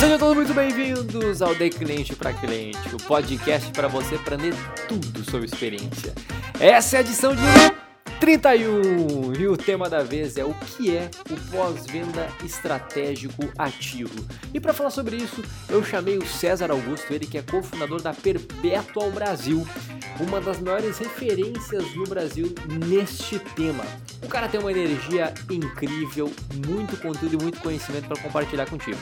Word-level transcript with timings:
Sejam 0.00 0.18
todos 0.18 0.36
muito 0.36 0.54
bem-vindos 0.54 1.42
ao 1.42 1.54
De 1.54 1.68
Cliente 1.68 2.16
para 2.16 2.32
Cliente, 2.32 2.94
o 2.94 2.96
podcast 2.96 3.70
para 3.72 3.88
você 3.88 4.14
aprender 4.14 4.54
tudo 4.88 5.22
sobre 5.30 5.46
experiência. 5.46 6.14
Essa 6.58 6.96
é 6.96 6.98
a 6.98 7.00
edição 7.02 7.34
de 7.34 7.42
31 8.18 9.34
e 9.38 9.46
o 9.46 9.56
tema 9.56 9.90
da 9.90 10.02
vez 10.02 10.38
é 10.38 10.44
o 10.44 10.54
que 10.54 10.96
é 10.96 11.10
o 11.30 11.50
pós-venda 11.50 12.26
estratégico 12.42 13.50
ativo. 13.58 14.26
E 14.54 14.58
para 14.58 14.72
falar 14.72 14.90
sobre 14.90 15.16
isso, 15.16 15.42
eu 15.68 15.84
chamei 15.84 16.16
o 16.16 16.26
César 16.26 16.70
Augusto, 16.70 17.12
ele 17.12 17.26
que 17.26 17.36
é 17.36 17.42
cofundador 17.42 18.00
da 18.00 18.14
Perpetual 18.14 19.10
Brasil, 19.10 19.66
uma 20.20 20.40
das 20.40 20.60
maiores 20.60 20.98
referências 20.98 21.94
no 21.94 22.04
Brasil 22.04 22.54
neste 22.86 23.38
tema. 23.38 23.84
O 24.22 24.28
cara 24.28 24.48
tem 24.48 24.58
uma 24.58 24.70
energia 24.70 25.32
incrível, 25.50 26.32
muito 26.66 26.96
conteúdo 26.96 27.34
e 27.34 27.42
muito 27.42 27.60
conhecimento 27.60 28.08
para 28.08 28.20
compartilhar 28.20 28.66
contigo. 28.66 28.98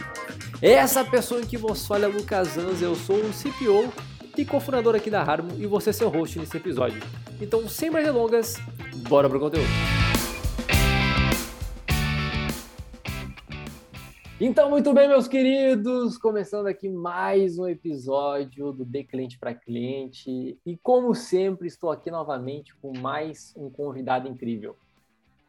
Essa 0.61 1.05
pessoa 1.05 1.41
em 1.41 1.47
que 1.47 1.57
você 1.57 1.93
olha, 1.93 2.09
Lucas 2.09 2.57
Anz, 2.57 2.83
eu 2.83 2.95
sou 2.95 3.17
o 3.17 3.31
CPO 3.33 3.93
e 4.37 4.45
cofundador 4.45 4.95
aqui 4.95 5.11
da 5.11 5.23
Harmon 5.23 5.55
e 5.59 5.67
você 5.67 5.91
é 5.91 5.93
seu 5.93 6.09
host 6.09 6.39
nesse 6.39 6.57
episódio. 6.57 7.03
Então, 7.41 7.69
sem 7.69 7.91
mais 7.91 8.05
delongas, 8.05 8.57
bora 9.09 9.29
pro 9.29 9.39
conteúdo. 9.41 9.94
Então, 14.41 14.69
muito 14.69 14.93
bem, 14.93 15.07
meus 15.07 15.29
queridos, 15.29 16.19
começando 16.19 16.67
aqui 16.67 16.89
mais 16.89 17.57
um 17.57 17.69
episódio 17.69 18.73
do 18.73 18.85
De 18.85 19.05
Cliente 19.05 19.39
para 19.39 19.55
Cliente. 19.55 20.59
E 20.67 20.77
como 20.83 21.15
sempre, 21.15 21.69
estou 21.69 21.89
aqui 21.89 22.11
novamente 22.11 22.75
com 22.83 22.99
mais 22.99 23.55
um 23.57 23.71
convidado 23.71 24.27
incrível. 24.29 24.77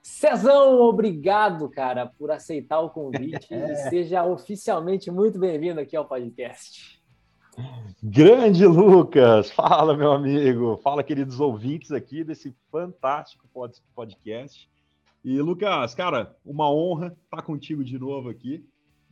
Cezão, 0.03 0.79
obrigado, 0.81 1.67
cara, 1.67 2.05
por 2.05 2.29
aceitar 2.29 2.79
o 2.79 2.91
convite 2.91 3.47
e 3.51 3.75
seja 3.89 4.23
oficialmente 4.23 5.09
muito 5.09 5.39
bem-vindo 5.39 5.79
aqui 5.79 5.95
ao 5.95 6.05
podcast. 6.05 7.01
Grande 8.03 8.67
Lucas, 8.67 9.49
fala 9.49 9.97
meu 9.97 10.11
amigo, 10.11 10.77
fala 10.83 11.03
queridos 11.03 11.39
ouvintes 11.39 11.91
aqui 11.91 12.23
desse 12.23 12.55
fantástico 12.69 13.47
podcast. 13.95 14.69
E 15.23 15.41
Lucas, 15.41 15.95
cara, 15.95 16.37
uma 16.45 16.71
honra 16.71 17.17
estar 17.23 17.41
contigo 17.41 17.83
de 17.83 17.97
novo 17.97 18.29
aqui. 18.29 18.63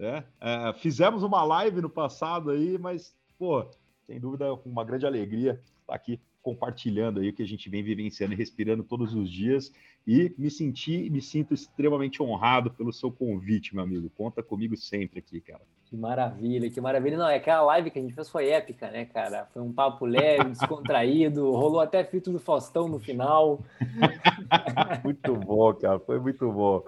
Né? 0.03 0.25
É, 0.41 0.73
fizemos 0.73 1.23
uma 1.23 1.45
live 1.45 1.79
no 1.79 1.89
passado 1.89 2.51
aí, 2.51 2.77
mas 2.77 3.15
pô, 3.39 3.65
sem 4.01 4.19
dúvida 4.19 4.53
uma 4.65 4.83
grande 4.83 5.05
alegria 5.05 5.61
estar 5.79 5.95
aqui 5.95 6.19
compartilhando 6.41 7.21
aí 7.21 7.29
o 7.29 7.33
que 7.33 7.41
a 7.41 7.47
gente 7.47 7.69
vem 7.69 7.81
vivenciando 7.81 8.33
e 8.33 8.35
respirando 8.35 8.83
todos 8.83 9.15
os 9.15 9.31
dias. 9.31 9.71
E 10.05 10.35
me 10.37 10.51
senti, 10.51 11.09
me 11.09 11.21
sinto 11.21 11.53
extremamente 11.53 12.21
honrado 12.21 12.69
pelo 12.69 12.91
seu 12.91 13.09
convite, 13.09 13.73
meu 13.73 13.85
amigo. 13.85 14.09
Conta 14.09 14.43
comigo 14.43 14.75
sempre 14.75 15.19
aqui, 15.19 15.39
cara. 15.39 15.61
Que 15.85 15.95
maravilha, 15.95 16.69
que 16.69 16.81
maravilha. 16.81 17.17
Não, 17.17 17.29
é 17.29 17.37
aquela 17.37 17.61
live 17.61 17.89
que 17.89 17.97
a 17.97 18.01
gente 18.01 18.13
fez 18.13 18.27
foi 18.27 18.49
épica, 18.49 18.91
né, 18.91 19.05
cara? 19.05 19.47
Foi 19.53 19.61
um 19.61 19.71
papo 19.71 20.05
leve, 20.05 20.49
descontraído, 20.51 21.49
rolou 21.51 21.79
até 21.79 22.03
filtro 22.03 22.33
do 22.33 22.39
Faustão 22.39 22.89
no 22.89 22.99
final. 22.99 23.63
muito 25.01 25.33
bom, 25.33 25.73
cara, 25.75 25.97
foi 25.97 26.19
muito 26.19 26.51
bom. 26.51 26.83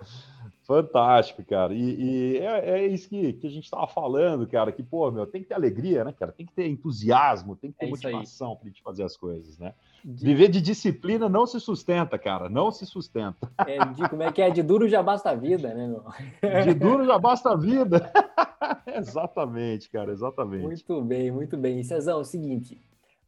Fantástico, 0.66 1.44
cara. 1.44 1.74
E, 1.74 1.80
e 1.80 2.38
é, 2.40 2.70
é, 2.72 2.88
isso 2.88 3.08
que, 3.08 3.34
que 3.34 3.46
a 3.46 3.50
gente 3.50 3.66
estava 3.66 3.86
falando, 3.86 4.48
cara, 4.48 4.72
que, 4.72 4.82
pô, 4.82 5.12
meu, 5.12 5.28
tem 5.28 5.44
que 5.44 5.48
ter 5.48 5.54
alegria, 5.54 6.04
né, 6.04 6.12
cara? 6.12 6.32
Tem 6.32 6.44
que 6.44 6.54
ter 6.54 6.68
entusiasmo, 6.68 7.56
tem 7.56 7.72
que 7.72 7.78
ter 7.78 7.86
é 7.86 7.90
motivação 7.90 8.56
para 8.56 8.68
gente 8.68 8.82
fazer 8.82 9.04
as 9.04 9.16
coisas, 9.16 9.60
né? 9.60 9.76
De... 10.04 10.26
Viver 10.26 10.48
de 10.50 10.60
disciplina 10.60 11.30
não 11.30 11.46
se 11.46 11.60
sustenta, 11.60 12.18
cara, 12.18 12.50
não 12.50 12.72
se 12.72 12.84
sustenta. 12.86 13.48
É, 13.60 13.78
de, 13.86 14.10
como 14.10 14.24
é 14.24 14.32
que 14.32 14.42
é? 14.42 14.50
De 14.50 14.64
duro 14.64 14.90
já 14.90 15.04
basta 15.04 15.30
a 15.30 15.36
vida, 15.36 15.72
né, 15.72 15.88
meu? 15.88 16.64
De 16.64 16.74
duro 16.74 17.06
já 17.06 17.20
basta 17.20 17.52
a 17.52 17.56
vida. 17.56 18.12
exatamente, 18.88 19.88
cara, 19.90 20.12
exatamente. 20.12 20.64
Muito 20.64 21.02
bem, 21.04 21.32
muito 21.32 21.56
bem. 21.58 21.80
E 21.80 21.84
Cezão, 21.84 22.18
é 22.18 22.22
o 22.22 22.26
seguinte, 22.26 22.82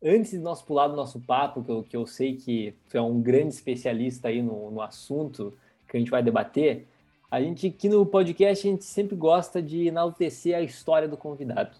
antes 0.03 0.31
de 0.31 0.39
nós 0.39 0.63
pular 0.63 0.87
do 0.87 0.95
nosso 0.95 1.19
papo, 1.19 1.63
que 1.63 1.69
eu, 1.69 1.83
que 1.83 1.95
eu 1.97 2.07
sei 2.07 2.35
que 2.35 2.73
tu 2.89 2.97
é 2.97 3.01
um 3.01 3.21
grande 3.21 3.53
especialista 3.53 4.29
aí 4.29 4.41
no, 4.41 4.71
no 4.71 4.81
assunto 4.81 5.53
que 5.87 5.95
a 5.95 5.99
gente 5.99 6.11
vai 6.11 6.21
debater, 6.21 6.87
a 7.29 7.41
gente 7.41 7.67
aqui 7.67 7.89
no 7.89 8.05
podcast 8.05 8.67
a 8.67 8.71
gente 8.71 8.85
sempre 8.85 9.15
gosta 9.15 9.61
de 9.61 9.87
enaltecer 9.87 10.55
a 10.55 10.61
história 10.61 11.07
do 11.07 11.17
convidado. 11.17 11.75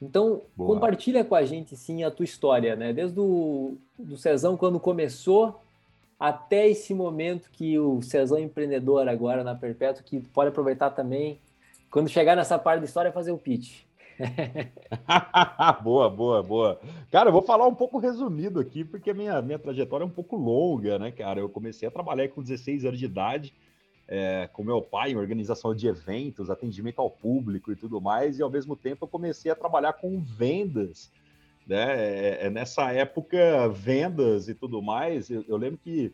Então, 0.00 0.42
Boa. 0.54 0.74
compartilha 0.74 1.24
com 1.24 1.34
a 1.34 1.44
gente 1.44 1.76
sim 1.76 2.02
a 2.02 2.10
tua 2.10 2.24
história, 2.24 2.76
né? 2.76 2.92
Desde 2.92 3.18
o 3.18 3.76
do 3.98 4.16
Cezão 4.16 4.56
quando 4.56 4.78
começou 4.78 5.60
até 6.18 6.68
esse 6.68 6.92
momento 6.92 7.50
que 7.52 7.78
o 7.78 8.02
Cezão 8.02 8.38
é 8.38 8.42
empreendedor 8.42 9.08
agora 9.08 9.42
na 9.42 9.54
Perpétua, 9.54 10.02
que 10.04 10.20
pode 10.20 10.48
aproveitar 10.48 10.90
também 10.90 11.38
quando 11.90 12.08
chegar 12.08 12.36
nessa 12.36 12.58
parte 12.58 12.80
da 12.80 12.86
história 12.86 13.12
fazer 13.12 13.32
o 13.32 13.38
pitch. 13.38 13.82
boa, 15.82 16.08
boa, 16.08 16.42
boa. 16.42 16.80
Cara, 17.10 17.28
eu 17.28 17.32
vou 17.32 17.42
falar 17.42 17.66
um 17.66 17.74
pouco 17.74 17.98
resumido 17.98 18.60
aqui, 18.60 18.84
porque 18.84 19.10
a 19.10 19.14
minha, 19.14 19.40
minha 19.42 19.58
trajetória 19.58 20.04
é 20.04 20.06
um 20.06 20.10
pouco 20.10 20.36
longa, 20.36 20.98
né, 20.98 21.10
cara? 21.10 21.40
Eu 21.40 21.48
comecei 21.48 21.86
a 21.86 21.90
trabalhar 21.90 22.28
com 22.28 22.42
16 22.42 22.84
anos 22.84 22.98
de 22.98 23.06
idade, 23.06 23.54
é, 24.06 24.48
com 24.52 24.62
meu 24.62 24.82
pai 24.82 25.12
em 25.12 25.16
organização 25.16 25.74
de 25.74 25.86
eventos, 25.86 26.50
atendimento 26.50 27.00
ao 27.00 27.10
público 27.10 27.72
e 27.72 27.76
tudo 27.76 28.00
mais, 28.00 28.38
e 28.38 28.42
ao 28.42 28.50
mesmo 28.50 28.76
tempo 28.76 29.04
eu 29.04 29.08
comecei 29.08 29.50
a 29.50 29.56
trabalhar 29.56 29.94
com 29.94 30.20
vendas, 30.20 31.10
né? 31.66 31.96
É, 31.96 32.46
é 32.46 32.50
nessa 32.50 32.92
época, 32.92 33.68
vendas 33.68 34.48
e 34.48 34.54
tudo 34.54 34.82
mais, 34.82 35.30
eu, 35.30 35.44
eu, 35.48 35.56
lembro 35.56 35.78
que 35.78 36.12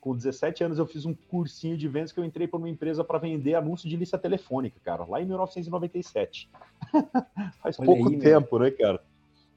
com 0.00 0.14
17 0.14 0.64
anos 0.64 0.78
eu 0.78 0.86
fiz 0.86 1.06
um 1.06 1.14
cursinho 1.14 1.76
de 1.76 1.88
vendas 1.88 2.12
que 2.12 2.20
eu 2.20 2.24
entrei 2.24 2.46
para 2.46 2.58
uma 2.58 2.68
empresa 2.68 3.02
para 3.02 3.18
vender 3.18 3.54
anúncio 3.54 3.88
de 3.88 3.96
lista 3.96 4.18
telefônica, 4.18 4.78
cara, 4.84 5.04
lá 5.04 5.22
em 5.22 5.26
1997. 5.26 6.50
Faz 7.62 7.78
Olha 7.78 7.86
pouco 7.86 8.08
aí, 8.10 8.18
tempo, 8.18 8.58
né, 8.58 8.70
cara? 8.70 9.00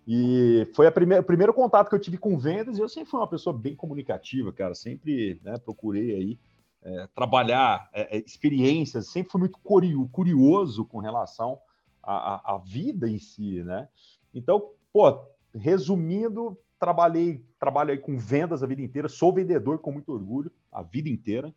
E 0.08 0.68
foi 0.76 0.86
a 0.86 0.92
primeira, 0.92 1.22
o 1.22 1.26
primeiro 1.26 1.54
contato 1.54 1.90
que 1.90 1.96
eu 1.96 2.00
tive 2.00 2.18
com 2.18 2.38
vendas, 2.38 2.78
e 2.78 2.82
eu 2.82 2.88
sempre 2.88 3.10
fui 3.10 3.20
uma 3.20 3.28
pessoa 3.28 3.58
bem 3.58 3.76
comunicativa, 3.76 4.54
cara, 4.54 4.76
sempre 4.76 5.42
né, 5.44 5.58
procurei 5.58 6.16
aí 6.16 6.40
é, 6.86 7.08
trabalhar 7.16 7.90
é, 7.92 8.16
é, 8.16 8.24
experiências, 8.24 9.08
sempre 9.08 9.32
fui 9.32 9.40
muito 9.40 9.58
curioso 9.60 10.86
com 10.86 11.00
relação 11.00 11.60
à, 12.02 12.54
à, 12.54 12.58
vida 12.60 13.10
em 13.10 13.18
si, 13.18 13.64
né? 13.64 13.90
Então, 14.32 14.70
pô, 14.94 15.20
resumindo, 15.52 16.56
trabalhei, 16.80 17.44
trabalhei 17.60 17.98
com 17.98 18.16
vendas 18.20 18.62
a 18.62 18.68
vida 18.68 18.84
inteira, 18.84 19.10
sou 19.10 19.34
vendedor 19.34 19.80
com 19.80 19.92
muito 19.92 20.14
orgulho 20.14 20.52
a 20.72 20.84
vida 20.84 21.10
inteira. 21.10 21.52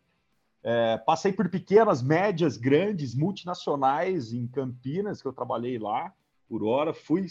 É, 0.63 0.97
passei 0.97 1.31
por 1.31 1.47
pequenas, 1.47 2.01
médias, 2.01 2.57
grandes, 2.57 3.13
multinacionais 3.13 4.33
em 4.33 4.47
Campinas, 4.47 5.21
que 5.21 5.27
eu 5.27 5.33
trabalhei 5.33 5.77
lá 5.77 6.11
por 6.49 6.63
hora. 6.63 6.91
Fui 6.91 7.27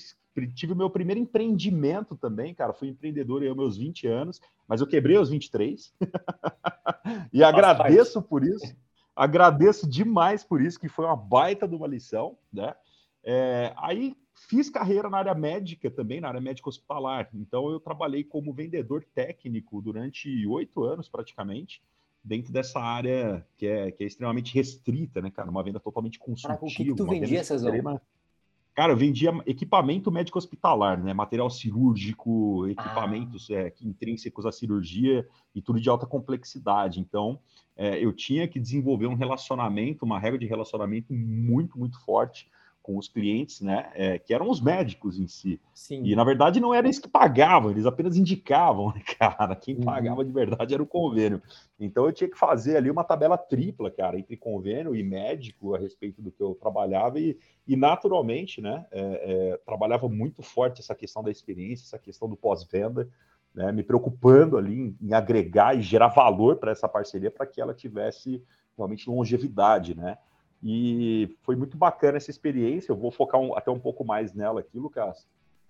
tive 0.46 0.72
o 0.72 0.76
meu 0.76 0.90
primeiro 0.90 1.20
empreendimento 1.20 2.16
também, 2.16 2.54
cara. 2.54 2.72
Fui 2.72 2.88
empreendedor 2.88 3.46
aos 3.46 3.56
meus 3.56 3.76
20 3.76 4.06
anos, 4.06 4.40
mas 4.66 4.80
eu 4.80 4.86
quebrei 4.86 5.16
aos 5.16 5.30
23. 5.30 5.92
e 7.32 7.40
Faz 7.40 7.54
agradeço 7.54 8.14
parte. 8.20 8.28
por 8.28 8.44
isso. 8.44 8.76
Agradeço 9.16 9.88
demais 9.88 10.44
por 10.44 10.62
isso, 10.62 10.78
que 10.78 10.88
foi 10.88 11.04
uma 11.04 11.16
baita 11.16 11.66
de 11.66 11.74
uma 11.74 11.88
lição, 11.88 12.38
né? 12.52 12.74
É, 13.24 13.72
aí 13.76 14.16
fiz 14.48 14.70
carreira 14.70 15.10
na 15.10 15.18
área 15.18 15.34
médica 15.34 15.90
também, 15.90 16.20
na 16.20 16.28
área 16.28 16.40
médica 16.40 16.68
hospitalar. 16.68 17.28
Então 17.34 17.68
eu 17.70 17.80
trabalhei 17.80 18.22
como 18.22 18.52
vendedor 18.52 19.04
técnico 19.14 19.82
durante 19.82 20.46
oito 20.46 20.84
anos 20.84 21.08
praticamente, 21.08 21.82
dentro 22.22 22.52
dessa 22.52 22.78
área 22.78 23.44
que 23.56 23.66
é, 23.66 23.90
que 23.90 24.04
é 24.04 24.06
extremamente 24.06 24.54
restrita, 24.54 25.20
né, 25.20 25.30
cara? 25.30 25.50
Uma 25.50 25.64
venda 25.64 25.80
totalmente 25.80 26.18
consultiva. 26.18 26.54
Caraca, 26.54 26.66
o 26.66 26.68
que, 26.68 26.84
que 26.84 26.94
tu 26.94 27.06
vendia, 27.06 27.42
Cezão? 27.42 28.00
Cara, 28.78 28.92
eu 28.92 28.96
vendia 28.96 29.32
equipamento 29.44 30.08
médico 30.08 30.38
hospitalar, 30.38 31.02
né? 31.02 31.12
Material 31.12 31.50
cirúrgico, 31.50 32.64
equipamentos 32.68 33.50
ah. 33.50 33.54
é, 33.54 33.74
intrínsecos 33.82 34.46
à 34.46 34.52
cirurgia 34.52 35.26
e 35.52 35.60
tudo 35.60 35.80
de 35.80 35.90
alta 35.90 36.06
complexidade. 36.06 37.00
Então, 37.00 37.40
é, 37.76 37.98
eu 37.98 38.12
tinha 38.12 38.46
que 38.46 38.60
desenvolver 38.60 39.08
um 39.08 39.16
relacionamento, 39.16 40.04
uma 40.04 40.16
regra 40.16 40.38
de 40.38 40.46
relacionamento 40.46 41.12
muito, 41.12 41.76
muito 41.76 42.00
forte 42.04 42.48
com 42.88 42.96
os 42.96 43.06
clientes, 43.06 43.60
né? 43.60 43.90
É, 43.94 44.18
que 44.18 44.32
eram 44.32 44.48
os 44.48 44.62
médicos 44.62 45.18
em 45.18 45.26
si. 45.26 45.60
Sim. 45.74 46.00
E 46.06 46.16
na 46.16 46.24
verdade 46.24 46.58
não 46.58 46.72
era 46.72 46.86
eles 46.86 46.98
que 46.98 47.06
pagavam, 47.06 47.70
eles 47.70 47.84
apenas 47.84 48.16
indicavam, 48.16 48.94
né, 48.94 49.02
cara. 49.20 49.54
Quem 49.54 49.76
uhum. 49.76 49.82
pagava 49.82 50.24
de 50.24 50.32
verdade 50.32 50.72
era 50.72 50.82
o 50.82 50.86
convênio. 50.86 51.42
Então 51.78 52.06
eu 52.06 52.12
tinha 52.14 52.30
que 52.30 52.38
fazer 52.38 52.78
ali 52.78 52.90
uma 52.90 53.04
tabela 53.04 53.36
tripla, 53.36 53.90
cara, 53.90 54.18
entre 54.18 54.38
convênio 54.38 54.96
e 54.96 55.02
médico 55.02 55.74
a 55.74 55.78
respeito 55.78 56.22
do 56.22 56.30
que 56.30 56.42
eu 56.42 56.54
trabalhava 56.54 57.20
e, 57.20 57.38
e 57.66 57.76
naturalmente, 57.76 58.62
né? 58.62 58.86
É, 58.90 59.00
é, 59.52 59.60
trabalhava 59.66 60.08
muito 60.08 60.42
forte 60.42 60.80
essa 60.80 60.94
questão 60.94 61.22
da 61.22 61.30
experiência, 61.30 61.84
essa 61.84 61.98
questão 61.98 62.26
do 62.26 62.36
pós-venda. 62.36 63.06
Né, 63.54 63.72
me 63.72 63.82
preocupando 63.82 64.58
ali 64.58 64.78
em, 64.78 64.96
em 65.00 65.14
agregar 65.14 65.76
e 65.76 65.80
gerar 65.80 66.08
valor 66.08 66.56
para 66.56 66.70
essa 66.70 66.86
parceria 66.86 67.30
para 67.30 67.46
que 67.46 67.60
ela 67.60 67.74
tivesse 67.74 68.42
realmente 68.76 69.08
longevidade, 69.08 69.96
né? 69.96 70.16
E 70.62 71.36
foi 71.42 71.56
muito 71.56 71.76
bacana 71.76 72.16
essa 72.16 72.30
experiência. 72.30 72.92
Eu 72.92 72.96
vou 72.96 73.10
focar 73.10 73.40
um, 73.40 73.56
até 73.56 73.70
um 73.70 73.78
pouco 73.78 74.04
mais 74.04 74.34
nela 74.34 74.60
aqui, 74.60 74.78
Lucas, 74.78 75.26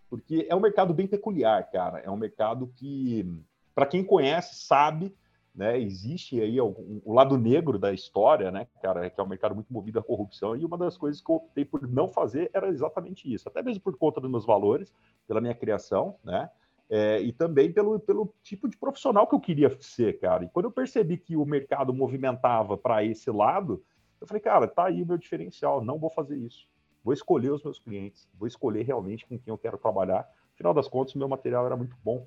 porque 0.08 0.46
é 0.49 0.55
um 0.55 0.61
mercado 0.61 0.94
bem 0.94 1.06
peculiar, 1.06 1.70
cara. 1.70 1.99
É 2.00 2.11
um 2.11 2.17
mercado 2.17 2.73
que, 2.76 3.26
para 3.75 3.87
quem 3.87 4.02
conhece, 4.02 4.55
sabe 4.55 5.14
né? 5.58 5.76
Existe 5.76 6.40
aí 6.40 6.61
o, 6.61 7.02
lado 7.05 7.37
negro 7.37 7.81
da 7.81 7.93
história, 7.93 8.49
né, 8.49 8.69
cara, 8.81 9.11
que 9.11 9.20
é 9.20 9.25
um 9.25 9.29
mercado 9.29 9.56
muito 9.56 9.73
movido 9.73 9.99
à 9.99 10.02
corrupção, 10.02 10.55
e 10.55 10.64
uma 10.64 10.79
das 10.79 10.96
coisas 10.96 11.20
que 11.20 11.29
eu 11.29 11.34
optei 11.34 11.64
por 11.64 11.87
não 11.88 12.06
fazer 12.06 12.49
era 12.55 12.69
exatamente 12.69 13.32
isso, 13.32 13.49
até 13.49 13.61
mesmo 13.61 13.82
por 13.82 13.96
conta 13.99 14.20
dos 14.20 14.31
meus 14.31 14.46
valores, 14.46 14.94
pela 15.26 15.41
minha 15.41 15.55
criação, 15.55 16.14
né? 16.23 16.49
É, 16.88 17.20
e 17.20 17.32
também 17.32 17.73
pelo, 17.73 17.99
pelo 17.99 18.32
tipo 18.43 18.69
de 18.69 18.76
profissional 18.76 19.26
que 19.26 19.34
eu 19.34 19.41
queria 19.41 19.69
ser, 19.81 20.20
cara. 20.20 20.44
E 20.44 20.49
quando 20.49 20.67
eu 20.67 20.70
percebi 20.70 21.19
que 21.19 21.37
o 21.37 21.44
mercado 21.44 21.93
movimentava 21.93 22.79
para 22.79 23.05
esse 23.05 23.29
lado, 23.31 23.84
eu 24.20 24.26
falei, 24.26 24.41
cara, 24.41 24.67
tá 24.67 24.87
aí 24.87 25.03
o 25.03 25.06
meu 25.06 25.19
diferencial, 25.19 25.85
não 25.85 25.99
vou 25.99 26.11
fazer 26.11 26.37
isso. 26.37 26.67
Vou 27.03 27.15
escolher 27.15 27.53
os 27.53 27.62
meus 27.62 27.79
clientes, 27.79 28.29
vou 28.38 28.47
escolher 28.47 28.82
realmente 28.82 29.26
com 29.26 29.38
quem 29.38 29.53
eu 29.53 29.59
quero 29.59 29.79
trabalhar. 29.79 30.29
Afinal 30.55 30.75
das 30.75 30.88
contas, 30.88 31.15
meu 31.15 31.29
material 31.29 31.65
era 31.65 31.76
muito 31.76 31.97
bom. 32.03 32.26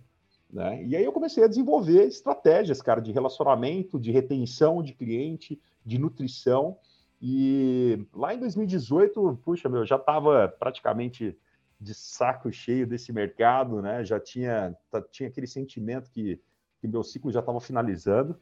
Né? 0.50 0.84
E 0.86 0.96
aí 0.96 1.04
eu 1.04 1.12
comecei 1.12 1.44
a 1.44 1.48
desenvolver 1.48 2.04
estratégias, 2.06 2.82
cara, 2.82 3.02
de 3.02 3.12
relacionamento, 3.12 4.00
de 4.00 4.12
retenção 4.12 4.82
de 4.82 4.94
cliente, 4.94 5.62
de 5.86 5.98
nutrição. 5.98 6.78
E 7.22 8.06
lá 8.14 8.34
em 8.34 8.40
2018, 8.40 9.40
puxa, 9.44 9.70
meu, 9.70 9.86
já 9.86 9.96
estava 9.96 10.48
praticamente 10.48 11.38
de 11.80 11.94
saco 11.94 12.52
cheio 12.52 12.86
desse 12.86 13.14
mercado, 13.14 13.82
né? 13.82 14.04
Já 14.04 14.20
tinha, 14.20 14.76
tinha 15.10 15.30
aquele 15.30 15.48
sentimento 15.48 16.12
que, 16.12 16.40
que 16.80 16.88
meu 16.88 17.04
ciclo 17.04 17.32
já 17.32 17.40
estava 17.40 17.60
finalizando. 17.60 18.40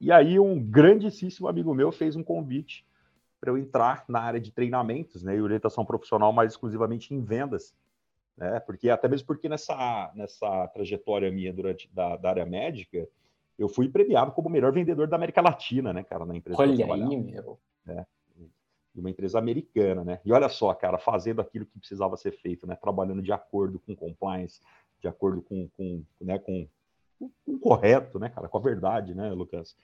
E 0.00 0.12
aí 0.12 0.38
um 0.38 0.62
grandíssimo 0.62 1.48
amigo 1.48 1.74
meu 1.74 1.90
fez 1.90 2.16
um 2.16 2.22
convite 2.22 2.86
para 3.40 3.50
eu 3.50 3.58
entrar 3.58 4.04
na 4.08 4.20
área 4.20 4.40
de 4.40 4.50
treinamentos, 4.50 5.22
né, 5.22 5.36
e 5.36 5.40
orientação 5.40 5.84
profissional 5.84 6.32
mais 6.32 6.52
exclusivamente 6.52 7.14
em 7.14 7.22
vendas, 7.22 7.74
né? 8.36 8.58
Porque 8.60 8.90
até 8.90 9.08
mesmo 9.08 9.26
porque 9.26 9.48
nessa 9.48 10.12
nessa 10.14 10.68
trajetória 10.68 11.30
minha 11.30 11.52
durante 11.52 11.92
da, 11.92 12.16
da 12.16 12.30
área 12.30 12.46
médica, 12.46 13.08
eu 13.58 13.68
fui 13.68 13.88
premiado 13.88 14.32
como 14.32 14.48
o 14.48 14.52
melhor 14.52 14.72
vendedor 14.72 15.08
da 15.08 15.16
América 15.16 15.40
Latina, 15.40 15.92
né, 15.92 16.02
cara, 16.02 16.24
na 16.24 16.36
empresa. 16.36 16.60
Olha 16.60 16.94
aí, 16.94 17.16
meu. 17.16 17.58
É 17.86 18.06
uma 19.00 19.10
empresa 19.10 19.38
americana, 19.38 20.04
né? 20.04 20.20
E 20.24 20.32
olha 20.32 20.48
só, 20.48 20.74
cara, 20.74 20.98
fazendo 20.98 21.40
aquilo 21.40 21.66
que 21.66 21.78
precisava 21.78 22.16
ser 22.16 22.32
feito, 22.32 22.66
né? 22.66 22.74
Trabalhando 22.74 23.22
de 23.22 23.32
acordo 23.32 23.78
com 23.78 23.94
compliance, 23.94 24.60
de 25.00 25.08
acordo 25.08 25.40
com, 25.42 25.68
com, 25.76 26.04
né, 26.20 26.38
com, 26.38 26.68
com, 27.18 27.30
com 27.44 27.58
correto, 27.58 28.18
né, 28.18 28.28
cara? 28.28 28.48
Com 28.48 28.58
a 28.58 28.60
verdade, 28.60 29.14
né, 29.14 29.30
Lucas? 29.30 29.76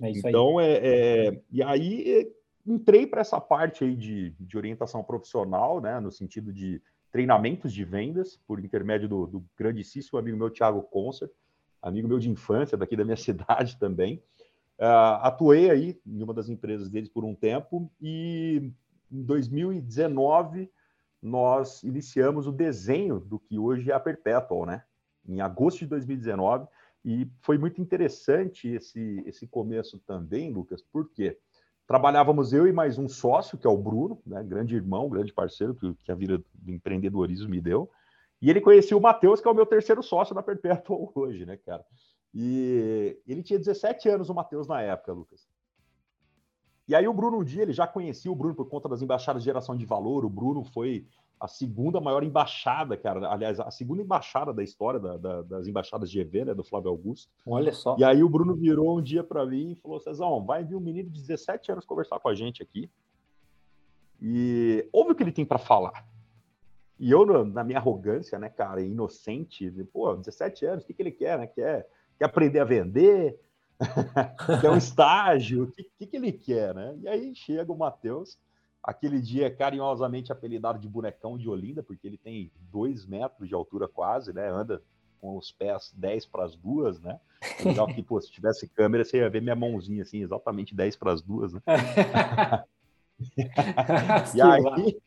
É 0.00 0.10
então, 0.10 0.58
aí. 0.58 0.66
É, 0.66 1.26
é, 1.26 1.40
e 1.50 1.62
aí 1.62 2.32
entrei 2.66 3.06
para 3.06 3.20
essa 3.20 3.40
parte 3.40 3.84
aí 3.84 3.96
de, 3.96 4.30
de 4.38 4.56
orientação 4.56 5.02
profissional, 5.02 5.80
né? 5.80 5.98
No 6.00 6.10
sentido 6.10 6.52
de 6.52 6.80
treinamentos 7.10 7.72
de 7.72 7.84
vendas, 7.84 8.38
por 8.46 8.58
intermédio 8.58 9.08
do, 9.08 9.26
do 9.26 9.44
grandíssimo 9.56 10.18
amigo 10.18 10.36
meu, 10.36 10.50
Thiago 10.50 10.82
Concert, 10.82 11.30
amigo 11.80 12.08
meu 12.08 12.18
de 12.18 12.30
infância, 12.30 12.78
daqui 12.78 12.96
da 12.96 13.04
minha 13.04 13.16
cidade 13.18 13.78
também. 13.78 14.22
Uh, 14.78 15.20
atuei 15.20 15.70
aí 15.70 16.00
em 16.06 16.22
uma 16.22 16.32
das 16.32 16.48
empresas 16.48 16.88
deles 16.88 17.08
por 17.08 17.24
um 17.24 17.34
tempo 17.34 17.92
e 18.00 18.72
em 19.12 19.22
2019 19.22 20.70
nós 21.22 21.84
iniciamos 21.84 22.48
o 22.48 22.52
desenho 22.52 23.20
do 23.20 23.38
que 23.38 23.58
hoje 23.58 23.90
é 23.90 23.94
a 23.94 24.00
Perpetual, 24.00 24.66
né? 24.66 24.82
Em 25.28 25.40
agosto 25.40 25.80
de 25.80 25.86
2019 25.86 26.66
e 27.04 27.28
foi 27.40 27.58
muito 27.58 27.80
interessante 27.80 28.68
esse 28.68 29.22
esse 29.26 29.46
começo 29.46 29.98
também, 30.00 30.52
Lucas, 30.52 30.82
porque 30.92 31.38
trabalhávamos 31.86 32.52
eu 32.52 32.66
e 32.66 32.72
mais 32.72 32.98
um 32.98 33.08
sócio 33.08 33.58
que 33.58 33.66
é 33.66 33.70
o 33.70 33.76
Bruno, 33.76 34.20
né? 34.26 34.42
Grande 34.42 34.76
irmão, 34.76 35.08
grande 35.08 35.32
parceiro 35.32 35.74
que, 35.74 35.94
que 36.04 36.12
a 36.12 36.14
vida 36.14 36.42
do 36.54 36.70
empreendedorismo 36.70 37.48
me 37.48 37.60
deu. 37.60 37.90
E 38.40 38.50
ele 38.50 38.60
conhecia 38.60 38.96
o 38.96 39.00
Matheus, 39.00 39.40
que 39.40 39.46
é 39.46 39.50
o 39.50 39.54
meu 39.54 39.66
terceiro 39.66 40.02
sócio 40.02 40.34
da 40.34 40.42
Perpetual 40.42 41.10
hoje, 41.14 41.44
né, 41.46 41.56
cara? 41.56 41.84
E 42.34 43.20
ele 43.26 43.42
tinha 43.42 43.58
17 43.58 44.08
anos, 44.08 44.30
o 44.30 44.34
Matheus, 44.34 44.66
na 44.66 44.80
época, 44.80 45.12
Lucas. 45.12 45.46
E 46.88 46.94
aí 46.94 47.06
o 47.06 47.12
Bruno, 47.12 47.38
um 47.38 47.44
dia, 47.44 47.62
ele 47.62 47.72
já 47.72 47.86
conhecia 47.86 48.30
o 48.30 48.34
Bruno 48.34 48.54
por 48.54 48.68
conta 48.68 48.88
das 48.88 49.02
embaixadas 49.02 49.42
de 49.42 49.46
geração 49.46 49.76
de 49.76 49.86
valor. 49.86 50.24
O 50.24 50.30
Bruno 50.30 50.64
foi 50.64 51.06
a 51.38 51.46
segunda 51.48 52.00
maior 52.00 52.22
embaixada, 52.22 52.96
cara. 52.96 53.28
Aliás, 53.30 53.58
a 53.60 53.70
segunda 53.70 54.02
embaixada 54.02 54.52
da 54.52 54.62
história 54.62 54.98
da, 54.98 55.16
da, 55.16 55.42
das 55.42 55.66
embaixadas 55.66 56.10
de 56.10 56.20
EV, 56.20 56.44
né, 56.46 56.54
do 56.54 56.64
Flávio 56.64 56.90
Augusto. 56.90 57.30
Olha 57.46 57.72
só. 57.72 57.96
E 57.98 58.04
aí 58.04 58.22
o 58.22 58.28
Bruno 58.28 58.54
virou 58.54 58.98
um 58.98 59.02
dia 59.02 59.22
para 59.24 59.44
mim 59.46 59.72
e 59.72 59.76
falou: 59.76 60.00
Cezão, 60.00 60.44
vai 60.44 60.64
vir 60.64 60.76
um 60.76 60.80
menino 60.80 61.10
de 61.10 61.20
17 61.20 61.72
anos 61.72 61.84
conversar 61.84 62.18
com 62.18 62.28
a 62.28 62.34
gente 62.34 62.62
aqui. 62.62 62.90
E 64.20 64.88
ouve 64.92 65.12
o 65.12 65.14
que 65.14 65.22
ele 65.22 65.32
tem 65.32 65.44
para 65.44 65.58
falar. 65.58 66.06
E 66.98 67.10
eu, 67.10 67.44
na 67.44 67.64
minha 67.64 67.78
arrogância, 67.78 68.38
né, 68.38 68.48
cara, 68.48 68.80
inocente, 68.80 69.68
pô, 69.92 70.14
17 70.14 70.64
anos, 70.66 70.84
o 70.84 70.86
que, 70.86 70.94
que 70.94 71.02
ele 71.02 71.10
quer, 71.10 71.38
né? 71.38 71.46
Quer 71.48 71.88
quer 72.22 72.26
aprender 72.26 72.60
a 72.60 72.64
vender, 72.64 73.38
quer 74.60 74.70
um 74.70 74.76
estágio, 74.76 75.64
o 75.64 75.72
que, 75.72 75.84
que, 75.98 76.06
que, 76.06 76.16
ele 76.16 76.32
quer, 76.32 76.74
né? 76.74 76.96
E 77.00 77.08
aí 77.08 77.34
chega 77.34 77.72
o 77.72 77.78
Matheus, 77.78 78.38
aquele 78.82 79.20
dia 79.20 79.54
carinhosamente 79.54 80.32
apelidado 80.32 80.78
de 80.78 80.88
bonecão 80.88 81.36
de 81.36 81.48
Olinda, 81.48 81.82
porque 81.82 82.06
ele 82.06 82.18
tem 82.18 82.50
dois 82.70 83.06
metros 83.06 83.48
de 83.48 83.54
altura 83.54 83.88
quase, 83.88 84.32
né? 84.32 84.48
Anda 84.48 84.82
com 85.20 85.36
os 85.36 85.52
pés 85.52 85.92
10 85.96 86.26
para 86.26 86.44
as 86.44 86.56
duas, 86.56 87.00
né? 87.00 87.20
Legal 87.64 87.86
que, 87.86 88.02
pô, 88.02 88.20
se 88.20 88.30
tivesse 88.30 88.68
câmera, 88.68 89.04
você 89.04 89.18
ia 89.18 89.30
ver 89.30 89.40
minha 89.40 89.54
mãozinha 89.54 90.02
assim, 90.02 90.22
exatamente 90.22 90.74
10 90.74 90.96
para 90.96 91.12
as 91.12 91.22
duas, 91.22 91.52
né? 91.52 91.60
e 94.34 94.42
aí, 94.42 95.00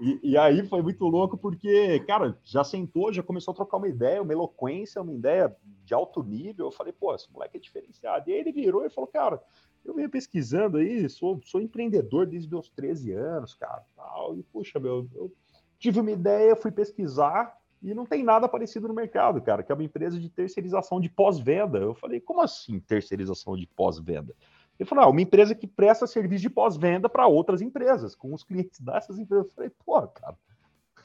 e, 0.00 0.20
e, 0.22 0.36
aí 0.36 0.66
foi 0.66 0.82
muito 0.82 1.04
louco 1.04 1.36
porque, 1.36 2.00
cara, 2.00 2.38
já 2.44 2.64
sentou, 2.64 3.12
já 3.12 3.22
começou 3.22 3.52
a 3.52 3.54
trocar 3.54 3.76
uma 3.76 3.88
ideia, 3.88 4.22
uma 4.22 4.32
eloquência, 4.32 5.02
uma 5.02 5.12
ideia 5.12 5.54
de 5.84 5.94
alto 5.94 6.22
nível. 6.22 6.66
Eu 6.66 6.72
falei, 6.72 6.92
pô, 6.92 7.14
esse 7.14 7.30
moleque 7.32 7.56
é 7.56 7.60
diferenciado. 7.60 8.28
E 8.28 8.32
aí 8.32 8.40
ele 8.40 8.52
virou 8.52 8.84
e 8.84 8.90
falou, 8.90 9.08
cara, 9.08 9.42
eu 9.84 9.94
venho 9.94 10.10
pesquisando 10.10 10.78
aí, 10.78 11.08
sou, 11.08 11.40
sou 11.44 11.60
empreendedor 11.60 12.26
desde 12.26 12.48
meus 12.48 12.68
13 12.68 13.12
anos, 13.12 13.54
cara, 13.54 13.84
tal. 13.96 14.36
E, 14.36 14.42
puxa, 14.42 14.78
meu, 14.78 15.08
eu 15.14 15.32
tive 15.78 16.00
uma 16.00 16.10
ideia, 16.10 16.56
fui 16.56 16.70
pesquisar 16.70 17.56
e 17.82 17.94
não 17.94 18.04
tem 18.04 18.24
nada 18.24 18.48
parecido 18.48 18.88
no 18.88 18.94
mercado, 18.94 19.40
cara, 19.40 19.62
que 19.62 19.70
é 19.70 19.74
uma 19.74 19.84
empresa 19.84 20.18
de 20.18 20.28
terceirização 20.28 21.00
de 21.00 21.08
pós-venda. 21.08 21.78
Eu 21.78 21.94
falei, 21.94 22.20
como 22.20 22.42
assim 22.42 22.80
terceirização 22.80 23.56
de 23.56 23.66
pós-venda? 23.66 24.34
Ele 24.78 24.88
falou: 24.88 25.04
ah, 25.04 25.08
uma 25.08 25.20
empresa 25.20 25.54
que 25.54 25.66
presta 25.66 26.06
serviço 26.06 26.42
de 26.42 26.50
pós-venda 26.50 27.08
para 27.08 27.26
outras 27.26 27.60
empresas, 27.60 28.14
com 28.14 28.32
os 28.32 28.44
clientes 28.44 28.80
dessas 28.80 29.18
empresas. 29.18 29.48
Eu 29.48 29.54
falei, 29.54 29.70
pô, 29.84 30.06
cara. 30.08 30.36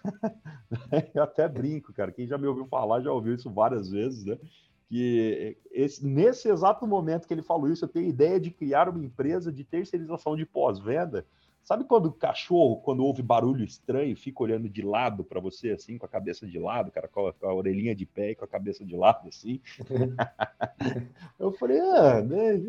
Eu 1.13 1.23
até 1.23 1.47
brinco, 1.47 1.93
cara. 1.93 2.11
Quem 2.11 2.27
já 2.27 2.37
me 2.37 2.47
ouviu 2.47 2.65
falar 2.65 3.01
já 3.01 3.11
ouviu 3.11 3.33
isso 3.33 3.49
várias 3.49 3.89
vezes, 3.89 4.25
né? 4.25 4.37
Que 4.89 5.57
esse, 5.71 6.05
nesse 6.05 6.49
exato 6.49 6.85
momento 6.85 7.27
que 7.27 7.33
ele 7.33 7.41
falou 7.41 7.71
isso, 7.71 7.85
eu 7.85 7.89
tenho 7.89 8.07
ideia 8.07 8.39
de 8.39 8.51
criar 8.51 8.89
uma 8.89 9.03
empresa 9.03 9.51
de 9.51 9.63
terceirização 9.63 10.35
de 10.35 10.45
pós-venda 10.45 11.25
Sabe 11.63 11.85
quando 11.85 12.07
o 12.07 12.11
cachorro, 12.11 12.81
quando 12.81 13.05
ouve 13.05 13.21
barulho 13.21 13.63
estranho, 13.63 14.17
fica 14.17 14.43
olhando 14.43 14.67
de 14.67 14.81
lado 14.81 15.23
para 15.23 15.39
você, 15.39 15.71
assim, 15.71 15.97
com 15.97 16.05
a 16.05 16.09
cabeça 16.09 16.45
de 16.45 16.59
lado, 16.59 16.91
cara, 16.91 17.07
com 17.07 17.27
a, 17.27 17.33
com 17.33 17.47
a, 17.47 17.53
orelhinha 17.53 17.95
de 17.95 18.05
pé 18.05 18.31
e 18.31 18.35
com 18.35 18.43
a 18.43 18.47
cabeça 18.47 18.83
de 18.83 18.97
lado, 18.97 19.29
assim? 19.29 19.61
eu 21.39 21.53
falei, 21.53 21.79
ah, 21.79 22.21
né, 22.21 22.61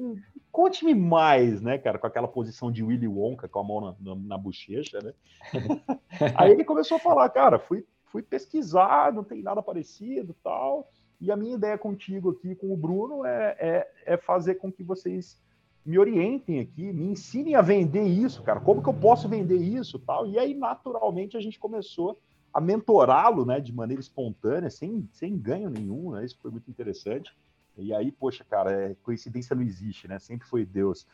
conte-me 0.52 0.94
mais, 0.94 1.60
né, 1.60 1.76
cara, 1.76 1.98
com 1.98 2.06
aquela 2.06 2.28
posição 2.28 2.70
de 2.70 2.84
Willy 2.84 3.08
Wonka, 3.08 3.48
com 3.48 3.58
a 3.58 3.64
mão 3.64 3.80
na, 3.80 3.96
na, 3.98 4.14
na 4.14 4.38
bochecha, 4.38 5.00
né? 5.00 5.12
Aí 6.38 6.52
ele 6.52 6.64
começou 6.64 6.96
a 6.96 7.00
falar, 7.00 7.28
cara, 7.30 7.58
fui, 7.58 7.84
fui 8.04 8.22
pesquisar, 8.22 9.12
não 9.12 9.24
tem 9.24 9.42
nada 9.42 9.60
parecido 9.60 10.36
tal. 10.40 10.88
E 11.20 11.32
a 11.32 11.36
minha 11.36 11.56
ideia 11.56 11.76
contigo 11.76 12.30
aqui, 12.30 12.54
com 12.54 12.72
o 12.72 12.76
Bruno, 12.76 13.24
é, 13.24 13.56
é, 13.58 13.90
é 14.06 14.16
fazer 14.16 14.54
com 14.54 14.70
que 14.70 14.84
vocês 14.84 15.42
me 15.84 15.98
orientem 15.98 16.60
aqui, 16.60 16.92
me 16.92 17.04
ensinem 17.04 17.54
a 17.54 17.60
vender 17.60 18.04
isso, 18.04 18.42
cara. 18.42 18.60
Como 18.60 18.82
que 18.82 18.88
eu 18.88 18.94
posso 18.94 19.28
vender 19.28 19.58
isso, 19.58 19.98
tal? 19.98 20.26
E 20.26 20.38
aí, 20.38 20.54
naturalmente, 20.54 21.36
a 21.36 21.40
gente 21.40 21.58
começou 21.58 22.18
a 22.52 22.60
mentorá-lo, 22.60 23.44
né, 23.44 23.60
de 23.60 23.72
maneira 23.72 24.00
espontânea, 24.00 24.70
sem, 24.70 25.08
sem 25.12 25.36
ganho 25.36 25.68
nenhum, 25.68 26.12
né? 26.12 26.24
Isso 26.24 26.38
foi 26.40 26.50
muito 26.50 26.70
interessante. 26.70 27.36
E 27.76 27.92
aí, 27.92 28.12
poxa, 28.12 28.44
cara, 28.44 28.70
é, 28.70 28.94
coincidência 29.02 29.56
não 29.56 29.62
existe, 29.62 30.06
né? 30.06 30.18
Sempre 30.18 30.46
foi 30.46 30.64
Deus. 30.64 31.06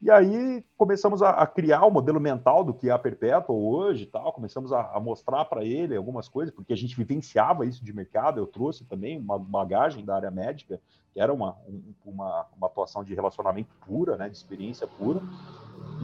E 0.00 0.10
aí 0.10 0.62
começamos 0.76 1.22
a, 1.22 1.30
a, 1.30 1.46
criar 1.46 1.86
o 1.86 1.90
modelo 1.90 2.20
mental 2.20 2.62
do 2.62 2.74
que 2.74 2.90
é 2.90 2.92
a 2.92 2.98
Perpetual 2.98 3.58
hoje 3.58 4.04
tal, 4.04 4.32
começamos 4.32 4.72
a, 4.72 4.92
a 4.92 5.00
mostrar 5.00 5.44
para 5.46 5.64
ele 5.64 5.96
algumas 5.96 6.28
coisas, 6.28 6.54
porque 6.54 6.72
a 6.72 6.76
gente 6.76 6.94
vivenciava 6.94 7.64
isso 7.64 7.82
de 7.82 7.92
mercado, 7.94 8.38
eu 8.38 8.46
trouxe 8.46 8.84
também 8.84 9.18
uma 9.18 9.38
bagagem 9.38 10.04
da 10.04 10.14
área 10.14 10.30
médica, 10.30 10.78
que 11.14 11.20
era 11.20 11.32
uma, 11.32 11.56
um, 11.66 11.94
uma, 12.04 12.46
uma 12.56 12.66
atuação 12.66 13.02
de 13.02 13.14
relacionamento 13.14 13.70
pura, 13.86 14.18
né, 14.18 14.28
de 14.28 14.36
experiência 14.36 14.86
pura, 14.86 15.22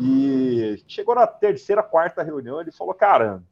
e 0.01 0.83
chegou 0.89 1.15
na 1.15 1.27
terceira, 1.27 1.83
quarta 1.83 2.23
reunião, 2.23 2.61
ele 2.61 2.73
falou, 2.73 2.95
cara, 2.95 3.43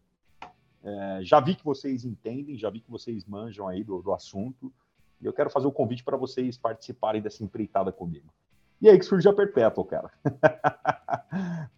é, 0.82 1.18
já 1.20 1.38
vi 1.38 1.54
que 1.54 1.64
vocês 1.64 2.06
entendem, 2.06 2.56
já 2.56 2.70
vi 2.70 2.80
que 2.80 2.90
vocês 2.90 3.26
manjam 3.26 3.68
aí 3.68 3.84
do, 3.84 4.00
do 4.00 4.12
assunto, 4.12 4.72
e 5.20 5.26
eu 5.26 5.34
quero 5.34 5.50
fazer 5.50 5.66
o 5.66 5.70
um 5.70 5.74
convite 5.74 6.02
para 6.02 6.16
vocês 6.16 6.56
participarem 6.56 7.20
dessa 7.20 7.44
empreitada 7.44 7.92
comigo. 7.92 8.32
E 8.80 8.88
aí 8.88 8.98
que 8.98 9.04
surge 9.04 9.28
a 9.28 9.32
Perpétua, 9.32 9.84
cara. 9.84 10.10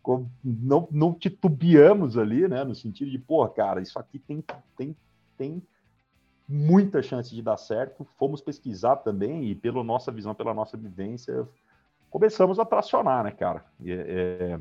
não, 0.44 0.88
não 0.90 1.12
titubeamos 1.12 2.16
ali, 2.16 2.46
né? 2.46 2.62
No 2.62 2.74
sentido 2.74 3.10
de, 3.10 3.18
pô, 3.18 3.46
cara, 3.48 3.80
isso 3.80 3.98
aqui 3.98 4.20
tem, 4.20 4.44
tem, 4.76 4.96
tem 5.36 5.62
muita 6.48 7.02
chance 7.02 7.34
de 7.34 7.42
dar 7.42 7.56
certo. 7.56 8.06
Fomos 8.16 8.40
pesquisar 8.40 8.96
também 8.96 9.46
e 9.46 9.54
pela 9.54 9.82
nossa 9.82 10.12
visão, 10.12 10.34
pela 10.34 10.54
nossa 10.54 10.76
vivência, 10.76 11.48
começamos 12.08 12.58
a 12.60 12.64
tracionar, 12.64 13.24
né, 13.24 13.32
cara? 13.32 13.64
E, 13.80 13.90
é, 13.90 14.60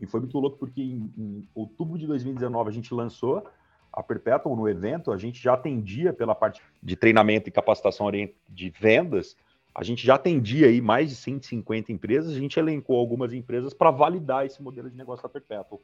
e 0.00 0.06
foi 0.06 0.20
muito 0.20 0.38
louco 0.38 0.58
porque 0.58 0.80
em, 0.80 1.12
em, 1.18 1.48
outubro 1.54 1.98
de 1.98 2.06
2019 2.06 2.68
a 2.68 2.72
gente 2.72 2.94
lançou 2.94 3.44
a 3.92 4.02
Perpetual 4.02 4.54
no 4.54 4.68
evento, 4.68 5.10
a 5.10 5.16
gente 5.16 5.42
já 5.42 5.54
atendia 5.54 6.12
pela 6.12 6.34
parte 6.34 6.60
de 6.82 6.94
treinamento 6.94 7.48
e 7.48 7.52
capacitação 7.52 8.10
de 8.48 8.70
vendas, 8.70 9.36
a 9.74 9.82
gente 9.82 10.06
já 10.06 10.14
atendia 10.14 10.68
aí 10.68 10.80
mais 10.80 11.10
de 11.10 11.16
150 11.16 11.90
empresas, 11.90 12.32
a 12.32 12.38
gente 12.38 12.58
elencou 12.58 12.96
algumas 12.96 13.32
empresas 13.32 13.74
para 13.74 13.90
validar 13.90 14.46
esse 14.46 14.62
modelo 14.62 14.88
de 14.88 14.96
negócio 14.96 15.22
da 15.22 15.28
Perpetual. 15.28 15.82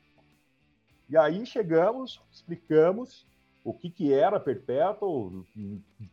E 1.09 1.17
aí 1.17 1.45
chegamos, 1.45 2.23
explicamos 2.31 3.27
o 3.65 3.75
que, 3.75 3.91
que 3.91 4.13
era 4.13 4.39
Perpétuo, 4.39 5.45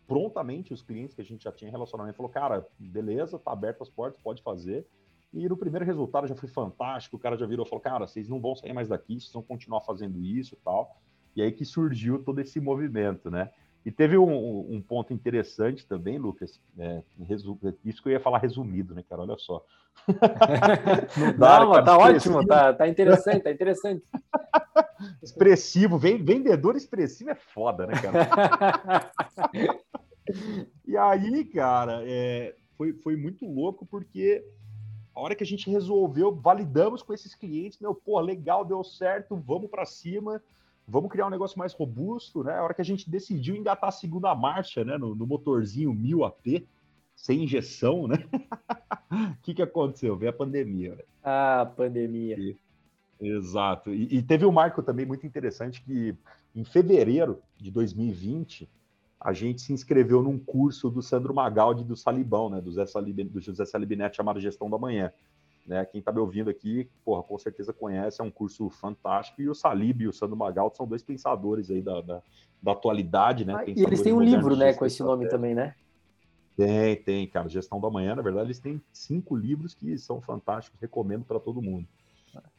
prontamente 0.07 0.73
os 0.73 0.81
clientes 0.81 1.15
que 1.15 1.21
a 1.21 1.25
gente 1.25 1.43
já 1.43 1.51
tinha 1.51 1.69
relacionamento 1.69 2.17
falou, 2.17 2.31
cara, 2.31 2.67
beleza, 2.79 3.37
tá 3.37 3.51
aberto 3.51 3.83
as 3.83 3.89
portas, 3.89 4.19
pode 4.19 4.41
fazer. 4.41 4.85
E 5.31 5.47
no 5.47 5.55
primeiro 5.55 5.85
resultado 5.85 6.27
já 6.27 6.35
foi 6.35 6.49
fantástico, 6.49 7.15
o 7.15 7.19
cara 7.19 7.37
já 7.37 7.45
virou 7.45 7.65
e 7.65 7.69
falou, 7.69 7.81
cara, 7.81 8.07
vocês 8.07 8.27
não 8.27 8.41
vão 8.41 8.55
sair 8.55 8.73
mais 8.73 8.87
daqui, 8.87 9.19
vocês 9.19 9.31
vão 9.31 9.43
continuar 9.43 9.81
fazendo 9.81 10.19
isso 10.19 10.55
e 10.55 10.57
tal. 10.57 10.97
E 11.35 11.41
aí 11.43 11.51
que 11.51 11.63
surgiu 11.63 12.23
todo 12.23 12.39
esse 12.39 12.59
movimento, 12.59 13.29
né? 13.29 13.51
E 13.87 13.91
teve 13.91 14.17
um, 14.17 14.69
um 14.69 14.81
ponto 14.81 15.13
interessante 15.13 15.87
também, 15.87 16.17
Lucas, 16.17 16.59
é, 16.77 17.01
isso 17.85 18.03
que 18.03 18.09
eu 18.09 18.11
ia 18.11 18.19
falar 18.19 18.39
resumido, 18.39 18.93
né, 18.93 19.01
cara? 19.09 19.21
Olha 19.21 19.37
só. 19.37 19.63
não 21.17 21.37
dá, 21.37 21.61
não, 21.61 21.71
cara, 21.71 21.85
tá 21.85 21.97
ótimo, 21.97 22.45
tá, 22.45 22.73
tá 22.73 22.85
interessante, 22.85 23.43
tá 23.43 23.49
interessante. 23.49 24.03
Expressivo, 25.23 25.97
vendedor 25.97 26.75
expressivo 26.75 27.29
é 27.29 27.35
foda, 27.35 27.87
né, 27.87 27.93
cara? 27.93 29.09
e 30.85 30.97
aí, 30.97 31.45
cara, 31.45 32.01
é, 32.03 32.55
foi, 32.75 32.91
foi 32.91 33.15
muito 33.15 33.45
louco 33.45 33.85
porque 33.85 34.43
a 35.15 35.21
hora 35.21 35.33
que 35.33 35.45
a 35.45 35.47
gente 35.47 35.69
resolveu, 35.69 36.35
validamos 36.35 37.01
com 37.01 37.13
esses 37.13 37.33
clientes, 37.33 37.79
meu, 37.79 37.95
pô, 37.95 38.19
legal, 38.19 38.65
deu 38.65 38.83
certo, 38.83 39.33
vamos 39.37 39.69
para 39.69 39.85
cima 39.85 40.41
vamos 40.87 41.11
criar 41.11 41.27
um 41.27 41.31
negócio 41.31 41.59
mais 41.59 41.73
robusto, 41.73 42.43
né? 42.43 42.57
A 42.57 42.63
hora 42.63 42.73
que 42.73 42.81
a 42.81 42.85
gente 42.85 43.09
decidiu 43.09 43.55
engatar 43.55 43.89
a 43.89 43.91
segunda 43.91 44.33
marcha, 44.33 44.85
né? 44.85 44.97
No, 44.97 45.13
no 45.13 45.27
motorzinho 45.27 45.93
1000 45.93 46.23
AP, 46.23 46.65
sem 47.15 47.43
injeção, 47.43 48.07
né? 48.07 48.23
O 49.11 49.37
que, 49.43 49.53
que 49.53 49.61
aconteceu? 49.61 50.15
Veio 50.15 50.29
a 50.29 50.33
pandemia. 50.33 50.95
Né? 50.95 51.03
Ah, 51.23 51.69
pandemia. 51.75 52.37
E, 52.39 52.55
exato. 53.19 53.93
E, 53.93 54.17
e, 54.17 54.21
teve 54.21 54.45
um 54.45 54.51
marco 54.51 54.81
também 54.81 55.05
muito 55.05 55.27
interessante 55.27 55.83
que 55.83 56.15
em 56.55 56.63
fevereiro 56.63 57.41
de 57.57 57.69
2020 57.69 58.69
a 59.19 59.33
gente 59.33 59.61
se 59.61 59.73
inscreveu 59.73 60.21
num 60.21 60.37
curso 60.37 60.89
do 60.89 61.01
Sandro 61.01 61.33
Magaldi 61.33 61.83
do 61.83 61.97
Salibão, 61.97 62.49
né? 62.49 62.61
Do, 62.61 62.71
Zé 62.71 62.85
Salib, 62.85 63.23
do 63.23 63.41
José 63.41 63.65
Salibinetti 63.65 64.15
chamado 64.15 64.39
Gestão 64.39 64.69
da 64.69 64.77
Manhã. 64.77 65.11
Né? 65.67 65.85
Quem 65.85 65.99
está 65.99 66.13
me 66.13 66.19
ouvindo 66.19 66.49
aqui, 66.49 66.89
porra, 67.03 67.21
com 67.21 67.37
certeza 67.37 67.73
conhece, 67.73 68.21
é 68.21 68.23
um 68.23 68.31
curso 68.31 68.69
fantástico. 68.69 69.41
E 69.41 69.49
o 69.49 69.53
Salib 69.53 70.01
e 70.01 70.07
o 70.07 70.13
Sandro 70.13 70.37
Magalto 70.37 70.77
são 70.77 70.87
dois 70.87 71.03
pensadores 71.03 71.69
aí 71.69 71.81
da, 71.81 71.99
da, 71.99 72.21
da 72.63 72.71
atualidade, 72.71 73.43
né? 73.43 73.53
Ah, 73.57 73.63
e 73.67 73.83
eles 73.83 74.01
têm 74.01 74.13
um 74.13 74.21
livro, 74.21 74.55
né, 74.55 74.73
com 74.73 74.85
esse 74.85 75.03
nome 75.03 75.27
também, 75.27 75.53
né? 75.53 75.75
Tem, 76.55 76.95
tem, 76.95 77.27
cara. 77.27 77.49
Gestão 77.49 77.81
da 77.81 77.89
Manhã, 77.89 78.15
na 78.15 78.21
verdade, 78.21 78.47
eles 78.47 78.59
têm 78.59 78.81
cinco 78.93 79.35
livros 79.35 79.73
que 79.75 79.97
são 79.97 80.21
fantásticos, 80.21 80.79
recomendo 80.79 81.25
para 81.25 81.39
todo 81.39 81.61
mundo. 81.61 81.85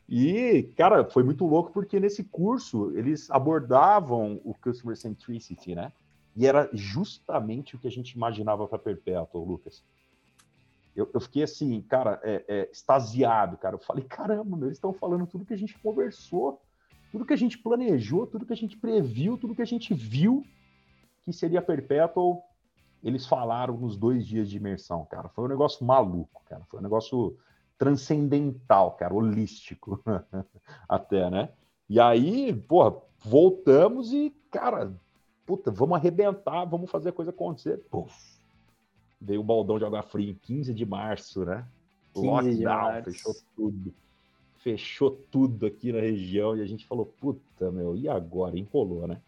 E, 0.08 0.70
cara, 0.76 1.04
foi 1.04 1.22
muito 1.22 1.46
louco 1.46 1.72
porque 1.72 1.98
nesse 1.98 2.24
curso 2.24 2.92
eles 2.94 3.30
abordavam 3.30 4.40
o 4.44 4.54
Customer 4.54 4.96
Centricity, 4.96 5.74
né? 5.74 5.92
E 6.36 6.46
era 6.46 6.68
justamente 6.72 7.74
o 7.74 7.78
que 7.78 7.88
a 7.88 7.90
gente 7.90 8.12
imaginava 8.12 8.66
para 8.66 8.78
Perpétuo, 8.78 9.44
Lucas 9.44 9.82
eu, 10.98 11.08
eu 11.14 11.20
fiquei 11.20 11.42
assim, 11.42 11.80
cara, 11.82 12.20
é, 12.22 12.44
é, 12.48 12.70
extasiado, 12.70 13.56
cara. 13.56 13.76
Eu 13.76 13.80
falei, 13.80 14.04
caramba, 14.04 14.56
meu, 14.56 14.66
eles 14.66 14.78
estão 14.78 14.92
falando 14.92 15.26
tudo 15.26 15.44
que 15.44 15.54
a 15.54 15.58
gente 15.58 15.78
conversou, 15.78 16.60
tudo 17.12 17.24
que 17.24 17.32
a 17.32 17.38
gente 17.38 17.58
planejou, 17.58 18.26
tudo 18.26 18.44
que 18.44 18.52
a 18.52 18.56
gente 18.56 18.76
previu, 18.76 19.38
tudo 19.38 19.54
que 19.54 19.62
a 19.62 19.66
gente 19.66 19.94
viu 19.94 20.44
que 21.24 21.32
seria 21.32 21.62
perpétuo. 21.62 22.42
Eles 23.02 23.26
falaram 23.26 23.76
nos 23.76 23.96
dois 23.96 24.26
dias 24.26 24.50
de 24.50 24.56
imersão, 24.56 25.04
cara. 25.04 25.28
Foi 25.28 25.44
um 25.44 25.48
negócio 25.48 25.86
maluco, 25.86 26.42
cara. 26.46 26.64
Foi 26.68 26.80
um 26.80 26.82
negócio 26.82 27.38
transcendental, 27.78 28.92
cara, 28.92 29.14
holístico 29.14 30.02
até, 30.88 31.30
né? 31.30 31.50
E 31.88 32.00
aí, 32.00 32.52
porra, 32.52 33.00
voltamos 33.20 34.12
e, 34.12 34.30
cara, 34.50 34.92
puta, 35.46 35.70
vamos 35.70 35.96
arrebentar, 35.96 36.64
vamos 36.64 36.90
fazer 36.90 37.10
a 37.10 37.12
coisa 37.12 37.30
acontecer. 37.30 37.78
Puf, 37.88 38.12
veio 39.20 39.40
o 39.40 39.44
baldão 39.44 39.78
de 39.78 39.84
água 39.84 40.02
fria 40.02 40.30
em 40.30 40.34
15 40.34 40.72
de 40.72 40.87
março, 40.87 41.44
né? 41.44 41.66
Lockdown, 42.14 43.02
fechou 43.04 43.34
tudo. 43.56 43.94
Fechou 44.58 45.10
tudo 45.30 45.66
aqui 45.66 45.92
na 45.92 46.00
região 46.00 46.56
e 46.56 46.60
a 46.60 46.66
gente 46.66 46.87
falou, 46.87 47.06
puta, 47.06 47.70
meu, 47.70 47.96
e 47.96 48.08
agora? 48.08 48.58
Enrolou, 48.58 49.06
né? 49.06 49.20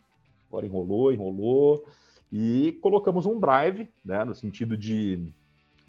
Agora 0.48 0.66
enrolou, 0.66 1.12
enrolou. 1.12 1.86
E 2.32 2.78
colocamos 2.80 3.26
um 3.26 3.38
drive, 3.38 3.88
né? 4.04 4.24
No 4.24 4.34
sentido 4.34 4.76
de, 4.76 5.32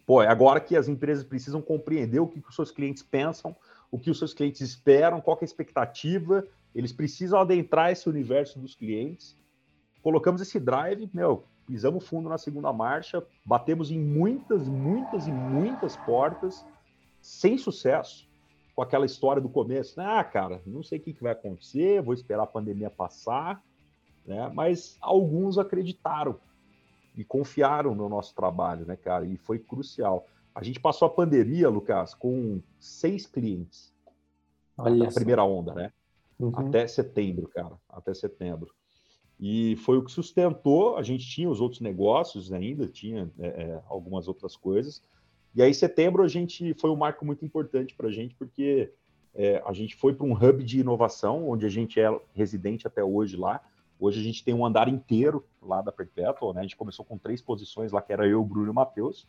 pô, 0.05 0.21
é 0.21 0.27
agora 0.27 0.59
que 0.59 0.75
as 0.75 0.87
empresas 0.87 1.23
precisam 1.23 1.61
compreender 1.61 2.19
o 2.19 2.27
que, 2.27 2.41
que 2.41 2.49
os 2.49 2.55
seus 2.55 2.71
clientes 2.71 3.03
pensam, 3.03 3.55
o 3.91 3.99
que 3.99 4.09
os 4.09 4.17
seus 4.17 4.33
clientes 4.33 4.61
esperam, 4.61 5.21
qual 5.21 5.37
é 5.37 5.43
a 5.43 5.45
expectativa, 5.45 6.47
eles 6.73 6.93
precisam 6.93 7.39
adentrar 7.39 7.91
esse 7.91 8.07
universo 8.07 8.59
dos 8.59 8.75
clientes. 8.75 9.35
Colocamos 10.01 10.41
esse 10.41 10.59
drive, 10.59 11.09
meu, 11.13 11.43
pisamos 11.65 12.07
fundo 12.07 12.29
na 12.29 12.37
segunda 12.37 12.71
marcha, 12.73 13.25
batemos 13.45 13.91
em 13.91 13.99
muitas, 13.99 14.67
muitas 14.67 15.27
e 15.27 15.31
muitas 15.31 15.95
portas, 15.97 16.65
sem 17.21 17.57
sucesso, 17.57 18.27
com 18.75 18.81
aquela 18.81 19.05
história 19.05 19.41
do 19.41 19.49
começo. 19.49 19.99
Né? 19.99 20.05
Ah, 20.05 20.23
cara, 20.23 20.61
não 20.65 20.83
sei 20.83 20.99
o 20.99 21.01
que, 21.01 21.15
vai 21.21 21.31
acontecer, 21.31 22.01
vou 22.01 22.13
esperar 22.13 22.43
a 22.43 22.47
pandemia 22.47 22.89
passar, 22.89 23.63
né? 24.25 24.51
Mas 24.53 24.97
alguns 25.01 25.57
acreditaram 25.57 26.39
e 27.15 27.23
confiaram 27.23 27.93
no 27.93 28.07
nosso 28.07 28.33
trabalho, 28.35 28.85
né, 28.85 28.95
cara? 28.95 29.25
E 29.25 29.37
foi 29.37 29.59
crucial. 29.59 30.25
A 30.53 30.63
gente 30.63 30.79
passou 30.79 31.05
a 31.05 31.11
pandemia, 31.11 31.69
Lucas, 31.69 32.13
com 32.13 32.61
seis 32.79 33.25
clientes. 33.25 33.93
Olha 34.77 35.07
a 35.07 35.13
primeira 35.13 35.43
onda, 35.43 35.73
né? 35.73 35.91
Uhum. 36.39 36.51
Até 36.55 36.87
setembro, 36.87 37.47
cara. 37.47 37.77
Até 37.89 38.13
setembro. 38.13 38.73
E 39.41 39.75
foi 39.77 39.97
o 39.97 40.03
que 40.03 40.11
sustentou. 40.11 40.97
A 40.97 41.01
gente 41.01 41.27
tinha 41.27 41.49
os 41.49 41.59
outros 41.59 41.81
negócios 41.81 42.53
ainda, 42.53 42.87
tinha 42.87 43.27
é, 43.39 43.47
é, 43.47 43.81
algumas 43.87 44.27
outras 44.27 44.55
coisas. 44.55 45.01
E 45.55 45.63
aí, 45.63 45.73
setembro, 45.73 46.21
a 46.21 46.27
gente 46.27 46.75
foi 46.75 46.91
um 46.91 46.95
marco 46.95 47.25
muito 47.25 47.43
importante 47.43 47.95
para 47.95 48.07
a 48.07 48.11
gente, 48.11 48.35
porque 48.35 48.93
é, 49.33 49.61
a 49.65 49.73
gente 49.73 49.95
foi 49.95 50.13
para 50.13 50.27
um 50.27 50.33
hub 50.33 50.63
de 50.63 50.81
inovação, 50.81 51.49
onde 51.49 51.65
a 51.65 51.69
gente 51.69 51.99
é 51.99 52.07
residente 52.35 52.85
até 52.85 53.03
hoje 53.03 53.35
lá. 53.35 53.59
Hoje 53.99 54.19
a 54.19 54.23
gente 54.23 54.43
tem 54.43 54.53
um 54.53 54.63
andar 54.63 54.87
inteiro 54.87 55.43
lá 55.59 55.81
da 55.81 55.91
Perpetual, 55.91 56.53
né? 56.53 56.59
A 56.59 56.63
gente 56.63 56.77
começou 56.77 57.03
com 57.03 57.17
três 57.17 57.41
posições 57.41 57.91
lá, 57.91 58.01
que 58.01 58.13
era 58.13 58.27
eu, 58.27 58.43
Bruno 58.43 58.67
e 58.67 58.69
o 58.69 58.73
Matheus. 58.73 59.27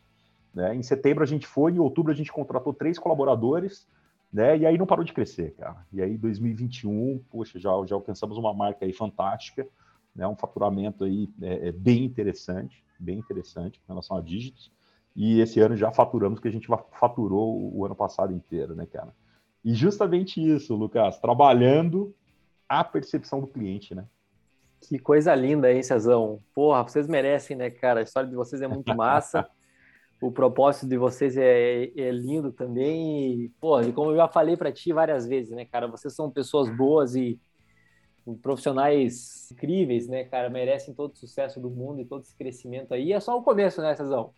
Né? 0.52 0.74
Em 0.74 0.82
setembro 0.82 1.22
a 1.24 1.26
gente 1.26 1.46
foi, 1.46 1.72
em 1.72 1.78
outubro 1.78 2.12
a 2.12 2.14
gente 2.14 2.30
contratou 2.30 2.74
três 2.74 2.98
colaboradores, 2.98 3.88
né? 4.30 4.58
E 4.58 4.66
aí 4.66 4.76
não 4.76 4.86
parou 4.86 5.04
de 5.04 5.12
crescer, 5.12 5.54
cara. 5.58 5.86
E 5.90 6.02
aí 6.02 6.18
2021, 6.18 7.22
poxa, 7.30 7.58
já, 7.58 7.70
já 7.86 7.94
alcançamos 7.94 8.36
uma 8.36 8.52
marca 8.52 8.84
aí 8.84 8.92
fantástica 8.92 9.66
né, 10.14 10.26
um 10.26 10.36
faturamento 10.36 11.04
aí 11.04 11.28
é, 11.40 11.68
é 11.68 11.72
bem 11.72 12.04
interessante, 12.04 12.84
bem 12.98 13.18
interessante 13.18 13.80
com 13.80 13.92
relação 13.92 14.16
a 14.16 14.20
dígitos. 14.20 14.70
E 15.14 15.40
esse 15.40 15.60
ano 15.60 15.76
já 15.76 15.90
faturamos 15.90 16.40
que 16.40 16.48
a 16.48 16.50
gente 16.50 16.68
faturou 16.92 17.74
o 17.74 17.84
ano 17.84 17.94
passado 17.94 18.32
inteiro, 18.32 18.74
né, 18.74 18.86
cara? 18.86 19.14
E 19.64 19.74
justamente 19.74 20.40
isso, 20.40 20.74
Lucas, 20.74 21.18
trabalhando 21.18 22.14
a 22.68 22.82
percepção 22.82 23.40
do 23.40 23.46
cliente, 23.46 23.94
né? 23.94 24.06
Que 24.80 24.98
coisa 24.98 25.34
linda, 25.34 25.72
hein, 25.72 25.82
Cezão? 25.82 26.40
Porra, 26.54 26.82
vocês 26.82 27.06
merecem, 27.06 27.56
né, 27.56 27.70
cara? 27.70 28.00
A 28.00 28.02
história 28.02 28.28
de 28.28 28.34
vocês 28.34 28.60
é 28.62 28.66
muito 28.66 28.94
massa. 28.96 29.48
o 30.20 30.32
propósito 30.32 30.88
de 30.88 30.96
vocês 30.96 31.36
é, 31.36 31.84
é 31.96 32.10
lindo 32.10 32.50
também. 32.50 33.44
E, 33.44 33.48
porra, 33.60 33.86
e 33.86 33.92
como 33.92 34.10
eu 34.10 34.16
já 34.16 34.28
falei 34.28 34.56
para 34.56 34.72
ti 34.72 34.92
várias 34.92 35.26
vezes, 35.26 35.52
né, 35.52 35.64
cara? 35.64 35.86
Vocês 35.86 36.14
são 36.14 36.30
pessoas 36.30 36.68
boas 36.74 37.14
e 37.14 37.38
profissionais 38.40 39.50
incríveis, 39.50 40.08
né, 40.08 40.24
cara? 40.24 40.48
Merecem 40.48 40.94
todo 40.94 41.12
o 41.12 41.16
sucesso 41.16 41.60
do 41.60 41.70
mundo 41.70 42.00
e 42.00 42.04
todo 42.04 42.22
esse 42.22 42.36
crescimento 42.36 42.94
aí. 42.94 43.08
E 43.08 43.12
é 43.12 43.20
só 43.20 43.36
o 43.38 43.42
começo, 43.42 43.80
né, 43.80 43.94
Cezão? 43.94 44.32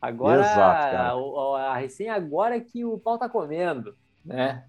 Agora, 0.00 0.42
Exato, 0.42 1.36
a, 1.38 1.72
a, 1.72 1.76
recém 1.76 2.08
agora 2.08 2.56
é 2.56 2.60
que 2.60 2.84
o 2.84 2.98
pau 2.98 3.18
tá 3.18 3.28
comendo, 3.28 3.96
né? 4.24 4.64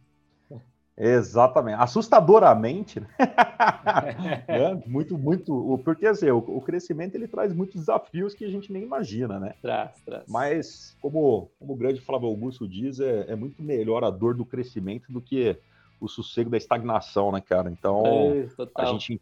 Exatamente. 0.98 1.80
Assustadoramente, 1.80 3.00
né? 3.00 3.08
é, 4.48 4.74
muito, 4.88 5.16
muito. 5.16 5.80
Porque 5.86 6.08
assim, 6.08 6.30
o, 6.32 6.38
o, 6.40 6.60
crescimento 6.60 7.14
ele 7.14 7.28
traz 7.28 7.54
muitos 7.54 7.76
desafios 7.76 8.34
que 8.34 8.44
a 8.44 8.50
gente 8.50 8.74
nem 8.74 8.82
imagina, 8.82 9.40
né? 9.40 9.54
Traz, 9.62 9.92
traz. 10.04 10.24
Mas, 10.28 10.98
como, 11.00 11.52
como 11.60 11.74
o 11.74 11.76
grande 11.76 12.02
Flávio 12.02 12.28
Augusto 12.28 12.68
diz, 12.68 13.00
é, 13.00 13.26
é 13.32 13.36
muito 13.36 13.62
melhor 13.62 14.04
a 14.04 14.10
dor 14.10 14.34
do 14.34 14.44
crescimento 14.44 15.12
do 15.12 15.22
que 15.22 15.60
o 16.00 16.08
sossego 16.08 16.50
da 16.50 16.58
estagnação, 16.58 17.32
né, 17.32 17.42
cara? 17.42 17.70
Então, 17.70 18.04
é, 18.06 18.48
a 18.76 18.86
gente 18.86 19.22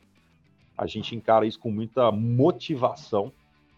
a 0.77 0.85
gente 0.85 1.15
encara 1.15 1.45
isso 1.45 1.59
com 1.59 1.71
muita 1.71 2.11
motivação, 2.11 3.31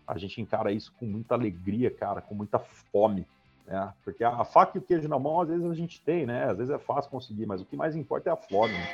a 0.08 0.18
gente 0.18 0.42
encara 0.42 0.72
isso 0.72 0.92
com 1.00 1.06
muita 1.06 1.36
alegria, 1.36 1.92
cara, 1.92 2.22
com 2.22 2.34
muita 2.34 2.58
fome. 2.58 3.26
Né? 3.66 3.94
Porque 4.04 4.24
a, 4.24 4.44
faca 4.44 4.78
e 4.78 4.80
o 4.80 4.82
queijo 4.82 5.08
na 5.08 5.20
mão, 5.20 5.42
às 5.42 5.50
vezes 5.50 5.70
a 5.70 5.76
gente 5.76 6.02
tem, 6.02 6.26
né? 6.26 6.46
Às 6.46 6.58
vezes 6.58 6.74
é 6.74 6.80
fácil 6.80 7.12
conseguir, 7.12 7.46
mas 7.46 7.62
o 7.62 7.66
que 7.66 7.76
mais 7.76 7.96
importa 7.96 8.30
é 8.30 8.34
a 8.34 8.38
fome. 8.38 8.74
Né? 8.74 8.88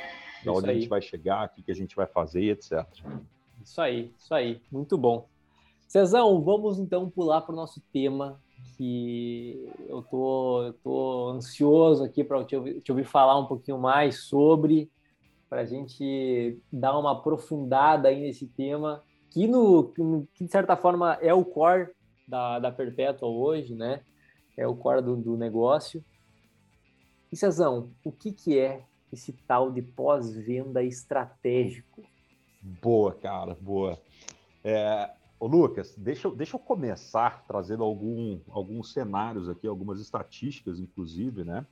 Da 0.44 0.52
onde 0.52 0.68
aí. 0.68 0.76
a 0.76 0.80
gente 0.80 0.88
vai 0.88 1.00
chegar, 1.00 1.46
o 1.46 1.48
que, 1.50 1.62
que 1.62 1.70
a 1.70 1.74
gente 1.74 1.96
vai 1.96 2.06
fazer, 2.06 2.50
etc. 2.50 2.84
Isso 3.62 3.80
aí, 3.80 4.12
isso 4.18 4.34
aí. 4.34 4.60
Muito 4.70 4.98
bom. 4.98 5.26
Cezão, 5.88 6.42
vamos 6.42 6.78
então 6.78 7.08
pular 7.08 7.40
para 7.40 7.52
o 7.52 7.56
nosso 7.56 7.80
tema 7.92 8.40
que 8.76 9.68
eu 9.88 10.02
tô, 10.02 10.62
eu 10.64 10.72
tô 10.74 11.28
ansioso 11.30 12.04
aqui 12.04 12.22
para 12.24 12.44
te, 12.44 12.80
te, 12.80 12.92
ouvir 12.92 13.04
falar 13.04 13.38
um 13.38 13.46
pouquinho 13.46 13.78
mais 13.78 14.24
sobre, 14.24 14.90
para 15.48 15.62
a 15.62 15.64
gente 15.64 16.58
dar 16.72 16.98
uma 16.98 17.12
aprofundada 17.12 18.08
aí 18.08 18.20
nesse 18.20 18.46
tema, 18.46 19.02
que, 19.30 19.46
no, 19.46 19.92
que 20.34 20.44
de 20.44 20.50
certa 20.50 20.76
forma 20.76 21.14
é 21.20 21.32
o 21.32 21.44
core 21.44 21.88
da, 22.26 22.58
da 22.58 22.72
Perpétua 22.72 23.28
hoje, 23.28 23.74
né? 23.74 24.00
É 24.56 24.66
o 24.66 24.76
core 24.76 25.02
do, 25.02 25.16
do 25.16 25.36
negócio. 25.36 26.04
E 27.32 27.36
Cezão, 27.36 27.92
o 28.04 28.12
que, 28.12 28.32
que 28.32 28.58
é 28.58 28.84
esse 29.12 29.32
tal 29.32 29.70
de 29.70 29.82
pós-venda 29.82 30.82
estratégico? 30.82 32.02
Boa, 32.80 33.12
cara, 33.12 33.56
boa. 33.60 33.98
É, 34.62 35.10
Ô, 35.38 35.46
Lucas, 35.46 35.94
deixa, 35.96 36.30
deixa 36.30 36.56
eu 36.56 36.60
começar 36.60 37.44
trazendo 37.46 37.82
algum, 37.82 38.40
alguns 38.48 38.92
cenários 38.92 39.48
aqui, 39.48 39.66
algumas 39.66 40.00
estatísticas, 40.00 40.78
inclusive, 40.78 41.44
né? 41.44 41.66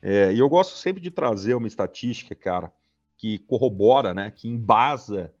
É, 0.00 0.32
e 0.32 0.38
eu 0.38 0.48
gosto 0.48 0.76
sempre 0.76 1.00
de 1.00 1.10
trazer 1.10 1.54
uma 1.54 1.66
estatística, 1.66 2.34
cara, 2.34 2.72
que 3.16 3.38
corrobora, 3.40 4.14
né, 4.14 4.30
que 4.30 4.48
embasa 4.48 5.32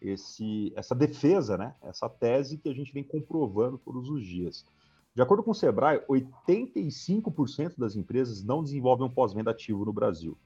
esse, 0.00 0.72
essa 0.74 0.94
defesa, 0.94 1.58
né, 1.58 1.74
essa 1.82 2.08
tese 2.08 2.56
que 2.56 2.68
a 2.68 2.74
gente 2.74 2.92
vem 2.92 3.04
comprovando 3.04 3.78
todos 3.78 4.08
os 4.08 4.24
dias. 4.24 4.64
De 5.14 5.22
acordo 5.22 5.42
com 5.42 5.50
o 5.50 5.54
Sebrae, 5.54 6.00
85% 6.08 7.74
das 7.78 7.96
empresas 7.96 8.42
não 8.42 8.62
desenvolvem 8.62 9.06
um 9.06 9.10
pós-venda 9.10 9.50
ativo 9.50 9.84
no 9.84 9.92
Brasil. 9.92 10.36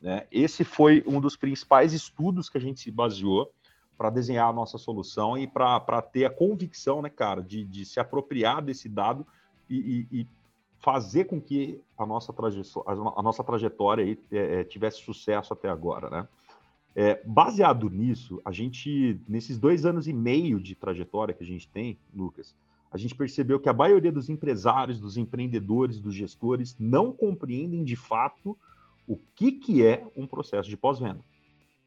Né? 0.00 0.26
Esse 0.30 0.64
foi 0.64 1.02
um 1.06 1.20
dos 1.20 1.36
principais 1.36 1.92
estudos 1.92 2.48
que 2.48 2.58
a 2.58 2.60
gente 2.60 2.80
se 2.80 2.90
baseou 2.90 3.52
para 3.96 4.10
desenhar 4.10 4.48
a 4.48 4.52
nossa 4.52 4.78
solução 4.78 5.38
e 5.38 5.46
para 5.46 6.02
ter 6.02 6.24
a 6.24 6.30
convicção, 6.30 7.00
né, 7.00 7.08
cara, 7.08 7.42
de, 7.42 7.64
de 7.64 7.84
se 7.84 8.00
apropriar 8.00 8.62
desse 8.62 8.88
dado 8.88 9.26
e, 9.68 10.06
e, 10.10 10.20
e 10.20 10.26
fazer 10.78 11.24
com 11.24 11.40
que 11.40 11.80
a 11.96 12.04
nossa, 12.04 12.34
a 12.86 13.22
nossa 13.22 13.42
trajetória 13.42 14.04
aí, 14.04 14.18
é, 14.30 14.60
é, 14.60 14.64
tivesse 14.64 15.02
sucesso 15.02 15.52
até 15.52 15.68
agora, 15.68 16.10
né? 16.10 16.28
É, 16.96 17.20
baseado 17.24 17.90
nisso, 17.90 18.40
a 18.44 18.52
gente, 18.52 19.20
nesses 19.26 19.58
dois 19.58 19.84
anos 19.84 20.06
e 20.06 20.12
meio 20.12 20.60
de 20.60 20.76
trajetória 20.76 21.34
que 21.34 21.42
a 21.42 21.46
gente 21.46 21.68
tem, 21.68 21.98
Lucas, 22.14 22.54
a 22.92 22.96
gente 22.96 23.16
percebeu 23.16 23.58
que 23.58 23.68
a 23.68 23.72
maioria 23.72 24.12
dos 24.12 24.28
empresários, 24.28 25.00
dos 25.00 25.16
empreendedores, 25.16 25.98
dos 25.98 26.14
gestores 26.14 26.76
não 26.78 27.12
compreendem 27.12 27.82
de 27.82 27.96
fato 27.96 28.56
o 29.08 29.18
que, 29.34 29.50
que 29.50 29.84
é 29.84 30.06
um 30.16 30.26
processo 30.26 30.68
de 30.68 30.76
pós-venda. 30.76 31.18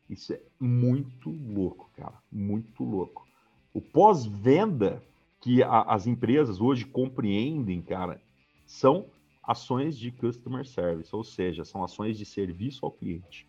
Isso 0.09 0.33
é 0.33 0.41
muito 0.59 1.29
louco, 1.29 1.89
cara. 1.95 2.13
Muito 2.31 2.83
louco. 2.83 3.27
O 3.73 3.81
pós-venda 3.81 5.03
que 5.41 5.61
a, 5.61 5.81
as 5.81 6.07
empresas 6.07 6.59
hoje 6.59 6.85
compreendem, 6.85 7.81
cara, 7.81 8.21
são 8.65 9.05
ações 9.43 9.97
de 9.97 10.11
customer 10.11 10.65
service, 10.65 11.15
ou 11.15 11.23
seja, 11.23 11.63
são 11.63 11.83
ações 11.83 12.17
de 12.17 12.25
serviço 12.25 12.85
ao 12.85 12.91
cliente. 12.91 13.47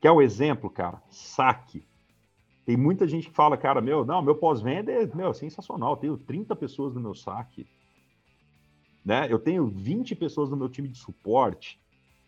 Quer 0.00 0.10
o 0.10 0.16
um 0.16 0.22
exemplo, 0.22 0.68
cara? 0.70 1.02
Saque. 1.08 1.84
Tem 2.64 2.76
muita 2.76 3.06
gente 3.06 3.28
que 3.28 3.34
fala, 3.34 3.56
cara, 3.56 3.80
meu, 3.80 4.04
não, 4.04 4.22
meu 4.22 4.34
pós-venda 4.34 4.92
é 4.92 5.06
meu, 5.14 5.34
sensacional. 5.34 5.92
Eu 5.92 5.96
tenho 5.96 6.16
30 6.18 6.56
pessoas 6.56 6.94
no 6.94 7.00
meu 7.00 7.14
saque. 7.14 7.66
Né? 9.04 9.26
Eu 9.30 9.38
tenho 9.38 9.66
20 9.66 10.14
pessoas 10.14 10.48
no 10.50 10.56
meu 10.56 10.68
time 10.68 10.88
de 10.88 10.98
suporte. 10.98 11.80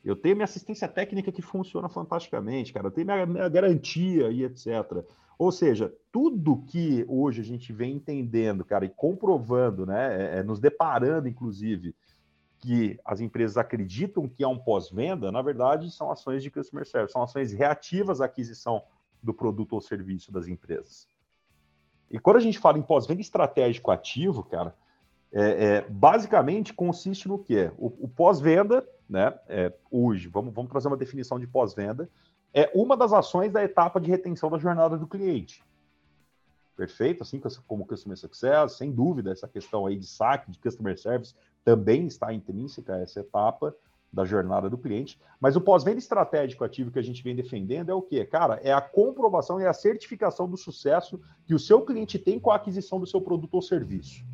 Eu 0.06 0.14
tenho 0.14 0.36
minha 0.36 0.44
assistência 0.44 0.86
técnica 0.86 1.32
que 1.32 1.42
funciona 1.42 1.88
fantasticamente, 1.88 2.72
cara. 2.72 2.86
Eu 2.86 2.90
tenho 2.92 3.06
minha, 3.06 3.26
minha 3.26 3.48
garantia 3.48 4.30
e 4.30 4.44
etc. 4.44 5.04
Ou 5.36 5.50
seja, 5.50 5.92
tudo 6.12 6.62
que 6.68 7.04
hoje 7.08 7.40
a 7.40 7.44
gente 7.44 7.72
vem 7.72 7.96
entendendo, 7.96 8.64
cara, 8.64 8.84
e 8.84 8.88
comprovando, 8.88 9.84
né, 9.84 10.36
é, 10.36 10.38
é, 10.38 10.42
nos 10.44 10.60
deparando, 10.60 11.28
inclusive, 11.28 11.92
que 12.58 12.98
as 13.04 13.20
empresas 13.20 13.56
acreditam 13.56 14.28
que 14.28 14.44
é 14.44 14.48
um 14.48 14.58
pós-venda, 14.58 15.32
na 15.32 15.42
verdade, 15.42 15.90
são 15.90 16.10
ações 16.10 16.40
de 16.42 16.50
customer 16.50 16.86
service, 16.86 17.12
são 17.12 17.22
ações 17.22 17.52
reativas 17.52 18.20
à 18.20 18.26
aquisição 18.26 18.82
do 19.20 19.34
produto 19.34 19.72
ou 19.72 19.80
serviço 19.80 20.30
das 20.30 20.46
empresas. 20.46 21.08
E 22.08 22.18
quando 22.18 22.36
a 22.36 22.40
gente 22.40 22.60
fala 22.60 22.78
em 22.78 22.82
pós-venda 22.82 23.20
estratégico 23.20 23.90
ativo, 23.90 24.44
cara, 24.44 24.72
é, 25.32 25.64
é, 25.64 25.80
basicamente 25.82 26.72
consiste 26.72 27.26
no 27.26 27.38
quê? 27.38 27.72
O, 27.76 27.86
o 28.04 28.08
pós-venda, 28.08 28.86
né? 29.08 29.38
É, 29.48 29.72
hoje, 29.90 30.28
vamos, 30.28 30.54
vamos 30.54 30.70
trazer 30.70 30.88
uma 30.88 30.96
definição 30.96 31.38
de 31.38 31.46
pós-venda, 31.46 32.08
é 32.52 32.70
uma 32.74 32.96
das 32.96 33.12
ações 33.12 33.52
da 33.52 33.62
etapa 33.62 34.00
de 34.00 34.10
retenção 34.10 34.50
da 34.50 34.58
jornada 34.58 34.96
do 34.96 35.06
cliente. 35.06 35.62
Perfeito? 36.76 37.22
Assim 37.22 37.40
como 37.66 37.84
o 37.84 37.86
Customer 37.86 38.16
Success, 38.16 38.72
sem 38.72 38.92
dúvida, 38.92 39.32
essa 39.32 39.48
questão 39.48 39.86
aí 39.86 39.96
de 39.96 40.06
saque, 40.06 40.50
de 40.50 40.58
Customer 40.58 40.98
Service, 40.98 41.34
também 41.64 42.06
está 42.06 42.32
intrínseca 42.32 42.94
a 42.94 43.00
essa 43.00 43.20
etapa 43.20 43.74
da 44.12 44.24
jornada 44.24 44.68
do 44.68 44.78
cliente. 44.78 45.18
Mas 45.40 45.56
o 45.56 45.60
pós-venda 45.60 45.98
estratégico 45.98 46.64
ativo 46.64 46.90
que 46.90 46.98
a 46.98 47.02
gente 47.02 47.22
vem 47.22 47.34
defendendo 47.34 47.90
é 47.90 47.94
o 47.94 48.02
quê? 48.02 48.24
Cara, 48.24 48.60
é 48.62 48.72
a 48.72 48.80
comprovação 48.80 49.60
e 49.60 49.66
a 49.66 49.72
certificação 49.72 50.48
do 50.48 50.56
sucesso 50.56 51.20
que 51.46 51.54
o 51.54 51.58
seu 51.58 51.82
cliente 51.82 52.18
tem 52.18 52.38
com 52.38 52.50
a 52.50 52.56
aquisição 52.56 53.00
do 53.00 53.06
seu 53.06 53.20
produto 53.20 53.54
ou 53.54 53.62
serviço 53.62 54.24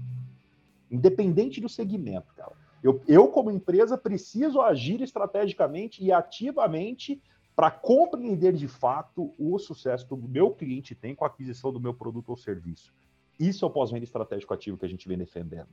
independente 0.93 1.61
do 1.61 1.69
segmento, 1.69 2.33
cara. 2.35 2.53
Eu, 2.83 3.01
eu 3.07 3.29
como 3.29 3.51
empresa, 3.51 3.97
preciso 3.97 4.61
agir 4.61 5.01
estrategicamente 5.01 6.03
e 6.03 6.11
ativamente 6.11 7.23
para 7.55 7.71
compreender 7.71 8.53
de 8.55 8.67
fato 8.67 9.33
o 9.39 9.59
sucesso 9.59 10.07
que 10.07 10.15
o 10.15 10.17
meu 10.17 10.51
cliente 10.51 10.95
tem 10.95 11.15
com 11.15 11.25
a 11.25 11.29
aquisição 11.29 11.73
do 11.73 11.81
meu 11.81 11.95
produto 11.95 12.31
ou 12.31 12.37
serviço. 12.37 12.93
Isso 13.39 13.65
é 13.65 13.69
o 13.69 13.71
pós-venda 13.71 14.05
estratégico 14.05 14.53
ativo 14.55 14.79
que 14.79 14.87
a 14.87 14.89
gente 14.89 15.07
vem 15.07 15.19
defendendo. 15.19 15.69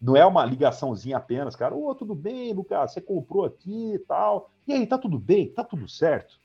Não 0.00 0.16
é 0.16 0.24
uma 0.24 0.44
ligaçãozinha 0.44 1.16
apenas, 1.16 1.56
cara. 1.56 1.74
Ô, 1.74 1.88
oh, 1.88 1.94
tudo 1.94 2.14
bem, 2.14 2.52
Lucas, 2.52 2.92
você 2.92 3.00
comprou 3.00 3.44
aqui 3.44 3.94
e 3.94 3.98
tal. 3.98 4.50
E 4.66 4.72
aí, 4.72 4.86
tá 4.86 4.96
tudo 4.96 5.18
bem? 5.18 5.48
Tá 5.48 5.64
tudo 5.64 5.88
certo? 5.88 6.40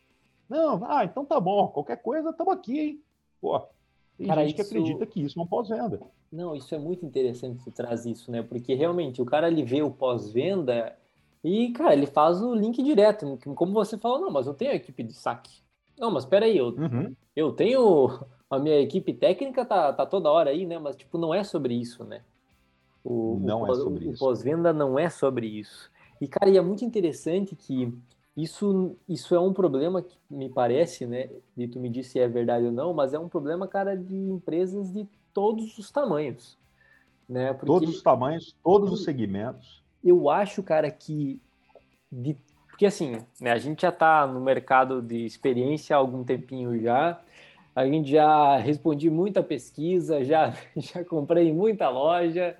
Não, 0.50 0.84
ah, 0.86 1.06
então 1.06 1.24
tá 1.24 1.40
bom. 1.40 1.68
Qualquer 1.68 1.98
coisa, 1.98 2.32
estamos 2.32 2.54
aqui, 2.54 2.80
hein? 2.80 3.04
Pô, 3.40 3.60
tem 4.18 4.28
cara, 4.28 4.42
gente 4.42 4.60
isso... 4.60 4.70
que 4.70 4.78
acredita 4.78 5.06
que 5.06 5.22
isso 5.22 5.40
é 5.40 5.44
um 5.44 5.48
pós-venda. 5.48 6.00
Não, 6.34 6.56
isso 6.56 6.74
é 6.74 6.80
muito 6.80 7.06
interessante 7.06 7.60
que 7.60 7.64
você 7.66 7.70
traz 7.72 8.08
isso, 8.08 8.32
né? 8.32 8.42
Porque 8.42 8.74
realmente 8.74 9.22
o 9.22 9.26
cara 9.26 9.48
ele 9.48 9.64
vê 9.64 9.84
o 9.84 9.92
pós-venda 9.92 10.98
e, 11.44 11.70
cara, 11.70 11.94
ele 11.94 12.08
faz 12.08 12.42
o 12.42 12.56
link 12.56 12.82
direto. 12.82 13.38
Como 13.54 13.72
você 13.72 14.00
falou, 14.00 14.20
não, 14.20 14.32
mas 14.32 14.48
eu 14.48 14.54
tenho 14.56 14.72
a 14.72 14.76
equipe 14.76 15.04
de 15.04 15.14
saque. 15.14 15.62
Não, 15.96 16.10
mas 16.10 16.26
peraí, 16.26 16.58
eu, 16.58 16.70
uhum. 16.70 17.16
eu 17.36 17.52
tenho. 17.52 18.10
A 18.50 18.60
minha 18.60 18.80
equipe 18.80 19.12
técnica 19.16 19.66
tá, 19.66 19.92
tá 19.92 20.06
toda 20.06 20.30
hora 20.30 20.52
aí, 20.52 20.64
né? 20.64 20.78
Mas, 20.78 20.96
tipo, 20.96 21.18
não 21.18 21.34
é 21.34 21.44
sobre 21.44 21.74
isso, 21.74 22.04
né? 22.04 22.22
O, 23.04 23.40
não 23.42 23.64
o, 23.64 23.72
é 23.72 23.76
sobre 23.76 24.06
o, 24.06 24.12
isso. 24.12 24.24
O 24.24 24.28
pós-venda 24.28 24.72
não 24.72 25.00
é 25.00 25.10
sobre 25.10 25.48
isso. 25.48 25.90
E, 26.22 26.28
cara, 26.28 26.52
e 26.52 26.58
é 26.58 26.62
muito 26.62 26.86
interessante 26.86 27.56
que 27.56 27.92
isso, 28.38 28.96
isso 29.10 29.34
é 29.34 29.40
um 29.40 29.52
problema 29.52 30.04
que 30.04 30.16
me 30.30 30.50
parece, 30.50 31.08
né? 31.08 31.32
E 31.58 31.68
tu 31.68 31.80
me 31.80 31.90
disse 31.90 32.12
se 32.12 32.20
é 32.20 32.28
verdade 32.28 32.68
ou 32.68 32.72
não, 32.72 32.94
mas 32.94 33.12
é 33.12 33.18
um 33.18 33.28
problema, 33.28 33.68
cara, 33.68 33.98
de 33.98 34.16
empresas 34.16 34.94
de 34.94 35.08
todos 35.34 35.78
os 35.78 35.92
tamanhos, 35.92 36.58
né? 37.28 37.54
Porque 37.54 37.66
todos 37.66 37.90
os 37.90 38.02
tamanhos, 38.02 38.56
todos 38.64 38.92
os 38.92 39.04
segmentos. 39.04 39.84
Eu 40.04 40.30
acho, 40.30 40.62
cara, 40.62 40.92
que 40.92 41.42
de, 42.12 42.38
porque 42.68 42.86
assim, 42.86 43.18
né? 43.40 43.52
A 43.52 43.58
gente 43.58 43.84
já 43.84 43.90
está 43.90 44.26
no 44.28 44.42
mercado 44.42 45.02
de 45.02 45.26
experiência 45.26 45.96
há 45.96 46.00
algum 46.00 46.24
tempinho 46.24 46.80
já. 46.82 47.22
A 47.76 47.86
gente 47.86 48.10
já 48.12 48.58
respondi 48.58 49.10
muita 49.10 49.42
pesquisa, 49.42 50.24
já 50.24 50.54
já 50.76 51.04
comprei 51.04 51.54
muita 51.54 51.90
loja. 51.90 52.58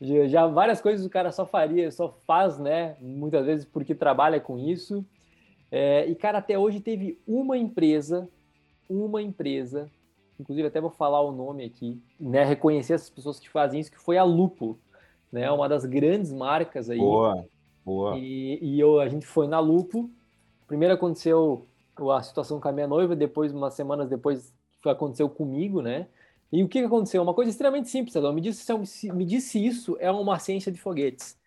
Já, 0.00 0.26
já, 0.28 0.46
várias 0.46 0.80
coisas 0.80 1.06
o 1.06 1.10
cara 1.10 1.32
só 1.32 1.46
faria, 1.46 1.90
só 1.90 2.16
faz, 2.26 2.58
né? 2.58 2.96
Muitas 3.00 3.46
vezes 3.46 3.64
porque 3.64 3.94
trabalha 3.94 4.40
com 4.40 4.58
isso. 4.58 5.04
É, 5.70 6.06
e, 6.06 6.14
cara, 6.14 6.38
até 6.38 6.58
hoje 6.58 6.80
teve 6.80 7.18
uma 7.26 7.56
empresa, 7.56 8.28
uma 8.88 9.20
empresa, 9.20 9.90
inclusive 10.38 10.68
até 10.68 10.80
vou 10.80 10.90
falar 10.90 11.20
o 11.20 11.32
nome 11.32 11.64
aqui, 11.64 12.00
né? 12.18 12.44
Reconhecer 12.44 12.94
essas 12.94 13.10
pessoas 13.10 13.38
que 13.38 13.48
fazem 13.48 13.80
isso, 13.80 13.90
que 13.90 13.98
foi 13.98 14.18
a 14.18 14.24
Lupo, 14.24 14.78
né? 15.30 15.50
Uma 15.50 15.68
das 15.68 15.84
grandes 15.84 16.32
marcas 16.32 16.90
aí. 16.90 16.98
Boa, 16.98 17.46
boa. 17.84 18.16
E, 18.16 18.58
e 18.62 18.80
eu, 18.80 19.00
a 19.00 19.08
gente 19.08 19.26
foi 19.26 19.46
na 19.48 19.58
Lupo. 19.58 20.10
Primeiro 20.66 20.94
aconteceu 20.94 21.66
a 22.14 22.22
situação 22.22 22.60
com 22.60 22.68
a 22.68 22.72
minha 22.72 22.86
noiva, 22.86 23.16
depois, 23.16 23.52
umas 23.52 23.74
semanas 23.74 24.08
depois, 24.08 24.52
aconteceu 24.84 25.28
comigo, 25.28 25.80
né? 25.80 26.08
E 26.52 26.62
o 26.62 26.68
que 26.68 26.78
aconteceu? 26.78 27.22
Uma 27.22 27.34
coisa 27.34 27.50
extremamente 27.50 27.88
simples, 27.88 28.14
ela 28.14 28.32
me 28.32 28.40
disse, 28.40 29.12
me 29.12 29.24
disse 29.24 29.64
isso, 29.64 29.96
é 29.98 30.10
uma 30.10 30.38
ciência 30.38 30.70
de 30.70 30.80
foguetes. 30.80 31.38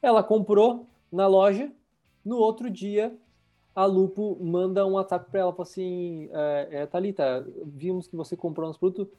Ela 0.00 0.22
comprou 0.22 0.86
na 1.10 1.26
loja, 1.26 1.72
no 2.24 2.36
outro 2.36 2.70
dia 2.70 3.16
a 3.74 3.84
Lupo 3.84 4.38
manda 4.40 4.86
um 4.86 4.92
WhatsApp 4.92 5.30
para 5.30 5.40
ela, 5.40 5.52
fala 5.52 5.62
assim, 5.64 6.28
é, 6.32 6.68
é, 6.70 6.86
Thalita, 6.86 7.46
vimos 7.64 8.06
que 8.06 8.14
você 8.14 8.36
comprou 8.36 8.66
nosso 8.66 8.78
produto, 8.78 9.10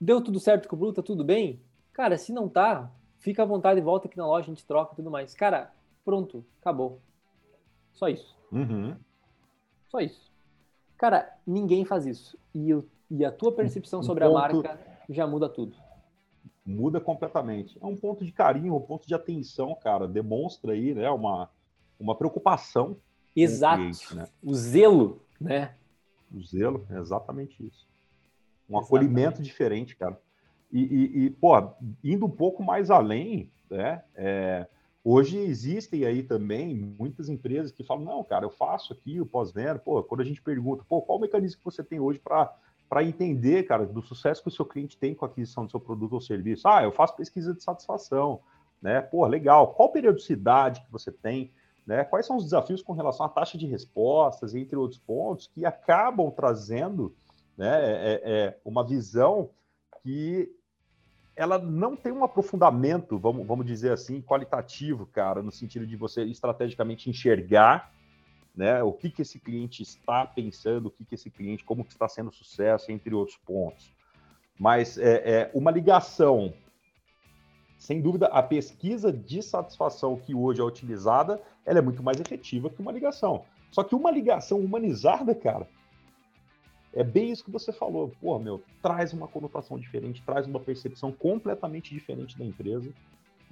deu 0.00 0.22
tudo 0.22 0.38
certo 0.38 0.68
com 0.68 0.76
o 0.76 0.78
produto, 0.78 0.96
tá 0.96 1.02
tudo 1.02 1.24
bem? 1.24 1.60
Cara, 1.92 2.18
se 2.18 2.32
não 2.32 2.48
tá, 2.48 2.90
fica 3.18 3.42
à 3.42 3.46
vontade, 3.46 3.80
volta 3.80 4.06
aqui 4.06 4.18
na 4.18 4.26
loja, 4.26 4.46
a 4.46 4.54
gente 4.54 4.66
troca 4.66 4.92
e 4.92 4.96
tudo 4.96 5.10
mais. 5.10 5.34
Cara, 5.34 5.72
pronto, 6.04 6.44
acabou. 6.60 7.00
Só 7.92 8.08
isso. 8.08 8.36
Uhum. 8.52 8.94
Só 9.88 10.00
isso. 10.00 10.30
Cara, 10.98 11.32
ninguém 11.46 11.84
faz 11.84 12.04
isso. 12.04 12.36
E, 12.54 12.70
eu, 12.70 12.86
e 13.10 13.24
a 13.24 13.32
tua 13.32 13.52
percepção 13.52 14.00
um 14.00 14.02
sobre 14.02 14.24
ponto... 14.24 14.36
a 14.36 14.40
marca 14.40 14.80
já 15.08 15.26
muda 15.26 15.48
tudo. 15.48 15.76
Muda 16.66 17.00
completamente. 17.00 17.78
É 17.80 17.86
um 17.86 17.96
ponto 17.96 18.24
de 18.24 18.32
carinho, 18.32 18.74
um 18.74 18.80
ponto 18.80 19.06
de 19.06 19.14
atenção, 19.14 19.74
cara. 19.74 20.08
Demonstra 20.08 20.72
aí, 20.72 20.94
né, 20.94 21.10
uma, 21.10 21.48
uma 21.98 22.14
preocupação. 22.14 22.96
Exato. 23.34 23.82
O, 23.82 23.84
cliente, 23.84 24.16
né? 24.16 24.28
o 24.42 24.54
zelo, 24.54 25.22
né? 25.40 25.74
O 26.32 26.42
zelo, 26.42 26.86
é 26.90 26.98
exatamente 26.98 27.66
isso. 27.66 27.86
Um 28.68 28.78
exatamente. 28.78 28.86
acolhimento 28.86 29.42
diferente, 29.42 29.96
cara. 29.96 30.20
E, 30.72 30.80
e, 30.82 31.24
e, 31.24 31.30
pô, 31.30 31.52
indo 32.02 32.26
um 32.26 32.30
pouco 32.30 32.62
mais 32.62 32.90
além, 32.90 33.50
né? 33.70 34.02
É, 34.14 34.66
hoje 35.04 35.38
existem 35.38 36.04
aí 36.04 36.22
também 36.22 36.74
muitas 36.74 37.28
empresas 37.28 37.70
que 37.70 37.84
falam, 37.84 38.04
não, 38.04 38.24
cara, 38.24 38.44
eu 38.44 38.50
faço 38.50 38.92
aqui 38.92 39.20
o 39.20 39.26
pós-venda. 39.26 39.78
Pô, 39.78 40.02
quando 40.02 40.22
a 40.22 40.24
gente 40.24 40.42
pergunta, 40.42 40.84
pô, 40.88 41.02
qual 41.02 41.18
o 41.18 41.20
mecanismo 41.20 41.58
que 41.58 41.64
você 41.64 41.82
tem 41.82 42.00
hoje 42.00 42.18
para 42.18 42.52
para 42.88 43.02
entender, 43.02 43.64
cara, 43.64 43.86
do 43.86 44.02
sucesso 44.02 44.42
que 44.42 44.48
o 44.48 44.52
seu 44.52 44.64
cliente 44.64 44.96
tem 44.96 45.14
com 45.14 45.24
a 45.24 45.28
aquisição 45.28 45.64
do 45.64 45.70
seu 45.70 45.80
produto 45.80 46.12
ou 46.12 46.20
serviço. 46.20 46.68
Ah, 46.68 46.82
eu 46.82 46.92
faço 46.92 47.16
pesquisa 47.16 47.54
de 47.54 47.62
satisfação, 47.62 48.40
né? 48.80 49.00
Pô, 49.00 49.26
legal. 49.26 49.74
Qual 49.74 49.90
periodicidade 49.90 50.80
que 50.82 50.92
você 50.92 51.10
tem? 51.10 51.50
Né? 51.86 52.04
Quais 52.04 52.26
são 52.26 52.36
os 52.36 52.44
desafios 52.44 52.82
com 52.82 52.92
relação 52.92 53.26
à 53.26 53.28
taxa 53.28 53.58
de 53.58 53.66
respostas, 53.66 54.54
entre 54.54 54.76
outros 54.76 55.00
pontos, 55.00 55.46
que 55.46 55.66
acabam 55.66 56.30
trazendo 56.30 57.14
né, 57.56 57.68
é, 57.68 58.20
é 58.24 58.58
uma 58.64 58.84
visão 58.84 59.50
que 60.02 60.50
ela 61.36 61.58
não 61.58 61.96
tem 61.96 62.12
um 62.12 62.24
aprofundamento, 62.24 63.18
vamos, 63.18 63.46
vamos 63.46 63.66
dizer 63.66 63.92
assim, 63.92 64.22
qualitativo, 64.22 65.06
cara, 65.06 65.42
no 65.42 65.50
sentido 65.50 65.86
de 65.86 65.96
você 65.96 66.22
estrategicamente 66.24 67.10
enxergar 67.10 67.92
né, 68.54 68.82
o 68.82 68.92
que, 68.92 69.10
que 69.10 69.22
esse 69.22 69.40
cliente 69.40 69.82
está 69.82 70.24
pensando, 70.24 70.86
o 70.86 70.90
que, 70.90 71.04
que 71.04 71.16
esse 71.16 71.28
cliente, 71.30 71.64
como 71.64 71.84
que 71.84 71.92
está 71.92 72.08
sendo 72.08 72.30
sucesso, 72.30 72.92
entre 72.92 73.12
outros 73.14 73.36
pontos. 73.38 73.92
Mas 74.58 74.96
é, 74.96 75.30
é 75.30 75.50
uma 75.52 75.72
ligação, 75.72 76.54
sem 77.84 78.00
dúvida, 78.00 78.28
a 78.28 78.42
pesquisa 78.42 79.12
de 79.12 79.42
satisfação 79.42 80.16
que 80.16 80.34
hoje 80.34 80.58
é 80.58 80.64
utilizada, 80.64 81.38
ela 81.66 81.80
é 81.80 81.82
muito 81.82 82.02
mais 82.02 82.18
efetiva 82.18 82.70
que 82.70 82.80
uma 82.80 82.90
ligação. 82.90 83.44
Só 83.70 83.84
que 83.84 83.94
uma 83.94 84.10
ligação 84.10 84.58
humanizada, 84.58 85.34
cara, 85.34 85.68
é 86.94 87.04
bem 87.04 87.30
isso 87.30 87.44
que 87.44 87.50
você 87.50 87.74
falou. 87.74 88.10
Pô, 88.22 88.38
meu, 88.38 88.62
traz 88.80 89.12
uma 89.12 89.28
conotação 89.28 89.78
diferente, 89.78 90.22
traz 90.24 90.46
uma 90.46 90.58
percepção 90.58 91.12
completamente 91.12 91.92
diferente 91.92 92.38
da 92.38 92.44
empresa, 92.46 92.90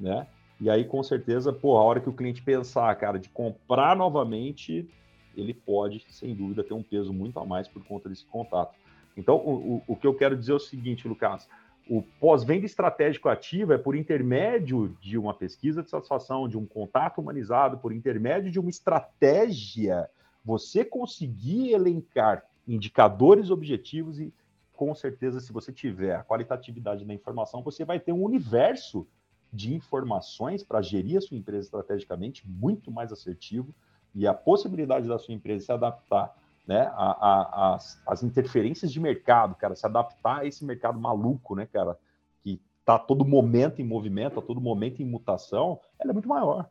né? 0.01 0.27
E 0.59 0.71
aí, 0.71 0.87
com 0.87 1.03
certeza, 1.03 1.53
pô, 1.53 1.77
a 1.77 1.83
hora 1.83 2.01
que 2.01 2.09
o 2.09 2.15
cliente 2.15 2.41
pensar, 2.41 2.95
cara, 2.97 3.19
de 3.19 3.29
comprar 3.29 3.95
novamente, 3.95 4.89
ele 5.37 5.53
pode, 5.53 6.07
sem 6.09 6.35
dúvida, 6.35 6.65
ter 6.65 6.73
um 6.73 6.83
peso 6.83 7.13
muito 7.13 7.39
a 7.39 7.45
mais 7.45 7.69
por 7.69 7.85
conta 7.85 8.09
desse 8.09 8.25
contato. 8.25 8.75
Então, 9.15 9.37
o, 9.37 9.75
o, 9.75 9.83
o 9.89 9.95
que 9.95 10.07
eu 10.07 10.15
quero 10.15 10.35
dizer 10.35 10.53
é 10.53 10.55
o 10.55 10.59
seguinte, 10.59 11.07
Lucas, 11.07 11.47
o 11.89 12.03
pós-venda 12.21 12.65
estratégico 12.65 13.29
ativo 13.29 13.73
é 13.73 13.79
por 13.79 13.97
intermédio 13.97 14.97
de 15.01 15.19
uma 15.19 15.35
pesquisa 15.35 15.83
de 15.83 15.91
satisfação, 15.91 16.49
de 16.49 16.57
um 16.57 16.65
contato 16.65 17.21
humanizado, 17.21 17.79
por 17.79 17.93
intermédio 17.93 18.51
de 18.51 18.61
uma 18.61 18.71
estratégia, 18.71 20.09
você 20.45 20.85
conseguir 20.85 21.73
elencar 21.73 22.45
indicadores 22.67 23.51
objetivos 23.51 24.21
e, 24.21 24.33
com 24.73 24.95
certeza, 24.95 25.41
se 25.41 25.53
você 25.53 25.73
tiver 25.73 26.15
a 26.15 26.23
qualitatividade 26.23 27.05
da 27.05 27.15
informação, 27.15 27.63
você 27.63 27.85
vai 27.85 27.99
ter 27.99 28.13
um 28.13 28.23
universo 28.23 29.07
de 29.53 29.75
informações 29.75 30.63
para 30.63 30.81
gerir 30.81 31.19
a 31.19 31.21
sua 31.21 31.37
empresa 31.37 31.67
estrategicamente 31.67 32.49
muito 32.49 32.91
mais 32.91 33.13
assertivo 33.13 33.75
e 34.15 34.27
a 34.27 34.33
possibilidade 34.33 35.09
da 35.09 35.19
sua 35.19 35.35
empresa 35.35 35.67
se 35.67 35.73
adaptar 35.73 36.35
né, 36.67 36.91
a, 36.95 37.75
a, 37.75 37.79
as, 38.07 38.23
interferências 38.23 38.93
de 38.93 39.01
mercado, 39.01 39.55
cara, 39.57 39.75
se 39.75 39.85
adaptar 39.85 40.41
a 40.41 40.47
esse 40.47 40.65
mercado 40.65 40.99
maluco, 40.99 41.55
né, 41.57 41.67
cara, 41.67 41.99
que 42.43 42.61
está 42.81 42.99
todo 42.99 43.25
momento 43.25 43.81
em 43.81 43.85
movimento, 43.85 44.39
a 44.39 44.43
todo 44.43 44.61
momento 44.61 45.03
em 45.03 45.05
mutação, 45.05 45.81
ela 45.99 46.11
é 46.11 46.13
muito 46.13 46.29
maior. 46.29 46.71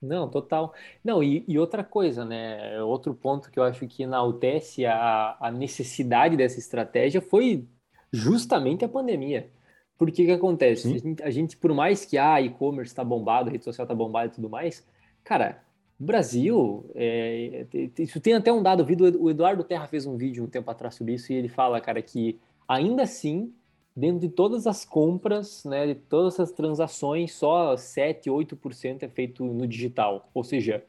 Não, 0.00 0.28
total. 0.28 0.74
Não, 1.04 1.22
e, 1.22 1.44
e, 1.46 1.56
outra 1.56 1.84
coisa, 1.84 2.24
né? 2.24 2.82
Outro 2.82 3.14
ponto 3.14 3.52
que 3.52 3.60
eu 3.60 3.62
acho 3.62 3.86
que 3.86 4.02
enaltece 4.02 4.84
a, 4.84 5.36
a 5.38 5.48
necessidade 5.52 6.36
dessa 6.36 6.58
estratégia 6.58 7.22
foi 7.22 7.68
justamente 8.12 8.84
a 8.84 8.88
pandemia. 8.88 9.48
Porque 9.96 10.26
que 10.26 10.32
acontece? 10.32 10.92
A 10.92 10.98
gente, 10.98 11.22
a 11.22 11.30
gente, 11.30 11.56
por 11.56 11.72
mais 11.72 12.04
que 12.04 12.18
a 12.18 12.34
ah, 12.34 12.40
e-commerce 12.40 12.90
está 12.90 13.04
bombado, 13.04 13.48
a 13.48 13.52
rede 13.52 13.62
social 13.62 13.84
está 13.84 13.94
bombada 13.94 14.26
e 14.26 14.34
tudo 14.34 14.50
mais, 14.50 14.84
cara, 15.22 15.62
o 16.02 16.04
Brasil, 16.04 16.90
é, 16.96 17.64
isso 17.96 18.20
tem 18.20 18.34
até 18.34 18.52
um 18.52 18.60
dado, 18.60 18.84
o 19.20 19.30
Eduardo 19.30 19.62
Terra 19.62 19.86
fez 19.86 20.04
um 20.04 20.16
vídeo 20.16 20.42
um 20.42 20.48
tempo 20.48 20.68
atrás 20.68 20.96
sobre 20.96 21.14
isso 21.14 21.32
e 21.32 21.36
ele 21.36 21.48
fala, 21.48 21.80
cara, 21.80 22.02
que 22.02 22.40
ainda 22.66 23.04
assim 23.04 23.54
dentro 23.94 24.18
de 24.18 24.28
todas 24.28 24.66
as 24.66 24.84
compras, 24.84 25.64
né, 25.64 25.86
de 25.86 25.94
todas 25.94 26.40
as 26.40 26.50
transações, 26.50 27.32
só 27.34 27.76
7, 27.76 28.28
8% 28.28 29.04
é 29.04 29.08
feito 29.08 29.44
no 29.44 29.64
digital. 29.64 30.28
Ou 30.34 30.42
seja, 30.42 30.84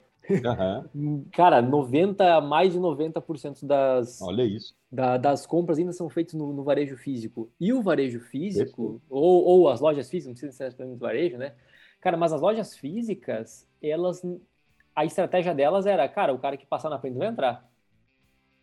uhum. 0.95 1.25
cara, 1.31 1.61
90, 1.61 2.41
mais 2.41 2.73
de 2.73 2.79
90% 2.79 3.67
das, 3.67 4.19
Olha 4.19 4.43
isso. 4.43 4.73
Da, 4.91 5.17
das 5.17 5.45
compras 5.45 5.77
ainda 5.77 5.91
são 5.91 6.09
feitas 6.09 6.33
no, 6.33 6.53
no, 6.53 6.63
varejo 6.63 6.97
físico. 6.97 7.51
E 7.59 7.71
o 7.71 7.83
varejo 7.83 8.19
físico, 8.19 8.99
ou, 9.07 9.43
ou, 9.43 9.69
as 9.69 9.79
lojas 9.79 10.09
físicas, 10.09 10.41
não 10.41 10.49
precisa 10.49 10.71
ser 10.71 10.85
no 10.85 10.97
varejo, 10.97 11.37
né? 11.37 11.53
Cara, 11.99 12.17
mas 12.17 12.33
as 12.33 12.41
lojas 12.41 12.75
físicas, 12.75 13.67
elas. 13.81 14.21
A 14.95 15.05
estratégia 15.05 15.53
delas 15.53 15.85
era, 15.85 16.07
cara, 16.07 16.33
o 16.33 16.39
cara 16.39 16.57
que 16.57 16.65
passar 16.65 16.89
na 16.89 16.99
frente 16.99 17.17
vai 17.17 17.27
entrar. 17.27 17.69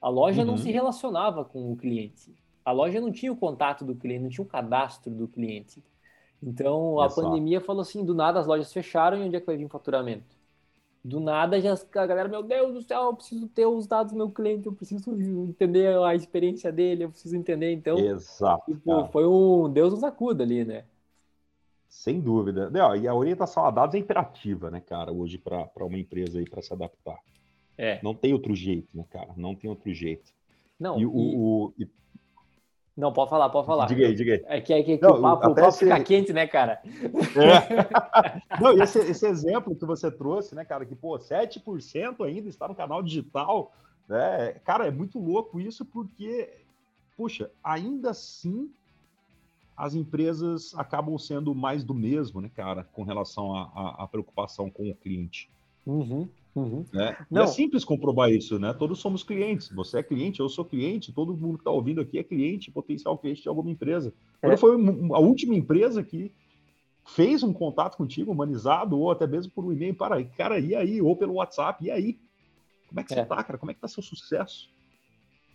A 0.00 0.08
loja 0.08 0.40
uhum. 0.40 0.46
não 0.46 0.56
se 0.56 0.70
relacionava 0.70 1.44
com 1.44 1.72
o 1.72 1.76
cliente 1.76 2.34
a 2.64 2.72
loja 2.72 3.00
não 3.00 3.10
tinha 3.10 3.32
o 3.32 3.36
contato 3.36 3.84
do 3.84 3.94
cliente, 3.94 4.22
não 4.22 4.30
tinha 4.30 4.44
o 4.44 4.48
cadastro 4.48 5.10
do 5.12 5.26
cliente. 5.26 5.82
Então 6.42 7.00
a 7.00 7.08
pandemia 7.08 7.60
falou 7.60 7.82
assim: 7.82 8.04
do 8.04 8.14
nada 8.14 8.38
as 8.40 8.46
lojas 8.46 8.72
fecharam 8.72 9.18
e 9.18 9.26
onde 9.26 9.36
é 9.36 9.40
que 9.40 9.46
vai 9.46 9.56
vir 9.56 9.64
o 9.64 9.68
faturamento? 9.68 10.38
Do 11.02 11.18
nada 11.18 11.58
já 11.60 11.72
a 11.72 12.06
galera, 12.06 12.28
meu 12.28 12.42
Deus 12.42 12.74
do 12.74 12.82
céu, 12.82 13.04
eu 13.04 13.14
preciso 13.14 13.48
ter 13.48 13.64
os 13.64 13.86
dados 13.86 14.12
do 14.12 14.18
meu 14.18 14.30
cliente, 14.30 14.66
eu 14.66 14.72
preciso 14.72 15.10
entender 15.48 15.98
a 15.98 16.14
experiência 16.14 16.70
dele, 16.70 17.04
eu 17.04 17.10
preciso 17.10 17.36
entender. 17.36 17.72
Então, 17.72 17.98
Exato, 17.98 18.70
tipo, 18.70 19.06
foi 19.06 19.26
um 19.26 19.70
Deus 19.70 19.94
nos 19.94 20.04
acuda 20.04 20.44
ali, 20.44 20.64
né? 20.64 20.84
Sem 21.90 22.20
dúvida. 22.20 22.70
E 22.98 23.08
a 23.08 23.14
orientação 23.14 23.64
a 23.64 23.70
dados 23.70 23.96
é 23.96 23.98
imperativa, 23.98 24.70
né, 24.70 24.80
cara, 24.80 25.12
hoje 25.12 25.36
para 25.36 25.68
uma 25.80 25.98
empresa 25.98 26.38
aí 26.38 26.48
para 26.48 26.62
se 26.62 26.72
adaptar. 26.72 27.18
É. 27.76 27.98
Não 28.02 28.14
tem 28.14 28.32
outro 28.32 28.54
jeito, 28.54 28.88
né, 28.94 29.04
cara? 29.10 29.30
Não 29.36 29.56
tem 29.56 29.68
outro 29.68 29.92
jeito. 29.92 30.32
Não, 30.78 30.98
e, 30.98 31.02
e... 31.02 31.06
O, 31.06 31.66
o, 31.66 31.74
não, 32.96 33.12
pode 33.12 33.30
falar, 33.30 33.48
pode 33.48 33.66
falar. 33.66 33.86
Diga 33.86 34.06
aí, 34.06 34.14
diga 34.14 34.34
aí. 34.34 34.44
É 34.46 34.60
que, 34.60 34.72
é 34.72 34.82
que, 34.82 34.98
que 34.98 35.02
não, 35.02 35.18
o 35.18 35.22
papo, 35.22 35.48
o 35.48 35.54
papo 35.54 35.68
esse... 35.68 35.78
fica 35.78 36.00
quente, 36.04 36.32
né, 36.32 36.46
cara? 36.46 36.82
É. 36.84 38.60
Não, 38.60 38.72
esse, 38.82 38.98
esse, 38.98 39.26
exemplo 39.26 39.74
que 39.74 39.86
você 39.86 40.10
trouxe, 40.10 40.54
né, 40.54 40.64
cara, 40.66 40.84
que, 40.84 40.94
pô, 40.94 41.18
7% 41.18 42.26
ainda 42.26 42.48
está 42.48 42.68
no 42.68 42.74
canal 42.74 43.02
digital, 43.02 43.72
né? 44.06 44.52
Cara, 44.64 44.86
é 44.86 44.90
muito 44.90 45.18
louco 45.18 45.58
isso 45.58 45.84
porque, 45.86 46.50
puxa, 47.16 47.50
ainda 47.64 48.10
assim 48.10 48.70
as 49.80 49.94
empresas 49.94 50.74
acabam 50.74 51.16
sendo 51.16 51.54
mais 51.54 51.82
do 51.82 51.94
mesmo, 51.94 52.40
né, 52.42 52.50
cara, 52.54 52.84
com 52.92 53.02
relação 53.02 53.56
à 53.56 54.06
preocupação 54.06 54.70
com 54.70 54.90
o 54.90 54.94
cliente. 54.94 55.50
Uhum. 55.86 56.28
Uhum. 56.54 56.84
Né? 56.92 57.16
Não. 57.30 57.44
é 57.44 57.46
simples 57.46 57.82
comprovar 57.82 58.30
isso, 58.30 58.58
né? 58.58 58.74
Todos 58.74 58.98
somos 58.98 59.22
clientes. 59.22 59.70
Você 59.70 60.00
é 60.00 60.02
cliente, 60.02 60.40
eu 60.40 60.48
sou 60.48 60.64
cliente, 60.64 61.12
todo 61.12 61.34
mundo 61.34 61.56
que 61.56 61.62
está 61.62 61.70
ouvindo 61.70 62.00
aqui 62.00 62.18
é 62.18 62.22
cliente, 62.22 62.70
potencial 62.70 63.16
cliente 63.16 63.42
de 63.42 63.48
alguma 63.48 63.70
empresa. 63.70 64.12
É. 64.42 64.48
Quando 64.48 64.58
foi 64.58 64.74
a 65.14 65.18
última 65.18 65.54
empresa 65.54 66.02
que 66.02 66.30
fez 67.06 67.42
um 67.42 67.52
contato 67.52 67.96
contigo, 67.96 68.32
humanizado, 68.32 68.98
ou 68.98 69.10
até 69.10 69.26
mesmo 69.26 69.50
por 69.52 69.64
um 69.64 69.72
e-mail, 69.72 69.94
para, 69.94 70.22
cara, 70.24 70.58
e 70.58 70.74
aí? 70.74 71.00
Ou 71.00 71.16
pelo 71.16 71.34
WhatsApp, 71.34 71.82
e 71.82 71.90
aí? 71.90 72.18
Como 72.88 73.00
é 73.00 73.04
que 73.04 73.14
é. 73.14 73.16
você 73.16 73.24
tá, 73.24 73.42
cara? 73.42 73.58
Como 73.58 73.70
é 73.70 73.74
que 73.74 73.80
tá 73.80 73.88
seu 73.88 74.02
sucesso? 74.02 74.68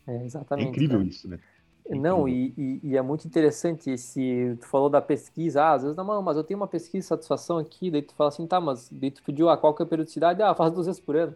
É, 0.08 0.26
exatamente. 0.26 0.66
É 0.66 0.70
incrível 0.70 0.98
cara. 0.98 1.10
isso, 1.10 1.28
né? 1.28 1.40
Não, 1.88 2.28
e, 2.28 2.54
e, 2.58 2.80
e, 2.84 2.98
é 2.98 3.02
muito 3.02 3.28
interessante 3.28 3.92
esse. 3.92 4.58
Tu 4.60 4.66
falou 4.66 4.90
da 4.90 5.02
pesquisa, 5.02 5.62
ah, 5.62 5.74
às 5.74 5.84
vezes, 5.84 5.96
não, 5.96 6.22
mas 6.22 6.36
eu 6.36 6.44
tenho 6.44 6.60
uma 6.60 6.68
pesquisa 6.68 7.00
de 7.00 7.06
satisfação 7.06 7.60
aqui, 7.60 7.92
daí 7.92 8.02
tu 8.02 8.16
fala 8.16 8.30
assim, 8.30 8.48
tá, 8.48 8.60
mas 8.60 8.90
daí 8.92 9.12
tu 9.12 9.22
pediu 9.22 9.50
ah, 9.50 9.58
qual 9.58 9.74
que 9.74 9.84
é 9.84 9.86
a 9.86 9.88
periodicidade? 9.88 10.42
Ah, 10.42 10.56
faz 10.56 10.74
duas 10.74 10.88
vezes 10.88 11.00
por 11.00 11.16
ano. 11.16 11.36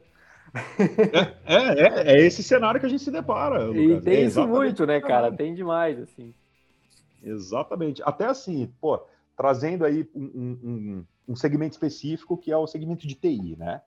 É, 1.46 1.56
é, 1.56 1.82
é, 1.82 2.14
é 2.16 2.26
esse 2.26 2.42
cenário 2.42 2.80
que 2.80 2.86
a 2.86 2.90
gente 2.90 3.04
se 3.04 3.12
depara. 3.12 3.66
Lucas. 3.66 3.82
E 3.82 4.02
tem 4.02 4.16
é 4.16 4.22
isso 4.22 4.48
muito, 4.48 4.86
né, 4.86 5.00
cara? 5.00 5.32
Tem 5.32 5.54
demais, 5.54 6.00
assim. 6.00 6.34
Exatamente. 7.24 8.02
Até 8.04 8.26
assim, 8.26 8.72
pô, 8.80 9.00
trazendo 9.38 9.86
aí 9.86 10.10
um, 10.16 10.58
um, 10.64 11.06
um 11.28 11.36
segmento 11.36 11.74
específico 11.74 12.38
que 12.38 12.52
é 12.52 12.58
o 12.58 12.68
segmento 12.68 13.08
de 13.08 13.16
TI, 13.16 13.56
né? 13.58 13.82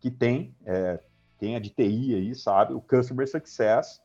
Que 0.00 0.10
tem, 0.10 0.54
é, 0.66 1.00
quem 1.38 1.54
é 1.54 1.60
de 1.60 1.70
TI 1.70 2.14
aí 2.14 2.34
sabe, 2.34 2.74
o 2.74 2.80
Customer 2.80 3.28
Success, 3.28 4.00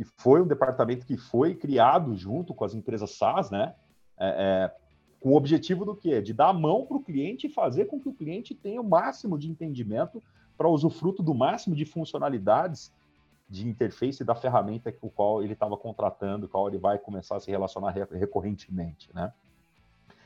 que 0.00 0.04
foi 0.16 0.40
um 0.40 0.46
departamento 0.46 1.04
que 1.04 1.18
foi 1.18 1.54
criado 1.54 2.16
junto 2.16 2.54
com 2.54 2.64
as 2.64 2.74
empresas 2.74 3.18
SaaS, 3.18 3.50
né? 3.50 3.74
É, 4.18 4.28
é, 4.28 4.74
com 5.20 5.32
o 5.32 5.36
objetivo 5.36 5.84
do 5.84 5.94
quê? 5.94 6.22
De 6.22 6.32
dar 6.32 6.48
a 6.48 6.54
mão 6.54 6.86
para 6.86 6.96
o 6.96 7.02
cliente 7.02 7.46
e 7.46 7.50
fazer 7.50 7.84
com 7.84 8.00
que 8.00 8.08
o 8.08 8.14
cliente 8.14 8.54
tenha 8.54 8.80
o 8.80 8.88
máximo 8.88 9.38
de 9.38 9.50
entendimento 9.50 10.22
para 10.56 10.66
usufruto 10.68 11.22
do 11.22 11.34
máximo 11.34 11.76
de 11.76 11.84
funcionalidades 11.84 12.90
de 13.46 13.68
interface 13.68 14.24
da 14.24 14.34
ferramenta 14.34 14.90
com 14.90 15.10
qual 15.10 15.42
ele 15.42 15.52
estava 15.52 15.76
contratando, 15.76 16.48
qual 16.48 16.66
ele 16.68 16.78
vai 16.78 16.98
começar 16.98 17.36
a 17.36 17.40
se 17.40 17.50
relacionar 17.50 17.90
recorrentemente, 17.90 19.10
né? 19.14 19.30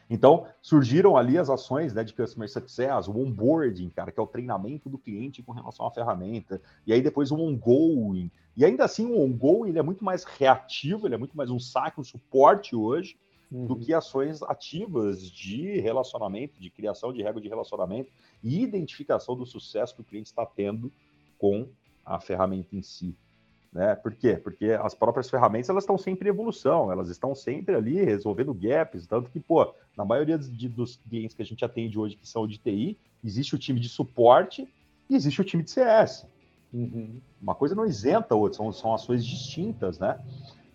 Então, 0.09 0.47
surgiram 0.63 1.17
ali 1.17 1.37
as 1.37 1.51
ações 1.51 1.93
né, 1.93 2.05
de 2.05 2.13
Customer 2.13 2.49
Success, 2.49 3.09
o 3.09 3.19
onboarding, 3.19 3.89
cara, 3.89 4.13
que 4.13 4.21
é 4.21 4.23
o 4.23 4.27
treinamento 4.27 4.89
do 4.89 4.99
cliente 4.99 5.43
com 5.43 5.51
relação 5.51 5.87
à 5.87 5.91
ferramenta, 5.91 6.61
e 6.87 6.93
aí 6.93 7.03
depois 7.03 7.33
o 7.33 7.41
ongoing. 7.41 8.31
E 8.57 8.65
ainda 8.65 8.85
assim, 8.85 9.07
o 9.07 9.21
ongoing 9.21 9.71
ele 9.71 9.79
é 9.79 9.83
muito 9.83 10.05
mais 10.05 10.25
reativo, 10.25 11.07
ele 11.07 11.15
é 11.15 11.19
muito 11.19 11.37
mais 11.37 11.51
um 11.51 11.59
saque, 11.59 12.01
um 12.01 12.05
suporte 12.05 12.77
hoje, 12.77 13.17
uhum. 13.51 13.67
do 13.67 13.77
que 13.77 13.93
ações 13.93 14.43
ativas 14.43 15.31
de 15.31 15.81
relacionamento, 15.81 16.61
de 16.61 16.71
criação 16.71 17.13
de 17.13 17.23
regra 17.23 17.41
de 17.41 17.49
relacionamento 17.49 18.11
e 18.43 18.63
identificação 18.63 19.37
do 19.37 19.47
sucesso 19.47 19.95
que 19.95 20.01
o 20.01 20.05
cliente 20.05 20.29
está 20.29 20.47
tendo 20.47 20.93
com 21.39 21.69
a 22.05 22.21
ferramenta 22.21 22.77
em 22.77 22.83
si. 22.83 23.15
Né? 23.73 23.97
Por 23.97 24.15
quê? 24.15 24.37
Porque 24.37 24.67
as 24.71 24.95
próprias 24.95 25.29
ferramentas 25.29 25.69
elas 25.69 25.83
estão 25.83 25.99
sempre 25.99 26.29
em 26.29 26.31
evolução, 26.31 26.93
elas 26.93 27.09
estão 27.09 27.35
sempre 27.35 27.75
ali 27.75 28.05
resolvendo 28.05 28.55
gaps, 28.55 29.05
tanto 29.05 29.29
que, 29.31 29.41
pô, 29.41 29.75
na 29.97 30.05
maioria 30.05 30.39
de, 30.39 30.69
dos 30.69 30.97
clientes 30.97 31.35
que 31.35 31.43
a 31.43 31.47
gente 31.47 31.65
atende 31.65 31.99
hoje 31.99 32.15
que 32.15 32.29
são 32.29 32.47
de 32.47 32.59
TI, 32.59 32.97
existe 33.25 33.55
o 33.55 33.59
time 33.59 33.81
de 33.81 33.89
suporte 33.89 34.69
e 35.11 35.17
existe 35.17 35.41
o 35.41 35.45
time 35.45 35.65
de 35.65 35.73
CS. 35.73 36.25
Uhum. 36.75 37.21
Uma 37.41 37.55
coisa 37.55 37.73
não 37.73 37.87
isenta 37.87 38.35
a 38.35 38.37
outra, 38.37 38.57
são, 38.57 38.73
são 38.73 38.93
ações 38.93 39.25
distintas, 39.25 40.01
né? 40.01 40.21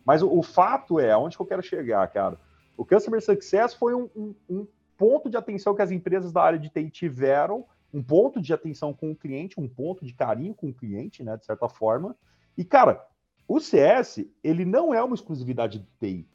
Mas 0.05 0.21
o, 0.21 0.31
o, 0.31 0.41
fato 0.41 0.97
é, 0.97 1.11
aonde 1.11 1.35
que 1.35 1.41
eu 1.41 1.45
quero 1.45 1.61
chegar, 1.61 2.07
cara? 2.07 2.39
O 2.77 2.85
Customer 2.85 3.21
Success 3.21 3.73
foi 3.73 3.93
um, 3.93 4.09
um, 4.15 4.35
um 4.49 4.67
ponto 4.97 5.29
de 5.29 5.35
atenção 5.35 5.75
que 5.75 5.81
as 5.81 5.91
empresas 5.91 6.31
da 6.31 6.41
área 6.41 6.57
de 6.57 6.69
TI 6.69 6.89
tiveram, 6.89 7.65
um 7.93 8.01
ponto 8.01 8.41
de 8.41 8.53
atenção 8.53 8.93
com 8.93 9.11
o 9.11 9.15
cliente, 9.15 9.59
um 9.59 9.67
ponto 9.67 10.05
de 10.05 10.13
carinho 10.13 10.53
com 10.53 10.69
o 10.69 10.73
cliente, 10.73 11.21
né, 11.21 11.35
de 11.35 11.45
certa 11.45 11.67
forma, 11.67 12.15
e, 12.57 12.63
cara, 12.63 13.05
o 13.45 13.59
CS, 13.59 14.25
ele 14.41 14.63
não 14.63 14.93
é 14.93 15.03
uma 15.03 15.15
exclusividade 15.15 15.79
do 15.79 15.87
TI. 15.99 16.25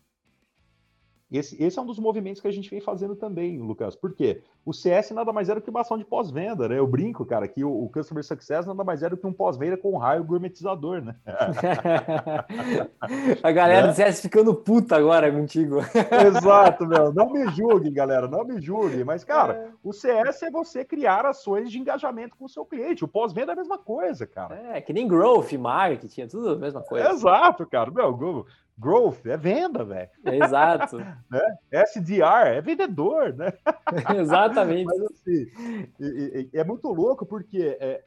Esse, 1.37 1.61
esse 1.61 1.77
é 1.77 1.83
um 1.83 1.87
dos 1.87 1.99
movimentos 1.99 2.41
que 2.41 2.47
a 2.47 2.53
gente 2.53 2.71
vem 2.71 2.81
fazendo 2.81 3.17
também, 3.17 3.59
Lucas. 3.59 3.97
Por 3.97 4.15
quê? 4.15 4.41
O 4.65 4.73
CS 4.73 5.11
nada 5.11 5.33
mais 5.33 5.49
era 5.49 5.61
que 5.61 5.69
uma 5.69 5.81
ação 5.81 5.99
de 5.99 6.05
pós-venda, 6.05 6.69
né? 6.69 6.79
Eu 6.79 6.87
brinco, 6.87 7.27
cara, 7.27 7.49
que 7.49 7.65
o, 7.65 7.85
o 7.85 7.89
Customer 7.89 8.23
Success 8.23 8.67
nada 8.67 8.85
mais 8.85 9.03
era 9.03 9.17
que 9.17 9.27
um 9.27 9.33
pós-venda 9.33 9.77
com 9.77 9.93
um 9.93 9.97
raio 9.97 10.23
gourmetizador, 10.23 11.03
né? 11.03 11.17
a 13.43 13.51
galera 13.51 13.89
é? 13.89 13.91
do 13.91 13.97
CS 13.97 14.21
ficando 14.21 14.55
puta 14.55 14.97
agora 14.97 15.33
contigo. 15.33 15.79
Exato, 16.25 16.87
meu. 16.87 17.13
Não 17.13 17.29
me 17.31 17.49
julguem, 17.49 17.93
galera, 17.93 18.29
não 18.29 18.45
me 18.45 18.61
julguem. 18.61 19.03
Mas, 19.03 19.25
cara, 19.25 19.55
é. 19.55 19.69
o 19.83 19.93
CS 19.93 20.45
é 20.45 20.51
você 20.51 20.85
criar 20.85 21.27
ações 21.27 21.71
de 21.71 21.81
engajamento 21.81 22.37
com 22.37 22.45
o 22.45 22.49
seu 22.49 22.65
cliente. 22.65 23.05
O 23.05 23.09
pós-venda 23.09 23.51
é 23.51 23.55
a 23.55 23.57
mesma 23.57 23.77
coisa, 23.77 24.25
cara. 24.25 24.55
É, 24.73 24.81
que 24.81 24.93
nem 24.93 25.09
growth, 25.09 25.53
marketing, 25.55 26.23
é 26.23 26.27
tudo 26.29 26.51
a 26.51 26.57
mesma 26.57 26.81
coisa. 26.81 27.11
Exato, 27.11 27.67
cara. 27.67 27.91
Meu, 27.91 28.47
Growth 28.77 29.25
é 29.27 29.37
venda, 29.37 29.85
velho. 29.85 30.11
Exato. 30.25 30.99
né? 31.31 31.59
SDR 31.71 32.49
é 32.57 32.61
vendedor, 32.61 33.33
né? 33.35 33.53
Exatamente. 34.19 34.85
Mas 34.85 35.01
assim, 35.03 36.51
é 36.53 36.65
muito 36.65 36.89
louco 36.89 37.25
porque 37.25 37.77
é, 37.81 38.05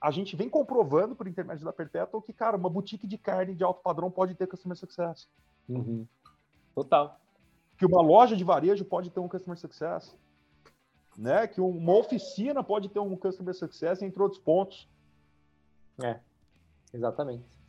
a 0.00 0.10
gente 0.10 0.34
vem 0.34 0.48
comprovando 0.48 1.14
por 1.14 1.28
intermédio 1.28 1.64
da 1.64 1.72
Perpetual 1.72 2.20
que, 2.20 2.32
cara, 2.32 2.56
uma 2.56 2.68
boutique 2.68 3.06
de 3.06 3.16
carne 3.16 3.54
de 3.54 3.62
alto 3.62 3.80
padrão 3.80 4.10
pode 4.10 4.34
ter 4.34 4.48
customer 4.48 4.76
success. 4.76 5.28
Uhum. 5.68 6.06
Total. 6.74 7.20
Que 7.78 7.86
uma 7.86 8.02
loja 8.02 8.36
de 8.36 8.42
varejo 8.42 8.84
pode 8.84 9.10
ter 9.10 9.20
um 9.20 9.28
customer 9.28 9.56
success. 9.56 10.16
Né? 11.16 11.46
Que 11.46 11.60
uma 11.60 11.94
oficina 11.94 12.64
pode 12.64 12.88
ter 12.88 12.98
um 12.98 13.16
customer 13.16 13.54
success, 13.54 14.02
entre 14.02 14.20
outros 14.20 14.40
pontos. 14.40 14.88
É, 16.02 16.18
exatamente. 16.92 17.61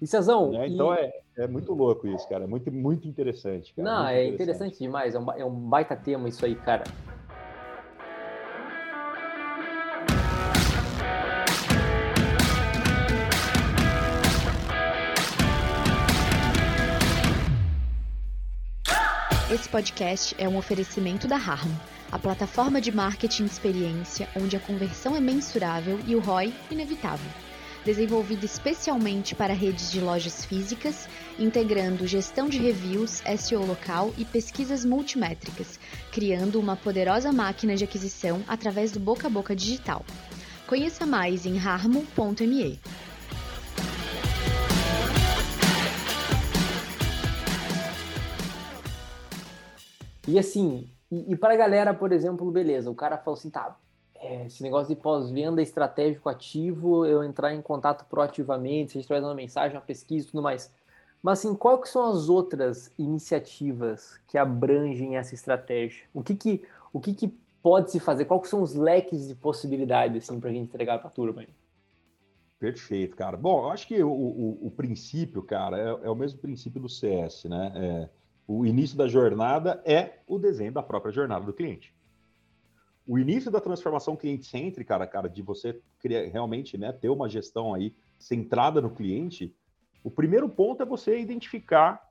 E 0.00 0.06
Cezão. 0.06 0.50
Né? 0.52 0.68
Então 0.68 0.94
e... 0.94 0.98
é, 0.98 1.12
é 1.38 1.46
muito 1.46 1.74
louco 1.74 2.08
isso, 2.08 2.26
cara. 2.28 2.44
É 2.44 2.46
muito, 2.46 2.72
muito 2.72 3.06
interessante. 3.06 3.74
Cara. 3.74 3.88
Não, 3.88 4.04
muito 4.04 4.10
é 4.10 4.24
interessante. 4.24 4.42
interessante 4.42 4.78
demais. 4.78 5.14
É 5.14 5.18
um, 5.18 5.32
é 5.32 5.44
um 5.44 5.54
baita 5.54 5.94
tema 5.94 6.28
isso 6.28 6.44
aí, 6.44 6.54
cara. 6.54 6.84
Esse 19.52 19.68
podcast 19.68 20.36
é 20.38 20.48
um 20.48 20.56
oferecimento 20.56 21.26
da 21.26 21.34
Harmo, 21.34 21.76
a 22.12 22.18
plataforma 22.20 22.80
de 22.80 22.94
marketing 22.94 23.44
experiência 23.44 24.28
onde 24.40 24.56
a 24.56 24.60
conversão 24.60 25.16
é 25.16 25.20
mensurável 25.20 25.98
e 26.06 26.14
o 26.14 26.20
ROI 26.20 26.54
inevitável 26.70 27.49
desenvolvido 27.84 28.44
especialmente 28.44 29.34
para 29.34 29.54
redes 29.54 29.90
de 29.90 30.00
lojas 30.00 30.44
físicas, 30.44 31.08
integrando 31.38 32.06
gestão 32.06 32.48
de 32.48 32.58
reviews, 32.58 33.22
SEO 33.38 33.64
local 33.64 34.12
e 34.18 34.24
pesquisas 34.24 34.84
multimétricas, 34.84 35.78
criando 36.12 36.60
uma 36.60 36.76
poderosa 36.76 37.32
máquina 37.32 37.76
de 37.76 37.84
aquisição 37.84 38.42
através 38.46 38.92
do 38.92 39.00
boca 39.00 39.26
a 39.26 39.30
boca 39.30 39.54
digital. 39.54 40.04
Conheça 40.66 41.06
mais 41.06 41.46
em 41.46 41.58
harmo.me. 41.58 42.78
E 50.28 50.38
assim, 50.38 50.88
e, 51.10 51.32
e 51.32 51.36
para 51.36 51.54
a 51.54 51.56
galera, 51.56 51.92
por 51.92 52.12
exemplo, 52.12 52.48
beleza, 52.52 52.88
o 52.88 52.94
cara 52.94 53.18
falou 53.18 53.36
assim, 53.36 53.50
tá, 53.50 53.76
é, 54.20 54.46
esse 54.46 54.62
negócio 54.62 54.94
de 54.94 55.00
pós-venda 55.00 55.62
estratégico 55.62 56.28
ativo, 56.28 57.06
eu 57.06 57.24
entrar 57.24 57.54
em 57.54 57.62
contato 57.62 58.04
proativamente, 58.04 58.92
seja 58.92 59.06
através 59.06 59.24
de 59.24 59.28
uma 59.28 59.34
mensagem, 59.34 59.76
uma 59.76 59.82
pesquisa 59.82 60.26
e 60.26 60.30
tudo 60.30 60.42
mais. 60.42 60.70
Mas 61.22 61.38
assim, 61.38 61.54
quais 61.54 61.88
são 61.88 62.10
as 62.10 62.28
outras 62.28 62.92
iniciativas 62.98 64.20
que 64.28 64.36
abrangem 64.36 65.16
essa 65.16 65.34
estratégia? 65.34 66.04
O 66.12 66.22
que 66.22 66.34
que, 66.34 66.62
o 66.92 67.00
que, 67.00 67.14
que 67.14 67.28
pode 67.62 67.90
se 67.90 67.98
fazer? 67.98 68.26
Quais 68.26 68.48
são 68.48 68.62
os 68.62 68.74
leques 68.74 69.26
de 69.26 69.34
possibilidades 69.34 70.28
assim, 70.28 70.38
para 70.38 70.50
a 70.50 70.52
gente 70.52 70.64
entregar 70.64 70.98
para 70.98 71.08
a 71.08 71.12
turma? 71.12 71.44
Perfeito, 72.58 73.16
cara. 73.16 73.38
Bom, 73.38 73.64
eu 73.64 73.70
acho 73.70 73.86
que 73.86 74.02
o, 74.02 74.10
o, 74.10 74.66
o 74.66 74.70
princípio, 74.70 75.42
cara, 75.42 75.78
é, 75.78 76.06
é, 76.06 76.10
o 76.10 76.14
mesmo 76.14 76.38
princípio 76.38 76.78
do 76.78 76.90
CS, 76.90 77.44
né? 77.44 77.72
É, 77.74 78.08
o 78.46 78.66
início 78.66 78.98
da 78.98 79.08
jornada 79.08 79.80
é 79.84 80.18
o 80.26 80.38
desenho 80.38 80.72
da 80.72 80.82
própria 80.82 81.12
jornada 81.12 81.46
do 81.46 81.52
cliente 81.54 81.94
o 83.06 83.18
início 83.18 83.50
da 83.50 83.60
transformação 83.60 84.16
cliente-cêntrica, 84.16 85.06
cara, 85.06 85.28
de 85.28 85.42
você 85.42 85.80
criar, 85.98 86.26
realmente 86.26 86.78
né, 86.78 86.92
ter 86.92 87.08
uma 87.08 87.28
gestão 87.28 87.74
aí 87.74 87.94
centrada 88.18 88.80
no 88.80 88.90
cliente, 88.90 89.54
o 90.04 90.10
primeiro 90.10 90.48
ponto 90.48 90.82
é 90.82 90.86
você 90.86 91.18
identificar 91.18 92.08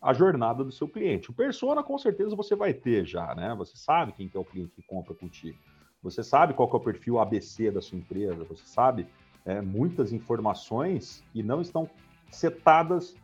a 0.00 0.12
jornada 0.12 0.64
do 0.64 0.72
seu 0.72 0.88
cliente. 0.88 1.30
O 1.30 1.32
persona, 1.32 1.82
com 1.82 1.96
certeza, 1.96 2.34
você 2.34 2.56
vai 2.56 2.74
ter 2.74 3.06
já, 3.06 3.34
né? 3.36 3.54
Você 3.56 3.76
sabe 3.76 4.12
quem 4.12 4.28
que 4.28 4.36
é 4.36 4.40
o 4.40 4.44
cliente 4.44 4.72
que 4.74 4.82
compra 4.82 5.14
contigo. 5.14 5.56
Você 6.02 6.24
sabe 6.24 6.54
qual 6.54 6.68
é 6.72 6.76
o 6.76 6.80
perfil 6.80 7.20
ABC 7.20 7.70
da 7.70 7.80
sua 7.80 7.98
empresa. 7.98 8.44
Você 8.44 8.66
sabe 8.66 9.06
é, 9.44 9.60
muitas 9.60 10.12
informações 10.12 11.22
que 11.32 11.42
não 11.42 11.60
estão 11.60 11.88
setadas 12.30 13.14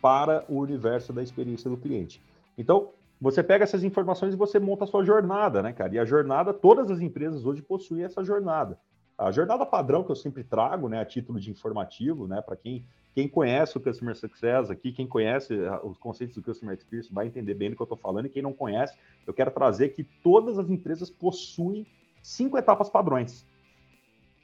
para 0.00 0.44
o 0.48 0.58
universo 0.58 1.12
da 1.12 1.22
experiência 1.22 1.68
do 1.68 1.76
cliente. 1.76 2.22
Então, 2.56 2.92
você 3.20 3.42
pega 3.42 3.64
essas 3.64 3.82
informações 3.82 4.34
e 4.34 4.36
você 4.36 4.58
monta 4.58 4.84
a 4.84 4.86
sua 4.86 5.04
jornada, 5.04 5.62
né, 5.62 5.72
cara? 5.72 5.94
E 5.94 5.98
a 5.98 6.04
jornada, 6.04 6.54
todas 6.54 6.90
as 6.90 7.00
empresas 7.00 7.44
hoje 7.44 7.62
possuem 7.62 8.04
essa 8.04 8.22
jornada. 8.22 8.78
A 9.16 9.32
jornada 9.32 9.66
padrão 9.66 10.04
que 10.04 10.12
eu 10.12 10.16
sempre 10.16 10.44
trago, 10.44 10.88
né, 10.88 11.00
a 11.00 11.04
título 11.04 11.40
de 11.40 11.50
informativo, 11.50 12.28
né, 12.28 12.40
para 12.40 12.54
quem, 12.54 12.86
quem 13.12 13.26
conhece 13.26 13.76
o 13.76 13.80
Customer 13.80 14.16
Success 14.16 14.70
aqui, 14.70 14.92
quem 14.92 15.08
conhece 15.08 15.54
ah, 15.66 15.80
os 15.82 15.98
conceitos 15.98 16.36
do 16.36 16.42
Customer 16.42 16.76
Experience 16.76 17.12
vai 17.12 17.26
entender 17.26 17.54
bem 17.54 17.70
do 17.70 17.76
que 17.76 17.82
eu 17.82 17.84
estou 17.84 17.98
falando, 17.98 18.26
e 18.26 18.30
quem 18.30 18.40
não 18.40 18.52
conhece, 18.52 18.96
eu 19.26 19.34
quero 19.34 19.50
trazer 19.50 19.88
que 19.88 20.04
todas 20.04 20.56
as 20.56 20.70
empresas 20.70 21.10
possuem 21.10 21.84
cinco 22.22 22.56
etapas 22.56 22.88
padrões. 22.88 23.44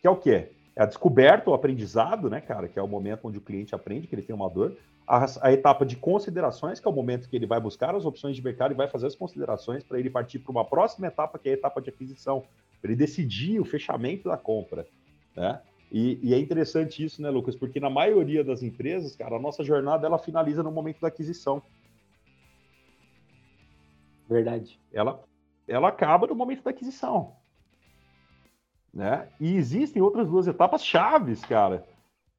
Que 0.01 0.09
é 0.09 0.11
o 0.11 0.17
quê? 0.17 0.51
É 0.77 0.83
a 0.83 0.87
descoberta, 0.87 1.51
o 1.51 1.55
aprendizado, 1.55 2.29
né, 2.29 2.41
cara, 2.41 2.69
que 2.69 2.79
é 2.79 2.83
o 2.83 2.89
momento 2.89 3.29
onde 3.29 3.39
o 3.39 3.41
cliente 3.41 3.75
aprende 3.75 4.07
que 4.07 4.15
ele 4.15 4.23
tem 4.23 4.35
uma 4.35 4.51
dor 4.51 4.77
a, 5.07 5.27
a, 5.43 5.53
etapa 5.53 5.85
de 5.85 5.97
considerações, 5.97 6.81
que 6.81 6.89
é 6.89 6.91
o 6.91 6.95
momento 6.95 7.29
que 7.29 7.37
ele 7.37 7.47
vai 7.47 7.61
buscar 7.61 7.95
as 7.95 8.05
opções 8.05 8.37
de 8.37 8.43
mercado 8.43 8.73
e 8.73 8.77
vai 8.77 8.89
fazer 8.89 9.07
as 9.07 9.15
considerações 9.15 9.85
para 9.85 9.99
ele 9.99 10.11
partir 10.11 10.39
para 10.39 10.51
uma 10.51 10.65
próxima 10.65 11.07
etapa, 11.07 11.39
que 11.39 11.49
é 11.49 11.53
a 11.53 11.55
etapa 11.55 11.81
de 11.81 11.91
aquisição, 11.91 12.45
para 12.81 12.91
ele 12.91 12.97
decidir 12.97 13.61
o 13.61 13.65
fechamento 13.65 14.29
da 14.29 14.37
compra, 14.37 14.87
né? 15.37 15.61
E, 15.93 16.19
e, 16.23 16.35
é 16.35 16.39
interessante 16.39 17.05
isso, 17.05 17.23
né, 17.23 17.31
Lucas? 17.31 17.55
Porque 17.55 17.79
na 17.79 17.91
maioria 17.91 18.43
das 18.43 18.63
empresas, 18.63 19.15
cara, 19.15 19.37
a 19.37 19.39
nossa 19.39 19.63
jornada 19.63 20.07
ela 20.07 20.19
finaliza 20.19 20.61
no 20.61 20.73
momento 20.73 21.01
da 21.01 21.07
aquisição. 21.07 21.63
Verdade. 24.29 24.81
Ela, 24.93 25.23
ela 25.69 25.89
acaba 25.89 26.27
no 26.27 26.35
momento 26.35 26.65
da 26.65 26.71
aquisição. 26.71 27.37
Né? 28.95 29.29
E 29.41 29.57
existem 29.57 30.01
outras 30.01 30.29
duas 30.29 30.47
etapas 30.47 30.85
chaves, 30.85 31.45
cara, 31.45 31.85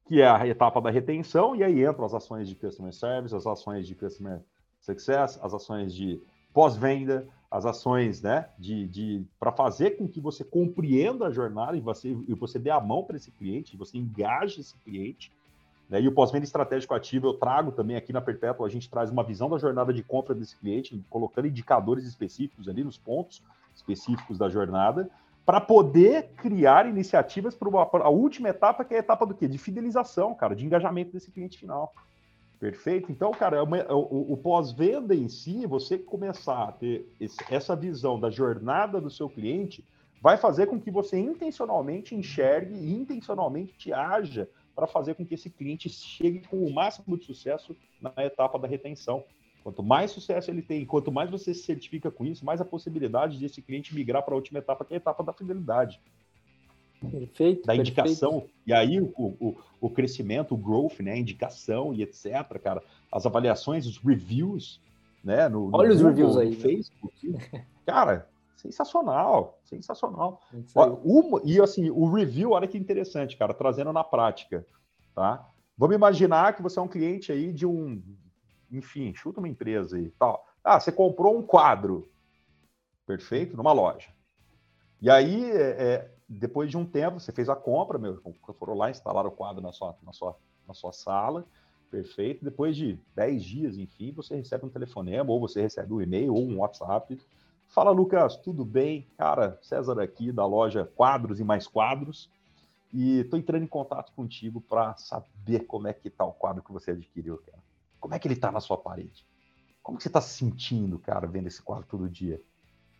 que 0.06 0.22
é 0.22 0.28
a 0.28 0.46
etapa 0.46 0.80
da 0.80 0.90
retenção, 0.90 1.54
e 1.54 1.62
aí 1.62 1.84
entram 1.84 2.04
as 2.04 2.14
ações 2.14 2.48
de 2.48 2.54
Customer 2.54 2.94
Service, 2.94 3.34
as 3.34 3.46
ações 3.46 3.86
de 3.86 3.94
Customer 3.94 4.40
Success, 4.80 5.38
as 5.42 5.52
ações 5.52 5.94
de 5.94 6.22
pós-venda, 6.54 7.28
as 7.50 7.66
ações 7.66 8.22
né, 8.22 8.48
de, 8.58 8.86
de 8.86 9.24
para 9.38 9.52
fazer 9.52 9.98
com 9.98 10.08
que 10.08 10.20
você 10.20 10.42
compreenda 10.42 11.26
a 11.26 11.30
jornada 11.30 11.76
e 11.76 11.80
você, 11.80 12.16
e 12.26 12.34
você 12.34 12.58
dê 12.58 12.70
a 12.70 12.80
mão 12.80 13.04
para 13.04 13.16
esse 13.16 13.30
cliente, 13.30 13.76
você 13.76 13.98
engaje 13.98 14.60
esse 14.60 14.76
cliente. 14.78 15.30
Né, 15.90 16.00
e 16.00 16.08
o 16.08 16.12
pós-venda 16.12 16.44
estratégico 16.44 16.94
ativo 16.94 17.26
eu 17.26 17.34
trago 17.34 17.70
também 17.70 17.96
aqui 17.96 18.12
na 18.12 18.22
Perpétua, 18.22 18.66
a 18.66 18.70
gente 18.70 18.88
traz 18.88 19.10
uma 19.10 19.22
visão 19.22 19.50
da 19.50 19.58
jornada 19.58 19.92
de 19.92 20.02
compra 20.02 20.34
desse 20.34 20.56
cliente, 20.56 21.04
colocando 21.10 21.48
indicadores 21.48 22.06
específicos 22.06 22.66
ali 22.66 22.82
nos 22.82 22.96
pontos 22.96 23.42
específicos 23.74 24.38
da 24.38 24.48
jornada, 24.48 25.10
para 25.46 25.60
poder 25.60 26.30
criar 26.36 26.88
iniciativas 26.88 27.54
para 27.54 28.04
a 28.04 28.08
última 28.08 28.48
etapa, 28.48 28.84
que 28.84 28.92
é 28.92 28.96
a 28.96 29.00
etapa 29.00 29.24
do 29.24 29.32
quê? 29.32 29.46
De 29.46 29.58
fidelização, 29.58 30.34
cara, 30.34 30.56
de 30.56 30.66
engajamento 30.66 31.12
desse 31.12 31.30
cliente 31.30 31.56
final. 31.56 31.94
Perfeito? 32.58 33.12
Então, 33.12 33.30
cara, 33.30 33.58
é 33.58 33.60
é 33.60 33.92
o, 33.94 34.32
o 34.32 34.36
pós-venda 34.36 35.14
em 35.14 35.28
si, 35.28 35.64
você 35.64 35.96
começar 35.96 36.64
a 36.64 36.72
ter 36.72 37.06
esse, 37.20 37.36
essa 37.48 37.76
visão 37.76 38.18
da 38.18 38.28
jornada 38.28 39.00
do 39.00 39.08
seu 39.08 39.28
cliente, 39.28 39.84
vai 40.20 40.36
fazer 40.36 40.66
com 40.66 40.80
que 40.80 40.90
você 40.90 41.16
intencionalmente 41.16 42.12
enxergue 42.12 42.74
e 42.74 42.92
intencionalmente 42.92 43.92
haja 43.92 44.48
para 44.74 44.88
fazer 44.88 45.14
com 45.14 45.24
que 45.24 45.34
esse 45.34 45.48
cliente 45.48 45.88
chegue 45.88 46.42
com 46.48 46.64
o 46.64 46.74
máximo 46.74 47.16
de 47.16 47.24
sucesso 47.24 47.76
na 48.00 48.12
etapa 48.18 48.58
da 48.58 48.66
retenção. 48.66 49.22
Quanto 49.66 49.82
mais 49.82 50.12
sucesso 50.12 50.48
ele 50.48 50.62
tem, 50.62 50.86
quanto 50.86 51.10
mais 51.10 51.28
você 51.28 51.52
se 51.52 51.64
certifica 51.64 52.08
com 52.08 52.24
isso, 52.24 52.44
mais 52.44 52.60
a 52.60 52.64
possibilidade 52.64 53.36
de 53.36 53.46
esse 53.46 53.60
cliente 53.60 53.92
migrar 53.92 54.22
para 54.22 54.32
a 54.32 54.36
última 54.36 54.60
etapa, 54.60 54.84
que 54.84 54.94
é 54.94 54.96
a 54.96 54.98
etapa 54.98 55.24
da 55.24 55.32
fidelidade. 55.32 56.00
Perfeito. 57.00 57.66
Da 57.66 57.74
perfeito. 57.74 57.80
indicação. 57.80 58.46
E 58.64 58.72
aí 58.72 59.00
o, 59.00 59.10
o, 59.16 59.56
o 59.80 59.90
crescimento, 59.90 60.54
o 60.54 60.56
growth, 60.56 61.00
né? 61.00 61.18
Indicação 61.18 61.92
e 61.92 62.04
etc, 62.04 62.26
cara. 62.62 62.80
As 63.10 63.26
avaliações, 63.26 63.88
os 63.88 63.98
reviews, 63.98 64.80
né? 65.24 65.48
No, 65.48 65.68
Olha 65.74 65.88
no 65.88 65.94
os 65.96 66.00
Google, 66.00 66.10
reviews 66.10 66.36
aí. 66.36 66.50
No 66.50 66.60
Facebook. 66.60 67.36
cara, 67.84 68.28
sensacional. 68.54 69.58
Sensacional. 69.64 70.42
Uma, 71.02 71.40
e 71.44 71.60
assim, 71.60 71.90
o 71.90 72.08
review, 72.08 72.52
olha 72.52 72.68
que 72.68 72.78
interessante, 72.78 73.36
cara, 73.36 73.52
trazendo 73.52 73.92
na 73.92 74.04
prática, 74.04 74.64
tá? 75.12 75.44
Vamos 75.76 75.96
imaginar 75.96 76.54
que 76.54 76.62
você 76.62 76.78
é 76.78 76.82
um 76.82 76.88
cliente 76.88 77.32
aí 77.32 77.52
de 77.52 77.66
um, 77.66 78.00
enfim, 78.70 79.14
chuta 79.14 79.40
uma 79.40 79.48
empresa 79.48 79.98
e 79.98 80.10
tal. 80.10 80.46
Ah, 80.62 80.80
você 80.80 80.90
comprou 80.90 81.38
um 81.38 81.42
quadro, 81.42 82.08
perfeito, 83.06 83.56
numa 83.56 83.72
loja. 83.72 84.08
E 85.00 85.10
aí, 85.10 85.50
é, 85.50 85.70
é 85.82 86.10
depois 86.28 86.70
de 86.70 86.76
um 86.76 86.84
tempo, 86.84 87.20
você 87.20 87.30
fez 87.30 87.48
a 87.48 87.54
compra, 87.54 87.98
meu, 87.98 88.20
foram 88.58 88.74
lá 88.74 88.90
instalar 88.90 89.26
o 89.26 89.30
quadro 89.30 89.62
na 89.62 89.72
sua, 89.72 89.96
na 90.02 90.12
sua, 90.12 90.36
na 90.66 90.74
sua 90.74 90.92
sala, 90.92 91.46
perfeito. 91.90 92.44
Depois 92.44 92.76
de 92.76 92.98
10 93.14 93.44
dias, 93.44 93.78
enfim, 93.78 94.12
você 94.12 94.34
recebe 94.34 94.66
um 94.66 94.70
telefonema, 94.70 95.30
ou 95.30 95.40
você 95.40 95.62
recebe 95.62 95.92
um 95.92 96.00
e-mail, 96.00 96.34
ou 96.34 96.42
um 96.42 96.58
WhatsApp. 96.58 97.20
Fala, 97.68 97.90
Lucas, 97.90 98.36
tudo 98.36 98.64
bem? 98.64 99.06
Cara, 99.16 99.58
César 99.62 100.00
aqui 100.00 100.32
da 100.32 100.44
loja 100.44 100.90
Quadros 100.96 101.38
e 101.38 101.44
Mais 101.44 101.66
Quadros. 101.66 102.28
E 102.92 103.20
estou 103.20 103.38
entrando 103.38 103.64
em 103.64 103.68
contato 103.68 104.12
contigo 104.12 104.60
para 104.60 104.96
saber 104.96 105.66
como 105.66 105.86
é 105.86 105.92
que 105.92 106.08
está 106.08 106.24
o 106.24 106.32
quadro 106.32 106.62
que 106.62 106.72
você 106.72 106.92
adquiriu, 106.92 107.38
cara. 107.38 107.65
Como 108.00 108.14
é 108.14 108.18
que 108.18 108.26
ele 108.26 108.34
está 108.34 108.50
na 108.52 108.60
sua 108.60 108.76
parede? 108.76 109.26
Como 109.82 109.98
que 109.98 110.02
você 110.02 110.08
está 110.08 110.20
se 110.20 110.36
sentindo, 110.36 110.98
cara, 110.98 111.26
vendo 111.26 111.46
esse 111.46 111.62
quadro 111.62 111.86
todo 111.86 112.08
dia? 112.08 112.40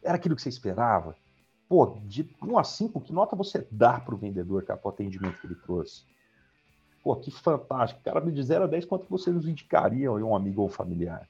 Era 0.03 0.17
aquilo 0.17 0.37
que 0.37 0.43
você 0.43 0.49
esperava? 0.49 1.17
Pô, 1.69 1.99
de 2.05 2.35
1 2.41 2.59
a 2.59 2.65
5, 2.65 3.01
que 3.01 3.13
nota 3.13 3.35
você 3.35 3.67
dá 3.71 3.99
para 3.99 4.15
o 4.15 4.19
vendedor, 4.19 4.65
cara, 4.65 4.79
para 4.79 4.89
o 4.89 4.93
atendimento 4.93 5.41
que 5.41 5.47
ele 5.47 5.57
trouxe? 5.57 6.05
Pô, 7.03 7.17
que 7.17 7.31
fantástico. 7.31 8.01
Cara, 8.03 8.21
de 8.21 8.43
0 8.43 8.65
a 8.65 8.67
10, 8.67 8.85
quanto 8.85 9.07
você 9.09 9.31
nos 9.31 9.49
indicaria 9.49 10.13
um 10.13 10.35
amigo 10.35 10.63
ou 10.63 10.69
um 10.69 10.71
familiar? 10.71 11.29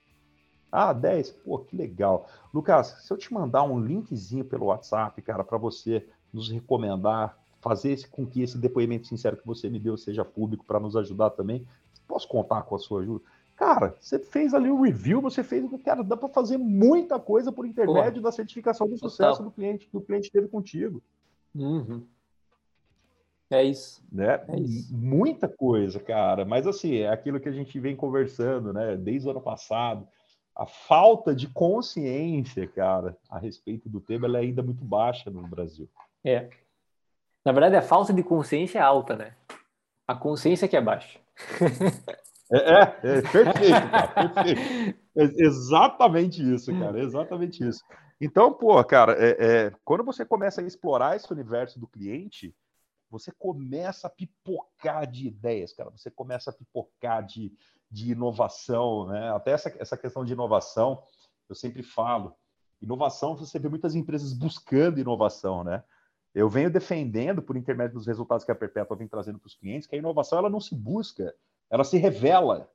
Ah, 0.71 0.93
10? 0.93 1.31
Pô, 1.31 1.59
que 1.59 1.77
legal. 1.77 2.29
Lucas, 2.53 2.99
se 3.01 3.11
eu 3.11 3.17
te 3.17 3.33
mandar 3.33 3.63
um 3.63 3.81
linkzinho 3.81 4.45
pelo 4.45 4.67
WhatsApp, 4.67 5.21
cara, 5.23 5.43
para 5.43 5.57
você 5.57 6.07
nos 6.33 6.51
recomendar, 6.51 7.39
fazer 7.61 7.93
esse, 7.93 8.07
com 8.07 8.27
que 8.27 8.43
esse 8.43 8.59
depoimento 8.59 9.07
sincero 9.07 9.37
que 9.37 9.47
você 9.47 9.71
me 9.71 9.79
deu 9.79 9.97
seja 9.97 10.25
público 10.25 10.65
para 10.65 10.79
nos 10.79 10.97
ajudar 10.97 11.31
também, 11.31 11.67
posso 12.07 12.29
contar 12.29 12.63
com 12.63 12.75
a 12.75 12.79
sua 12.79 13.01
ajuda? 13.01 13.25
Cara, 13.57 13.97
você 13.99 14.19
fez 14.19 14.53
ali 14.53 14.71
o 14.71 14.83
review, 14.83 15.23
você 15.23 15.43
fez 15.43 15.65
o 15.65 15.69
que, 15.71 15.79
cara, 15.79 16.05
dá 16.05 16.15
para 16.15 16.29
fazer 16.29 16.59
muita 16.59 17.19
coisa 17.19 17.51
por 17.51 17.67
intermédio 17.67 18.21
Pô, 18.21 18.29
da 18.29 18.33
certificação 18.33 18.87
do 18.87 18.99
sucesso 18.99 19.43
do 19.43 19.51
cliente 19.51 19.89
que 19.89 19.97
o 19.97 20.01
cliente 20.01 20.31
teve 20.31 20.47
contigo. 20.47 21.03
Uhum. 21.55 22.07
É 23.49 23.63
isso. 23.63 24.05
Né? 24.13 24.45
É 24.49 24.61
isso. 24.61 24.95
Muita 24.95 25.49
coisa, 25.49 25.99
cara. 25.99 26.45
Mas 26.45 26.67
assim, 26.67 26.97
é 26.97 27.09
aquilo 27.09 27.41
que 27.41 27.49
a 27.49 27.53
gente 27.53 27.81
vem 27.81 27.97
conversando, 27.97 28.75
né? 28.75 28.95
Desde 28.95 29.27
o 29.27 29.31
ano 29.31 29.41
passado. 29.41 30.07
A 30.55 30.67
falta 30.67 31.35
de 31.35 31.49
consciência, 31.49 32.67
cara, 32.67 33.17
a 33.31 33.39
respeito 33.39 33.89
do 33.89 34.01
tema, 34.01 34.27
ela 34.27 34.39
é 34.39 34.43
ainda 34.43 34.63
muito 34.63 34.85
baixa 34.85 35.31
no 35.31 35.47
Brasil. 35.47 35.89
É. 36.25 36.51
Na 37.45 37.53
verdade, 37.53 37.77
a 37.77 37.83
falta 37.83 38.13
de 38.13 38.23
consciência 38.23 38.79
é 38.79 38.83
alta, 38.83 39.17
né? 39.17 39.35
A 40.07 40.15
consciência 40.15 40.69
que 40.69 40.77
é 40.77 40.81
baixa. 40.81 41.19
É, 42.53 42.59
é, 42.59 43.19
é 43.19 43.23
perfeito, 43.23 43.91
cara, 43.91 44.09
perfeito. 44.29 44.99
É 45.17 45.23
exatamente 45.45 46.55
isso, 46.55 46.71
cara, 46.79 47.01
exatamente 47.01 47.67
isso. 47.67 47.83
Então, 48.21 48.53
pô, 48.53 48.83
cara, 48.85 49.13
é, 49.13 49.37
é, 49.67 49.73
quando 49.85 50.05
você 50.05 50.25
começa 50.25 50.61
a 50.61 50.65
explorar 50.65 51.17
esse 51.17 51.31
universo 51.33 51.81
do 51.81 51.89
cliente, 51.89 52.55
você 53.11 53.33
começa 53.33 54.07
a 54.07 54.11
pipocar 54.11 55.07
de 55.11 55.27
ideias, 55.27 55.73
cara, 55.73 55.91
você 55.91 56.11
começa 56.11 56.51
a 56.51 56.53
pipocar 56.53 57.25
de, 57.25 57.53
de 57.91 58.13
inovação, 58.13 59.07
né? 59.07 59.33
Até 59.33 59.53
essa, 59.53 59.75
essa 59.79 59.97
questão 59.97 60.25
de 60.25 60.33
inovação, 60.33 61.03
eu 61.49 61.55
sempre 61.55 61.83
falo, 61.83 62.35
inovação, 62.81 63.37
você 63.37 63.59
vê 63.59 63.69
muitas 63.69 63.95
empresas 63.95 64.33
buscando 64.33 65.01
inovação, 65.01 65.65
né? 65.65 65.83
Eu 66.35 66.49
venho 66.51 66.71
defendendo, 66.71 67.41
por 67.41 67.57
intermédio 67.57 67.95
dos 67.95 68.07
resultados 68.07 68.45
que 68.45 68.53
a 68.53 68.55
Perpétua 68.55 68.97
vem 68.97 69.09
trazendo 69.09 69.39
para 69.39 69.47
os 69.47 69.55
clientes, 69.55 69.87
que 69.89 69.97
a 69.97 69.99
inovação 69.99 70.39
ela 70.39 70.51
não 70.51 70.61
se 70.61 70.75
busca, 70.75 71.35
ela 71.71 71.85
se 71.85 71.97
revela. 71.97 72.71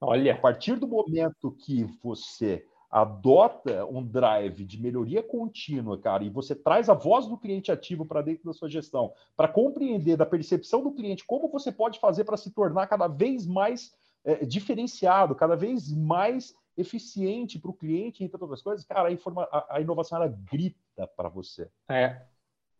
Olha. 0.00 0.34
A 0.34 0.38
partir 0.38 0.76
do 0.76 0.86
momento 0.86 1.52
que 1.52 1.84
você 2.02 2.66
adota 2.90 3.84
um 3.86 4.02
drive 4.02 4.64
de 4.64 4.80
melhoria 4.80 5.22
contínua, 5.22 5.98
cara, 5.98 6.24
e 6.24 6.30
você 6.30 6.54
traz 6.54 6.88
a 6.88 6.94
voz 6.94 7.26
do 7.26 7.36
cliente 7.36 7.72
ativo 7.72 8.06
para 8.06 8.22
dentro 8.22 8.44
da 8.44 8.52
sua 8.52 8.68
gestão, 8.68 9.12
para 9.36 9.48
compreender 9.48 10.16
da 10.16 10.24
percepção 10.24 10.82
do 10.82 10.92
cliente 10.92 11.24
como 11.26 11.48
você 11.48 11.72
pode 11.72 11.98
fazer 11.98 12.24
para 12.24 12.36
se 12.36 12.50
tornar 12.52 12.86
cada 12.86 13.08
vez 13.08 13.46
mais 13.46 13.94
é, 14.24 14.44
diferenciado, 14.44 15.34
cada 15.34 15.56
vez 15.56 15.92
mais 15.92 16.54
eficiente 16.76 17.58
para 17.58 17.70
o 17.70 17.74
cliente, 17.74 18.22
entre 18.22 18.40
outras 18.40 18.62
coisas, 18.62 18.84
cara, 18.84 19.08
a, 19.08 19.12
informa 19.12 19.48
a, 19.50 19.76
a 19.76 19.80
inovação 19.80 20.22
ela 20.22 20.28
grita 20.50 21.06
para 21.16 21.28
você. 21.28 21.70
É. 21.88 22.22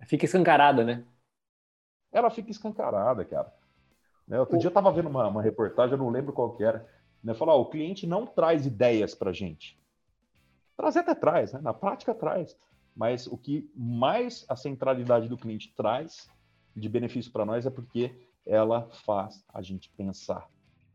Fica 0.07 0.27
escancarada, 0.27 0.85
né? 0.85 1.05
Ela 2.12 2.31
fica 2.31 2.51
escancarada, 2.51 3.25
cara. 3.25 3.53
Né? 4.27 4.39
Outro 4.39 4.57
o... 4.57 4.59
dia 4.59 4.69
eu 4.69 4.71
estava 4.71 4.93
vendo 4.93 5.09
uma, 5.09 5.29
uma, 5.29 5.43
reportagem, 5.43 5.93
eu 5.93 5.99
não 5.99 6.11
lembro 6.11 6.33
qual 6.33 6.55
que 6.57 6.65
era, 6.65 6.87
né? 7.23 7.35
Falar, 7.35 7.55
o 7.55 7.67
cliente 7.67 8.07
não 8.07 8.27
traz 8.27 8.67
ideias 8.67 9.15
para 9.15 9.33
gente. 9.33 9.79
Trazer 10.77 11.01
até 11.01 11.15
traz, 11.15 11.53
né? 11.53 11.61
na 11.61 11.73
prática 11.73 12.15
traz. 12.15 12.57
Mas 12.95 13.27
o 13.27 13.37
que 13.37 13.71
mais 13.75 14.45
a 14.49 14.57
centralidade 14.57 15.29
do 15.29 15.37
cliente 15.37 15.73
traz 15.77 16.31
de 16.75 16.89
benefício 16.89 17.31
para 17.31 17.45
nós 17.45 17.67
é 17.67 17.71
porque 17.71 18.15
ela 18.45 18.89
faz 19.05 19.45
a 19.53 19.61
gente 19.61 19.91
pensar, 19.91 20.49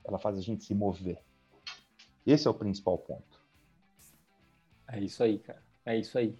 ela 0.04 0.17
faz 0.17 0.38
a 0.38 0.41
gente 0.41 0.63
se 0.63 0.74
mover. 0.74 1.20
Esse 2.26 2.48
é 2.48 2.52
o 2.52 2.54
principal 2.54 2.98
ponto. 2.98 3.41
É 4.88 5.00
isso 5.00 5.24
aí, 5.24 5.39
cara. 5.39 5.62
É 5.86 5.98
isso 5.98 6.17
aí. 6.17 6.36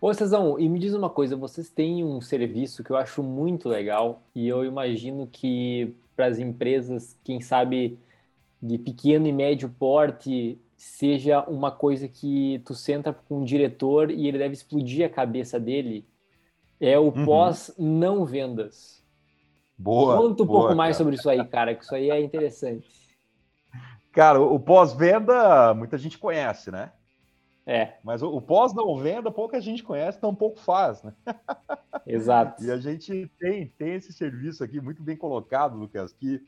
Ô, 0.00 0.12
Cezão, 0.12 0.58
e 0.58 0.68
me 0.68 0.78
diz 0.78 0.94
uma 0.94 1.10
coisa, 1.10 1.36
vocês 1.36 1.70
têm 1.70 2.04
um 2.04 2.20
serviço 2.20 2.82
que 2.82 2.90
eu 2.90 2.96
acho 2.96 3.22
muito 3.22 3.68
legal 3.68 4.22
e 4.34 4.48
eu 4.48 4.64
imagino 4.64 5.26
que 5.26 5.94
para 6.20 6.26
as 6.26 6.38
empresas, 6.38 7.18
quem 7.24 7.40
sabe 7.40 7.98
de 8.60 8.76
pequeno 8.76 9.26
e 9.26 9.32
médio 9.32 9.70
porte, 9.70 10.60
seja 10.76 11.42
uma 11.48 11.70
coisa 11.70 12.06
que 12.06 12.62
tu 12.66 12.74
senta 12.74 13.10
com 13.10 13.38
um 13.38 13.44
diretor 13.44 14.10
e 14.10 14.28
ele 14.28 14.36
deve 14.36 14.52
explodir 14.52 15.06
a 15.06 15.08
cabeça 15.08 15.58
dele, 15.58 16.06
é 16.78 16.98
o 16.98 17.04
uhum. 17.04 17.24
pós 17.24 17.74
não 17.78 18.26
vendas. 18.26 19.02
Boa. 19.78 20.18
Conta 20.18 20.42
um 20.42 20.46
boa, 20.46 20.60
pouco 20.60 20.74
mais 20.74 20.96
cara. 20.96 20.98
sobre 20.98 21.14
isso 21.14 21.30
aí, 21.30 21.42
cara, 21.46 21.74
que 21.74 21.84
isso 21.84 21.94
aí 21.94 22.10
é 22.10 22.20
interessante. 22.20 22.86
Cara, 24.12 24.42
o 24.42 24.60
pós-venda 24.60 25.72
muita 25.72 25.96
gente 25.96 26.18
conhece, 26.18 26.70
né? 26.70 26.92
É. 27.66 27.98
Mas 28.02 28.22
o, 28.22 28.28
o 28.28 28.40
pós 28.40 28.72
não 28.74 28.96
venda, 28.96 29.30
pouca 29.30 29.60
gente 29.60 29.82
conhece, 29.82 30.20
tão 30.20 30.34
pouco 30.34 30.58
faz, 30.60 31.02
né? 31.02 31.14
Exato. 32.06 32.64
e 32.64 32.70
a 32.70 32.78
gente 32.78 33.30
tem, 33.38 33.68
tem 33.68 33.94
esse 33.94 34.12
serviço 34.12 34.64
aqui 34.64 34.80
muito 34.80 35.02
bem 35.02 35.16
colocado, 35.16 35.76
Lucas, 35.76 36.12
que, 36.12 36.44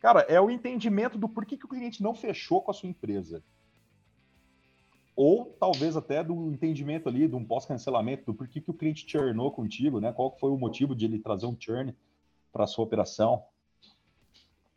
cara, 0.00 0.20
é 0.20 0.40
o 0.40 0.50
entendimento 0.50 1.18
do 1.18 1.28
porquê 1.28 1.56
que 1.56 1.66
o 1.66 1.68
cliente 1.68 2.02
não 2.02 2.14
fechou 2.14 2.62
com 2.62 2.70
a 2.70 2.74
sua 2.74 2.88
empresa. 2.88 3.42
ou 5.14 5.56
talvez 5.58 5.96
até 5.96 6.22
do 6.22 6.50
entendimento 6.52 7.08
ali, 7.08 7.28
de 7.28 7.34
um 7.34 7.44
pós-cancelamento, 7.44 8.24
do 8.24 8.34
porquê 8.34 8.60
que 8.60 8.70
o 8.70 8.74
cliente 8.74 9.04
churnou 9.06 9.50
contigo, 9.50 10.00
né? 10.00 10.12
Qual 10.12 10.36
foi 10.38 10.50
o 10.50 10.56
motivo 10.56 10.94
de 10.94 11.04
ele 11.04 11.18
trazer 11.18 11.46
um 11.46 11.56
churn 11.58 11.94
para 12.52 12.64
a 12.64 12.66
sua 12.66 12.84
operação. 12.84 13.44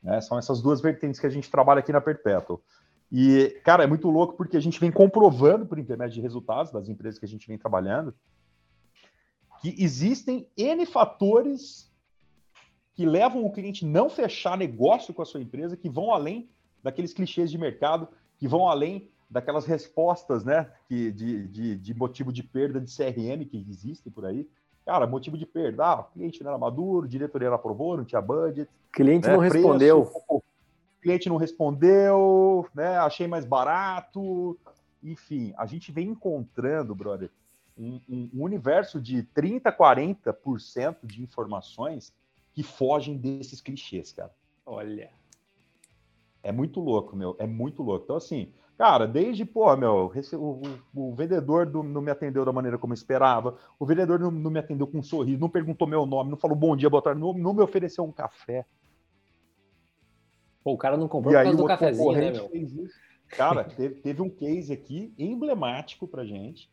Né? 0.01 0.21
São 0.21 0.39
essas 0.39 0.61
duas 0.61 0.81
vertentes 0.81 1.19
que 1.19 1.27
a 1.27 1.29
gente 1.29 1.51
trabalha 1.51 1.79
aqui 1.79 1.91
na 1.91 1.99
Perpetual. 1.99 2.61
E, 3.11 3.61
cara, 3.63 3.83
é 3.83 3.87
muito 3.87 4.09
louco 4.09 4.35
porque 4.35 4.57
a 4.57 4.59
gente 4.59 4.79
vem 4.79 4.91
comprovando 4.91 5.65
por 5.65 5.79
intermédio 5.79 6.15
de 6.15 6.21
resultados 6.21 6.71
das 6.71 6.89
empresas 6.89 7.19
que 7.19 7.25
a 7.25 7.29
gente 7.29 7.47
vem 7.47 7.57
trabalhando 7.57 8.13
que 9.61 9.83
existem 9.83 10.47
N 10.55 10.85
fatores 10.85 11.91
que 12.93 13.05
levam 13.05 13.43
o 13.43 13.51
cliente 13.51 13.83
não 13.83 14.09
fechar 14.09 14.57
negócio 14.57 15.13
com 15.13 15.21
a 15.21 15.25
sua 15.25 15.41
empresa, 15.41 15.75
que 15.75 15.89
vão 15.89 16.13
além 16.13 16.49
daqueles 16.83 17.13
clichês 17.13 17.51
de 17.51 17.57
mercado, 17.57 18.07
que 18.37 18.47
vão 18.47 18.69
além 18.69 19.09
daquelas 19.29 19.65
respostas, 19.65 20.45
né, 20.45 20.71
que, 20.87 21.11
de, 21.11 21.47
de, 21.47 21.75
de 21.77 21.93
motivo 21.93 22.31
de 22.31 22.43
perda 22.43 22.79
de 22.79 22.95
CRM 22.95 23.43
que 23.45 23.65
existem 23.67 24.11
por 24.11 24.25
aí. 24.25 24.47
Cara, 24.85 25.07
motivo 25.07 25.35
de 25.35 25.47
perda, 25.47 25.83
ah, 25.83 25.99
o 26.01 26.03
cliente 26.13 26.43
não 26.43 26.51
era 26.51 26.59
maduro, 26.59 27.07
diretoria 27.07 27.49
não 27.49 27.55
aprovou, 27.55 27.97
não 27.97 28.05
tinha 28.05 28.21
budget. 28.21 28.69
Cliente 28.91 29.27
né, 29.27 29.33
não 29.33 29.39
preço, 29.39 29.55
respondeu. 29.55 30.11
Cliente 31.05 31.29
não 31.29 31.37
respondeu, 31.37 32.67
né, 32.73 32.97
achei 32.97 33.27
mais 33.27 33.45
barato. 33.45 34.57
Enfim, 35.03 35.53
a 35.55 35.67
gente 35.67 35.91
vem 35.91 36.09
encontrando, 36.09 36.95
brother, 36.95 37.29
um, 37.77 38.01
um 38.09 38.41
universo 38.41 38.99
de 38.99 39.21
30, 39.21 39.71
40% 39.71 40.97
de 41.03 41.21
informações 41.21 42.11
que 42.55 42.63
fogem 42.63 43.15
desses 43.15 43.61
clichês, 43.61 44.11
cara. 44.11 44.33
Olha. 44.65 45.11
É 46.41 46.51
muito 46.51 46.79
louco, 46.79 47.15
meu. 47.15 47.35
É 47.37 47.45
muito 47.45 47.83
louco. 47.83 48.05
Então, 48.05 48.15
assim, 48.15 48.51
Cara, 48.75 49.07
desde, 49.07 49.45
pô, 49.45 49.73
meu, 49.77 50.11
o, 50.33 50.37
o, 50.37 51.11
o 51.11 51.15
vendedor 51.15 51.65
do, 51.65 51.81
não 51.81 52.01
me 52.01 52.11
atendeu 52.11 52.43
da 52.43 52.51
maneira 52.51 52.77
como 52.77 52.91
eu 52.91 52.95
esperava, 52.95 53.55
o 53.79 53.85
vendedor 53.85 54.19
não, 54.19 54.29
não, 54.29 54.51
me 54.51 54.59
atendeu 54.59 54.85
com 54.85 54.97
um 54.97 55.03
sorriso, 55.03 55.39
não 55.39 55.47
perguntou 55.47 55.87
meu 55.87 56.05
nome, 56.05 56.29
não 56.29 56.35
falou 56.35 56.57
bom 56.57 56.75
dia, 56.75 56.89
boa 56.89 57.01
tarde, 57.01 57.21
não, 57.21 57.31
não 57.31 57.53
me 57.53 57.61
ofereceu 57.61 58.03
um 58.03 58.11
café. 58.11 58.65
Pô, 60.65 60.73
o 60.73 60.77
cara 60.79 60.97
não 60.97 61.07
comprou 61.07 61.31
e 61.31 61.37
por 61.37 61.43
causa 61.43 61.57
do 61.59 61.67
cafezinho, 61.67 62.11
né, 62.13 62.31
meu? 62.31 62.49
Cara, 63.29 63.63
teve, 63.65 64.01
teve, 64.01 64.19
um 64.23 64.29
case 64.31 64.73
aqui 64.73 65.13
emblemático 65.15 66.07
pra 66.07 66.25
gente. 66.25 66.71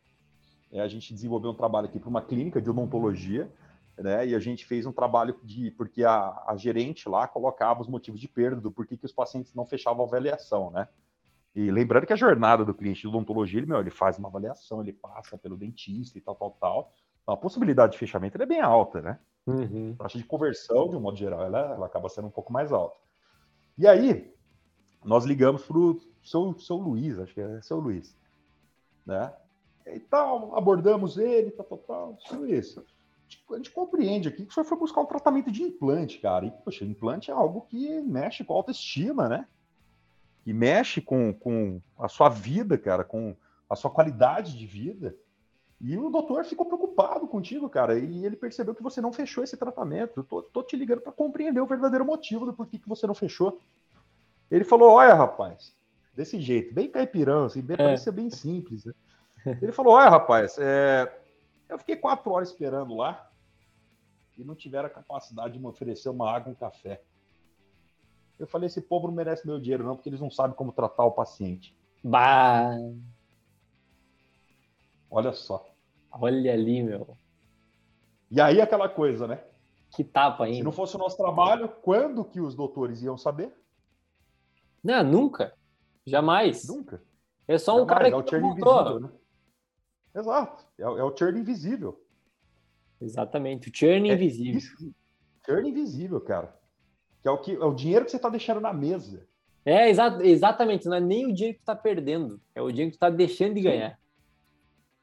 É, 0.72 0.80
a 0.80 0.88
gente 0.88 1.12
desenvolveu 1.12 1.50
um 1.50 1.54
trabalho 1.54 1.88
aqui 1.88 2.00
para 2.00 2.08
uma 2.08 2.22
clínica 2.22 2.58
de 2.58 2.70
odontologia, 2.70 3.52
né? 3.98 4.26
E 4.26 4.34
a 4.34 4.38
gente 4.38 4.64
fez 4.64 4.86
um 4.86 4.92
trabalho 4.92 5.38
de 5.44 5.72
porque 5.72 6.04
a, 6.04 6.42
a 6.46 6.56
gerente 6.56 7.06
lá 7.06 7.28
colocava 7.28 7.82
os 7.82 7.88
motivos 7.88 8.18
de 8.18 8.26
perda, 8.26 8.62
do 8.62 8.72
porquê 8.72 8.96
que 8.96 9.04
os 9.04 9.12
pacientes 9.12 9.54
não 9.54 9.66
fechavam 9.66 10.02
a 10.02 10.08
avaliação, 10.08 10.70
né? 10.70 10.88
E 11.54 11.70
lembrando 11.70 12.06
que 12.06 12.14
a 12.14 12.16
jornada 12.16 12.64
do 12.64 12.72
cliente 12.72 13.02
de 13.02 13.08
odontologia, 13.08 13.60
ele, 13.60 13.66
meu, 13.66 13.78
ele 13.78 13.90
faz 13.90 14.18
uma 14.18 14.28
avaliação, 14.28 14.80
ele 14.80 14.94
passa 14.94 15.36
pelo 15.36 15.54
dentista 15.54 16.16
e 16.16 16.20
tal, 16.22 16.34
tal, 16.34 16.56
tal. 16.58 16.92
Então, 17.22 17.34
a 17.34 17.36
possibilidade 17.36 17.92
de 17.92 17.98
fechamento 17.98 18.40
é 18.42 18.46
bem 18.46 18.62
alta, 18.62 19.02
né? 19.02 19.18
Uhum. 19.46 19.94
A 19.98 20.04
taxa 20.04 20.16
de 20.16 20.24
conversão, 20.24 20.88
de 20.88 20.96
um 20.96 21.00
modo 21.00 21.18
geral, 21.18 21.42
ela, 21.42 21.74
ela 21.74 21.84
acaba 21.84 22.08
sendo 22.08 22.28
um 22.28 22.30
pouco 22.30 22.50
mais 22.50 22.72
alta. 22.72 22.96
E 23.76 23.86
aí, 23.86 24.32
nós 25.04 25.24
ligamos 25.24 25.64
para 25.64 25.78
o 25.78 26.00
seu, 26.22 26.58
seu 26.58 26.76
Luiz, 26.76 27.18
acho 27.18 27.34
que 27.34 27.40
é 27.40 27.60
seu 27.62 27.78
Luiz, 27.78 28.16
né? 29.04 29.32
E 29.86 29.98
tal, 29.98 30.56
abordamos 30.56 31.18
ele, 31.18 31.50
tal, 31.50 31.66
tal, 31.66 31.78
tal. 31.78 32.18
Seu 32.26 32.40
Luiz, 32.40 32.78
a 32.78 33.56
gente 33.56 33.70
compreende 33.70 34.28
aqui 34.28 34.44
que 34.44 34.50
o 34.50 34.54
senhor 34.54 34.64
foi 34.64 34.78
buscar 34.78 35.00
um 35.00 35.06
tratamento 35.06 35.50
de 35.50 35.62
implante, 35.62 36.18
cara. 36.18 36.46
E, 36.46 36.50
poxa, 36.50 36.84
implante 36.84 37.30
é 37.30 37.34
algo 37.34 37.62
que 37.62 38.00
mexe 38.02 38.44
com 38.44 38.54
a 38.54 38.56
autoestima, 38.56 39.28
né? 39.28 39.46
que 40.42 40.52
mexe 40.52 41.00
com, 41.00 41.32
com 41.32 41.80
a 41.98 42.08
sua 42.08 42.28
vida, 42.28 42.76
cara, 42.76 43.04
com 43.04 43.36
a 43.70 43.76
sua 43.76 43.90
qualidade 43.90 44.58
de 44.58 44.66
vida. 44.66 45.16
E 45.82 45.98
o 45.98 46.08
doutor 46.10 46.44
ficou 46.44 46.64
preocupado 46.64 47.26
contigo, 47.26 47.68
cara, 47.68 47.98
e 47.98 48.24
ele 48.24 48.36
percebeu 48.36 48.72
que 48.72 48.82
você 48.82 49.00
não 49.00 49.12
fechou 49.12 49.42
esse 49.42 49.56
tratamento. 49.56 50.20
Eu 50.20 50.24
tô, 50.24 50.40
tô 50.40 50.62
te 50.62 50.76
ligando 50.76 51.00
para 51.00 51.10
compreender 51.10 51.60
o 51.60 51.66
verdadeiro 51.66 52.04
motivo 52.04 52.46
do 52.46 52.52
porquê 52.52 52.78
que 52.78 52.88
você 52.88 53.04
não 53.04 53.14
fechou. 53.14 53.60
Ele 54.48 54.62
falou: 54.62 54.92
Olha, 54.92 55.12
rapaz, 55.12 55.74
desse 56.14 56.40
jeito, 56.40 56.72
bem 56.72 56.88
caipirão, 56.88 57.46
assim, 57.46 57.60
bem, 57.60 57.76
é. 57.78 58.10
bem 58.12 58.30
simples. 58.30 58.84
Né? 58.84 58.92
Ele 59.60 59.72
falou: 59.72 59.94
Olha, 59.94 60.08
rapaz, 60.08 60.56
é... 60.56 61.20
eu 61.68 61.76
fiquei 61.78 61.96
quatro 61.96 62.30
horas 62.30 62.50
esperando 62.50 62.94
lá 62.94 63.28
e 64.38 64.44
não 64.44 64.54
tiveram 64.54 64.86
a 64.86 64.90
capacidade 64.90 65.54
de 65.54 65.58
me 65.58 65.66
oferecer 65.66 66.08
uma 66.08 66.30
água 66.30 66.50
e 66.50 66.52
um 66.52 66.56
café. 66.56 67.02
Eu 68.38 68.46
falei, 68.46 68.66
esse 68.66 68.80
povo 68.80 69.06
não 69.06 69.14
merece 69.14 69.46
meu 69.46 69.60
dinheiro, 69.60 69.84
não, 69.84 69.94
porque 69.94 70.08
eles 70.08 70.20
não 70.20 70.30
sabem 70.30 70.56
como 70.56 70.72
tratar 70.72 71.04
o 71.04 71.12
paciente. 71.12 71.76
Bah! 72.02 72.76
Olha 75.10 75.32
só. 75.32 75.71
Olha 76.12 76.52
ali, 76.52 76.82
meu. 76.82 77.16
E 78.30 78.40
aí 78.40 78.60
aquela 78.60 78.88
coisa, 78.88 79.26
né? 79.26 79.42
Que 79.90 80.04
tapa 80.04 80.44
ainda. 80.44 80.58
Se 80.58 80.62
não 80.62 80.72
fosse 80.72 80.96
o 80.96 80.98
nosso 80.98 81.16
trabalho, 81.16 81.68
quando 81.82 82.24
que 82.24 82.40
os 82.40 82.54
doutores 82.54 83.02
iam 83.02 83.16
saber? 83.18 83.52
Não, 84.82 85.02
nunca. 85.02 85.54
Jamais. 86.06 86.66
Nunca. 86.66 87.02
É 87.46 87.58
só 87.58 87.74
um 87.74 87.86
Jamais. 87.86 87.98
cara 87.98 88.08
que 88.08 88.14
é 88.14 88.16
o 88.16 88.28
churn 88.28 88.46
invisível, 88.48 89.00
né? 89.00 89.10
Exato. 90.14 90.66
É, 90.78 90.82
é, 90.82 90.86
o 90.86 91.16
churn 91.16 91.40
invisível. 91.40 92.04
Exatamente. 93.00 93.68
O 93.68 93.72
churn 93.74 94.10
é 94.10 94.14
invisível. 94.14 94.58
Isso. 94.58 94.94
Churn 95.44 95.68
invisível, 95.68 96.20
cara 96.20 96.62
que 97.22 97.28
é 97.28 97.30
o, 97.30 97.38
que, 97.38 97.54
é 97.54 97.64
o 97.64 97.72
dinheiro 97.72 98.04
que 98.04 98.10
você 98.10 98.16
está 98.16 98.28
deixando 98.28 98.60
na 98.60 98.72
mesa. 98.72 99.26
É, 99.64 99.88
exa 99.88 100.18
exatamente, 100.22 100.86
não 100.86 100.96
é 100.96 101.00
nem 101.00 101.26
o 101.26 101.32
dinheiro 101.32 101.54
que 101.54 101.60
tu 101.60 101.70
está 101.70 101.76
perdendo, 101.76 102.40
é 102.52 102.60
o 102.60 102.68
dinheiro 102.68 102.90
que 102.90 102.98
tu 102.98 103.04
está 103.04 103.08
deixando 103.08 103.54
de 103.54 103.60
ganhar. 103.60 103.98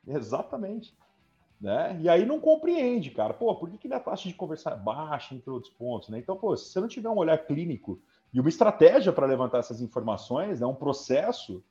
Exatamente. 0.06 0.94
Né? 1.60 2.00
E 2.02 2.08
aí 2.08 2.26
não 2.26 2.40
compreende, 2.40 3.12
cara. 3.12 3.34
Pô, 3.34 3.54
por 3.56 3.70
que, 3.70 3.78
que 3.78 3.94
a 3.94 4.00
taxa 4.00 4.30
de 4.30 4.34
conversão 4.34 4.72
é 4.72 4.78
baixa, 4.78 5.36
entre 5.36 5.50
outros 5.50 5.74
pontos, 5.74 6.08
né? 6.08 6.18
Então, 6.18 6.38
pô, 6.38 6.56
se 6.56 6.72
você 6.72 6.80
não 6.80 6.88
tiver 6.88 7.10
um 7.10 7.18
olhar 7.18 7.38
clínico 7.46 8.02
e 8.34 8.40
uma 8.40 8.48
estratégia 8.48 9.12
para 9.12 9.26
levantar 9.26 9.60
essas 9.60 9.82
informações, 9.82 10.62
né, 10.62 10.66
um 10.66 10.76
processo 10.76 11.62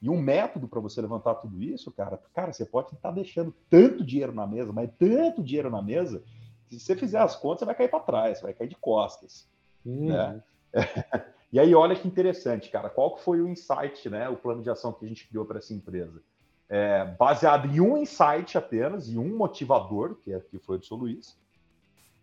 e 0.00 0.08
um 0.08 0.18
método 0.18 0.66
para 0.66 0.80
você 0.80 1.00
levantar 1.00 1.34
tudo 1.36 1.62
isso, 1.62 1.92
cara, 1.92 2.18
cara, 2.32 2.52
você 2.52 2.64
pode 2.64 2.94
estar 2.94 3.10
deixando 3.10 3.54
tanto 3.68 4.04
dinheiro 4.04 4.32
na 4.32 4.46
mesa, 4.46 4.72
mas 4.72 4.90
tanto 4.98 5.42
dinheiro 5.42 5.70
na 5.70 5.82
mesa, 5.82 6.22
que 6.68 6.78
se 6.78 6.80
você 6.80 6.96
fizer 6.96 7.18
as 7.18 7.36
contas, 7.36 7.60
você 7.60 7.64
vai 7.66 7.74
cair 7.74 7.90
para 7.90 8.00
trás, 8.00 8.40
vai 8.40 8.54
cair 8.54 8.68
de 8.68 8.76
costas. 8.76 9.48
Hum. 9.84 10.06
Né? 10.06 10.42
e 11.52 11.60
aí, 11.60 11.74
olha 11.74 11.94
que 11.94 12.08
interessante, 12.08 12.70
cara. 12.70 12.88
Qual 12.88 13.18
foi 13.18 13.40
o 13.40 13.48
insight, 13.48 14.08
né? 14.08 14.28
O 14.28 14.36
plano 14.36 14.62
de 14.62 14.70
ação 14.70 14.92
que 14.92 15.04
a 15.04 15.08
gente 15.08 15.28
criou 15.28 15.44
para 15.44 15.58
essa 15.58 15.74
empresa? 15.74 16.22
É, 16.68 17.04
baseado 17.04 17.68
em 17.68 17.80
um 17.80 17.96
insight 17.98 18.56
apenas, 18.56 19.08
e 19.08 19.18
um 19.18 19.36
motivador, 19.36 20.16
que, 20.16 20.32
é, 20.32 20.40
que 20.40 20.58
foi 20.58 20.78
do 20.78 20.86
seu 20.86 20.96
Luiz, 20.96 21.38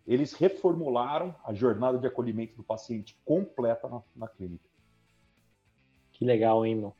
eles 0.06 0.32
reformularam 0.32 1.34
a 1.44 1.54
jornada 1.54 1.98
de 1.98 2.06
acolhimento 2.06 2.56
do 2.56 2.62
paciente 2.62 3.16
completa 3.24 3.88
na, 3.88 4.02
na 4.16 4.28
clínica. 4.28 4.68
Que 6.12 6.24
legal, 6.24 6.66
hein, 6.66 6.76
meu? 6.76 6.94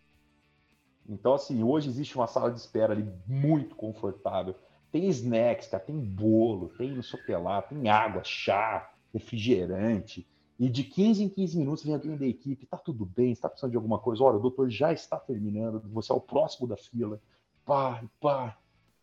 Então, 1.09 1.35
assim, 1.35 1.63
hoje 1.63 1.89
existe 1.89 2.17
uma 2.17 2.27
sala 2.27 2.51
de 2.51 2.61
espera 2.61 2.93
ali 2.93 3.07
muito 3.27 3.75
confortável. 3.75 4.55
Tem 4.91 5.09
snacks, 5.09 5.69
cara, 5.69 5.83
tem 5.83 5.99
bolo, 5.99 6.69
tem 6.79 6.93
não 6.93 7.03
sei 7.03 7.19
o 7.19 7.25
que 7.25 7.35
lá, 7.35 7.61
tem 7.63 7.89
água, 7.89 8.23
chá, 8.23 8.93
refrigerante. 9.13 10.27
E 10.59 10.69
de 10.69 10.85
15 10.85 11.25
em 11.25 11.29
15 11.29 11.59
minutos 11.59 11.85
vem 11.85 11.95
alguém 11.95 12.17
da 12.17 12.27
equipe, 12.27 12.67
tá 12.67 12.77
tudo 12.77 13.05
bem, 13.05 13.33
está 13.33 13.49
precisando 13.49 13.73
de 13.73 13.77
alguma 13.77 13.99
coisa, 13.99 14.23
olha, 14.23 14.37
o 14.37 14.43
doutor 14.43 14.71
já 14.71 14.93
está 14.93 15.19
terminando, 15.19 15.83
você 15.89 16.13
é 16.13 16.15
o 16.15 16.21
próximo 16.21 16.69
da 16.69 16.77
fila, 16.77 17.21
pá, 17.65 18.03
pá. 18.21 18.59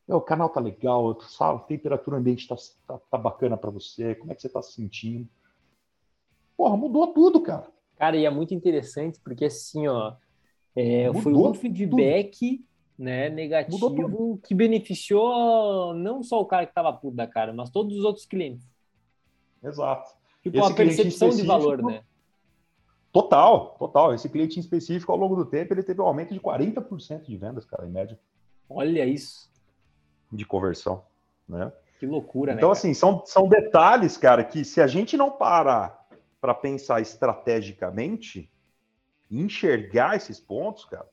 O 0.07 0.22
canal 0.22 0.49
tá 0.49 0.60
legal, 0.60 1.18
a 1.39 1.60
temperatura 1.60 2.18
ambiente 2.18 2.47
tá, 2.47 2.55
tá, 2.88 2.97
tá 3.12 3.18
bacana 3.18 3.55
para 3.55 3.70
você, 3.70 4.16
como 4.16 4.32
é 4.32 4.36
que 4.36 4.41
você 4.41 4.49
tá 4.49 4.62
se 4.62 4.74
sentindo? 4.74 5.28
Porra, 6.57 6.76
mudou 6.76 7.07
tudo, 7.14 7.39
cara. 7.41 7.68
Cara, 7.95 8.18
e 8.18 8.26
é 8.26 8.30
muito 8.30 8.53
interessante, 8.53 9.20
porque 9.20 9.45
assim, 9.45 9.88
ó, 9.88 10.16
é, 10.76 11.14
foi 11.22 11.34
um 11.34 11.53
feedback 11.53 12.57
tudo. 12.57 12.66
né, 12.97 13.30
negativo 13.30 14.39
que 14.43 14.55
beneficiou 14.55 15.93
não 15.93 16.24
só 16.24 16.41
o 16.41 16.45
cara 16.45 16.66
que 16.66 16.74
tava 16.74 16.91
puto 16.91 17.16
da 17.16 17.28
cara, 17.28 17.53
mas 17.53 17.70
todos 17.70 17.95
os 17.97 18.03
outros 18.03 18.26
clientes. 18.26 18.66
Exato. 19.64 20.18
Tipo, 20.41 20.57
Esse 20.57 20.72
a 20.72 20.76
percepção 20.76 21.30
de 21.30 21.43
valor, 21.43 21.84
né? 21.84 22.03
Total, 23.12 23.76
total. 23.78 24.14
Esse 24.14 24.30
cliente 24.30 24.57
em 24.57 24.62
específico, 24.62 25.12
ao 25.12 25.18
longo 25.18 25.36
do 25.36 25.45
tempo, 25.45 25.74
ele 25.74 25.84
teve 25.84 26.01
um 26.01 26.05
aumento 26.05 26.34
de 26.34 26.39
40% 26.39 27.24
de 27.24 27.38
vendas, 27.38 27.66
cara, 27.66 27.86
em 27.86 27.91
média. 27.91 28.20
Olha 28.70 29.05
isso. 29.05 29.49
De 30.32 30.45
conversão, 30.45 31.03
né? 31.47 31.72
Que 31.99 32.05
loucura, 32.05 32.53
então, 32.53 32.55
né? 32.55 32.59
Então, 32.59 32.72
assim, 32.72 32.93
são, 32.93 33.26
são 33.26 33.47
detalhes, 33.47 34.15
cara, 34.15 34.43
que 34.43 34.63
se 34.63 34.80
a 34.80 34.88
gente 34.88 35.17
não 35.17 35.32
parar 35.32 36.07
para 36.39 36.53
pensar 36.53 37.01
estrategicamente, 37.01 38.49
enxergar 39.30 40.15
esses 40.15 40.39
pontos, 40.39 40.86
cara, 40.86 41.07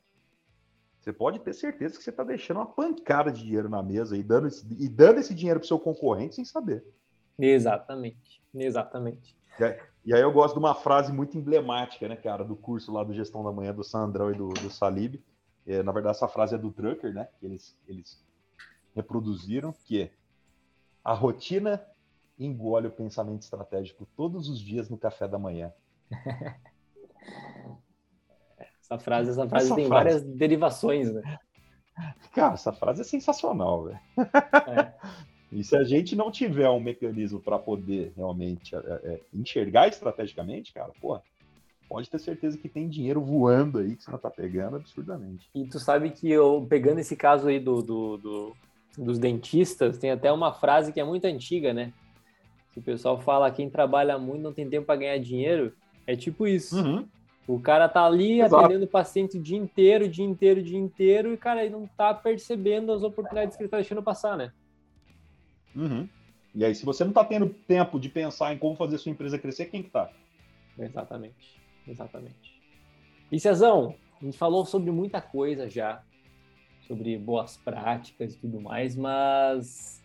você 1.00 1.12
pode 1.12 1.38
ter 1.40 1.52
certeza 1.54 1.96
que 1.96 2.04
você 2.04 2.11
está 2.11 2.24
deixando 2.24 2.59
uma 2.59 2.66
pancada 2.66 3.32
de 3.32 3.42
dinheiro 3.42 3.68
na 3.68 3.82
mesa 3.82 4.16
e 4.16 4.22
dando 4.22 4.48
esse, 4.48 4.66
e 4.78 4.88
dando 4.88 5.18
esse 5.18 5.34
dinheiro 5.34 5.61
para 5.61 5.66
seu 5.66 5.78
concorrente 5.78 6.34
sem 6.34 6.44
saber. 6.44 6.84
Exatamente, 7.38 8.42
exatamente. 8.54 9.36
E 10.04 10.14
aí 10.14 10.20
eu 10.20 10.32
gosto 10.32 10.54
de 10.54 10.59
uma 10.59 10.74
frase 10.74 11.12
muito 11.12 11.36
emblemática, 11.36 12.07
né, 12.09 12.16
cara, 12.16 12.44
do 12.44 12.54
curso 12.54 12.92
lá 12.92 13.02
do 13.02 13.14
Gestão 13.14 13.42
da 13.42 13.50
Manhã 13.52 13.72
do 13.72 13.82
Sandrão 13.82 14.30
e 14.30 14.34
do, 14.34 14.48
do 14.48 14.70
Salib, 14.70 15.20
É, 15.67 15.83
na 15.83 15.93
verdade, 15.93 16.17
essa 16.17 16.29
frase 16.29 16.55
é 16.55 16.59
do 16.59 16.71
Drucker, 16.71 17.12
né? 17.12 17.29
Que 17.39 17.47
eles, 17.47 17.77
eles 17.89 18.25
reproduziram, 18.95 19.75
que 19.85 20.03
é 20.03 20.11
a 21.05 21.12
rotina 21.12 21.85
engole 22.39 22.87
o 22.89 22.91
pensamento 22.91 23.43
estratégico 23.43 24.07
todos 24.17 24.49
os 24.49 24.61
dias 24.61 24.89
no 24.91 24.99
café 24.99 25.27
da 25.27 25.39
manhã. 25.39 25.73
essa 28.81 28.99
frase, 28.99 29.31
essa 29.31 29.49
frase 29.49 29.67
essa 29.67 29.75
tem 29.75 29.87
frase... 29.87 30.05
várias 30.05 30.23
derivações, 30.23 31.12
né? 31.12 31.39
Cara, 32.35 32.55
essa 32.55 32.73
frase 32.73 33.01
é 33.01 33.05
sensacional, 33.05 33.85
velho. 33.85 34.01
É. 34.19 34.95
E 35.53 35.62
se 35.62 35.77
a 35.77 35.85
gente 35.85 36.17
não 36.17 36.31
tiver 36.31 36.69
um 36.69 36.81
mecanismo 36.81 37.41
para 37.41 37.57
poder 37.57 38.12
realmente 38.17 38.75
é, 38.75 38.79
é, 38.79 39.21
enxergar 39.33 39.87
estrategicamente, 39.89 40.73
cara, 40.73 40.93
pô, 41.01 41.21
pode 41.89 42.11
ter 42.11 42.18
certeza 42.18 42.59
que 42.59 42.68
tem 42.68 42.89
dinheiro 42.89 43.20
voando 43.20 43.78
aí 43.78 43.97
que 43.97 44.03
você 44.03 44.11
não 44.11 44.18
tá 44.18 44.30
pegando 44.30 44.76
absurdamente. 44.76 45.49
E 45.55 45.64
tu 45.66 45.78
sabe 45.78 46.11
que 46.11 46.30
eu, 46.30 46.66
pegando 46.68 46.99
esse 46.99 47.16
caso 47.16 47.49
aí 47.49 47.61
do, 47.61 47.82
do, 47.82 48.16
do 48.16 48.57
dos 48.97 49.18
dentistas, 49.18 49.99
tem 49.99 50.11
até 50.11 50.32
uma 50.32 50.53
frase 50.53 50.93
que 50.93 51.01
é 51.01 51.05
muito 51.05 51.26
antiga, 51.26 51.72
né? 51.72 51.93
Que 52.72 52.78
o 52.78 52.82
pessoal 52.82 53.20
fala, 53.20 53.51
quem 53.51 53.68
trabalha 53.68 54.18
muito 54.18 54.43
não 54.43 54.53
tem 54.53 54.68
tempo 54.68 54.87
para 54.87 54.97
ganhar 54.97 55.18
dinheiro. 55.18 55.72
É 56.07 56.16
tipo 56.16 56.47
isso. 56.47 56.76
Uhum. 56.76 57.07
O 57.47 57.61
cara 57.61 57.89
tá 57.89 58.05
ali 58.05 58.41
Exato. 58.41 58.57
atendendo 58.57 58.87
o 58.87 58.89
paciente 58.89 59.39
o 59.39 59.43
dia 59.43 59.57
inteiro, 59.57 60.07
o 60.07 60.09
dia 60.09 60.24
inteiro, 60.24 60.61
o 60.61 60.62
dia 60.62 60.78
inteiro, 60.78 61.32
e, 61.32 61.37
cara, 61.37 61.64
ele 61.64 61.74
não 61.74 61.87
tá 61.87 62.12
percebendo 62.12 62.93
as 62.93 63.03
oportunidades 63.03 63.57
que 63.57 63.62
ele 63.62 63.70
tá 63.70 63.76
deixando 63.76 64.03
passar, 64.03 64.37
né? 64.37 64.53
Uhum. 65.74 66.09
E 66.55 66.64
aí, 66.64 66.74
se 66.74 66.84
você 66.84 67.05
não 67.05 67.12
tá 67.12 67.24
tendo 67.24 67.49
tempo 67.49 68.01
de 68.01 68.09
pensar 68.09 68.53
em 68.53 68.59
como 68.59 68.74
fazer 68.76 68.99
sua 68.99 69.12
empresa 69.12 69.39
crescer, 69.39 69.66
quem 69.66 69.82
que 69.82 69.91
tá? 69.91 70.11
Exatamente. 70.78 71.61
Exatamente. 71.87 72.61
E 73.30 73.39
Cezão, 73.39 73.95
a 74.20 74.24
gente 74.24 74.37
falou 74.37 74.64
sobre 74.64 74.91
muita 74.91 75.20
coisa 75.20 75.68
já, 75.68 76.03
sobre 76.87 77.18
boas 77.18 77.57
práticas 77.57 78.34
e 78.34 78.39
tudo 78.39 78.61
mais, 78.61 78.97
mas 78.97 80.03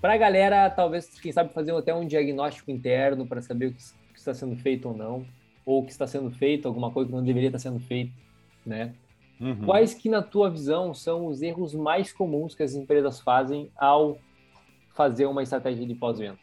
para 0.00 0.14
a 0.14 0.16
galera, 0.16 0.70
talvez, 0.70 1.18
quem 1.20 1.32
sabe, 1.32 1.52
fazer 1.52 1.74
até 1.74 1.94
um 1.94 2.06
diagnóstico 2.06 2.70
interno 2.70 3.26
para 3.26 3.40
saber 3.40 3.66
o 3.66 3.72
que 3.72 3.82
está 4.14 4.34
sendo 4.34 4.56
feito 4.56 4.88
ou 4.88 4.96
não, 4.96 5.26
ou 5.64 5.82
o 5.82 5.84
que 5.84 5.92
está 5.92 6.06
sendo 6.06 6.30
feito, 6.30 6.68
alguma 6.68 6.90
coisa 6.90 7.08
que 7.08 7.16
não 7.16 7.24
deveria 7.24 7.48
estar 7.48 7.58
sendo 7.58 7.80
feito, 7.80 8.12
né? 8.64 8.94
Uhum. 9.40 9.66
Quais 9.66 9.94
que, 9.94 10.08
na 10.08 10.22
tua 10.22 10.50
visão, 10.50 10.94
são 10.94 11.26
os 11.26 11.42
erros 11.42 11.74
mais 11.74 12.12
comuns 12.12 12.54
que 12.54 12.62
as 12.62 12.74
empresas 12.74 13.20
fazem 13.20 13.70
ao 13.76 14.18
fazer 14.94 15.26
uma 15.26 15.42
estratégia 15.42 15.86
de 15.86 15.94
pós-venda? 15.94 16.38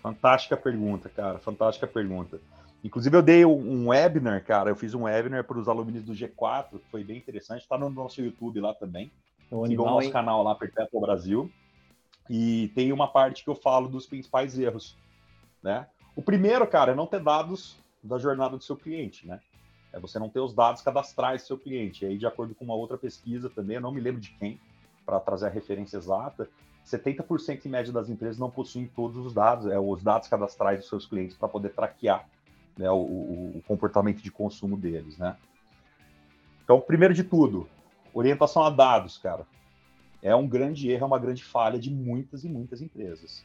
Fantástica 0.00 0.56
pergunta, 0.56 1.08
cara. 1.08 1.38
Fantástica 1.38 1.86
pergunta. 1.86 2.40
Inclusive, 2.84 3.16
eu 3.16 3.22
dei 3.22 3.46
um 3.46 3.88
webinar, 3.88 4.44
cara. 4.44 4.68
Eu 4.68 4.76
fiz 4.76 4.92
um 4.92 5.04
webinar 5.04 5.42
para 5.44 5.58
os 5.58 5.68
alunos 5.68 6.02
do 6.02 6.12
G4, 6.12 6.78
que 6.78 6.90
foi 6.90 7.02
bem 7.02 7.16
interessante. 7.16 7.62
Está 7.62 7.78
no 7.78 7.88
nosso 7.88 8.20
YouTube 8.20 8.60
lá 8.60 8.74
também. 8.74 9.10
O 9.50 9.66
Sigam 9.66 9.86
o 9.86 9.88
nosso 9.88 10.06
hein? 10.06 10.12
canal 10.12 10.42
lá, 10.42 10.54
Perpétuo 10.54 11.00
Brasil. 11.00 11.50
E 12.28 12.70
tem 12.74 12.92
uma 12.92 13.08
parte 13.08 13.42
que 13.42 13.48
eu 13.48 13.54
falo 13.54 13.88
dos 13.88 14.06
principais 14.06 14.58
erros, 14.58 14.98
né? 15.62 15.86
O 16.14 16.20
primeiro, 16.20 16.66
cara, 16.66 16.92
é 16.92 16.94
não 16.94 17.06
ter 17.06 17.20
dados 17.20 17.76
da 18.02 18.18
jornada 18.18 18.58
do 18.58 18.62
seu 18.62 18.76
cliente, 18.76 19.26
né? 19.26 19.40
É 19.90 19.98
você 19.98 20.18
não 20.18 20.28
ter 20.28 20.40
os 20.40 20.52
dados 20.52 20.82
cadastrais 20.82 21.42
do 21.42 21.46
seu 21.46 21.58
cliente. 21.58 22.04
E 22.04 22.08
aí, 22.08 22.18
de 22.18 22.26
acordo 22.26 22.54
com 22.54 22.66
uma 22.66 22.74
outra 22.74 22.98
pesquisa 22.98 23.48
também, 23.48 23.76
eu 23.76 23.82
não 23.82 23.92
me 23.92 24.00
lembro 24.00 24.20
de 24.20 24.30
quem, 24.32 24.60
para 25.06 25.18
trazer 25.20 25.46
a 25.46 25.50
referência 25.50 25.96
exata, 25.96 26.48
70% 26.86 27.64
em 27.64 27.68
média 27.68 27.92
das 27.92 28.10
empresas 28.10 28.38
não 28.38 28.50
possuem 28.50 28.86
todos 28.86 29.16
os 29.16 29.32
dados, 29.32 29.66
é, 29.66 29.78
os 29.78 30.02
dados 30.02 30.28
cadastrais 30.28 30.80
dos 30.80 30.88
seus 30.88 31.06
clientes 31.06 31.36
para 31.36 31.48
poder 31.48 31.70
traquear 31.70 32.28
né, 32.76 32.90
o, 32.90 32.96
o, 33.56 33.62
comportamento 33.66 34.22
de 34.22 34.30
consumo 34.30 34.76
deles, 34.76 35.16
né? 35.16 35.36
Então, 36.62 36.80
primeiro 36.80 37.14
de 37.14 37.22
tudo, 37.22 37.68
orientação 38.12 38.62
a 38.62 38.70
dados, 38.70 39.18
cara. 39.18 39.46
É 40.22 40.34
um 40.34 40.48
grande 40.48 40.90
erro, 40.90 41.04
é 41.04 41.06
uma 41.06 41.18
grande 41.18 41.44
falha 41.44 41.78
de 41.78 41.90
muitas 41.90 42.44
e 42.44 42.48
muitas 42.48 42.80
empresas. 42.80 43.44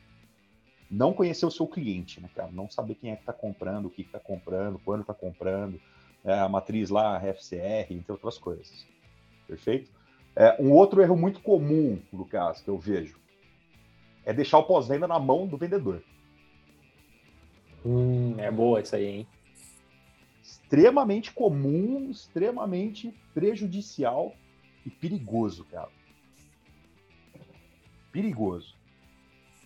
Não 0.90 1.14
conhecer 1.14 1.46
o 1.46 1.52
seu 1.52 1.68
cliente, 1.68 2.22
né, 2.22 2.30
cara? 2.34 2.50
Não 2.52 2.70
saber 2.70 2.96
quem 2.96 3.12
é 3.12 3.16
que 3.16 3.22
está 3.22 3.34
comprando, 3.34 3.88
o 3.88 3.90
que 3.90 4.02
está 4.02 4.20
comprando, 4.20 4.80
quando 4.80 5.02
está 5.02 5.14
comprando, 5.14 5.80
é, 6.24 6.34
a 6.40 6.48
matriz 6.48 6.90
lá, 6.90 7.18
a 7.18 7.34
FCR, 7.34 7.92
entre 7.92 8.12
outras 8.12 8.38
coisas. 8.38 8.88
Perfeito? 9.46 9.92
É, 10.36 10.56
um 10.60 10.72
outro 10.72 11.02
erro 11.02 11.18
muito 11.18 11.42
comum, 11.42 12.02
Lucas, 12.14 12.62
que 12.62 12.70
eu 12.70 12.78
vejo, 12.78 13.20
é 14.26 14.34
deixar 14.34 14.60
o 14.60 14.64
pós-venda 14.64 15.08
na 15.08 15.20
mão 15.20 15.48
do 15.48 15.58
vendedor. 15.58 16.02
Hum, 17.86 18.36
é 18.38 18.52
boa 18.52 18.82
isso 18.82 18.96
aí, 18.96 19.06
hein? 19.06 19.28
Extremamente 20.42 21.32
comum, 21.32 22.10
extremamente 22.10 23.14
prejudicial 23.34 24.34
e 24.86 24.90
perigoso, 24.90 25.66
cara. 25.66 25.90
Perigoso. 28.12 28.78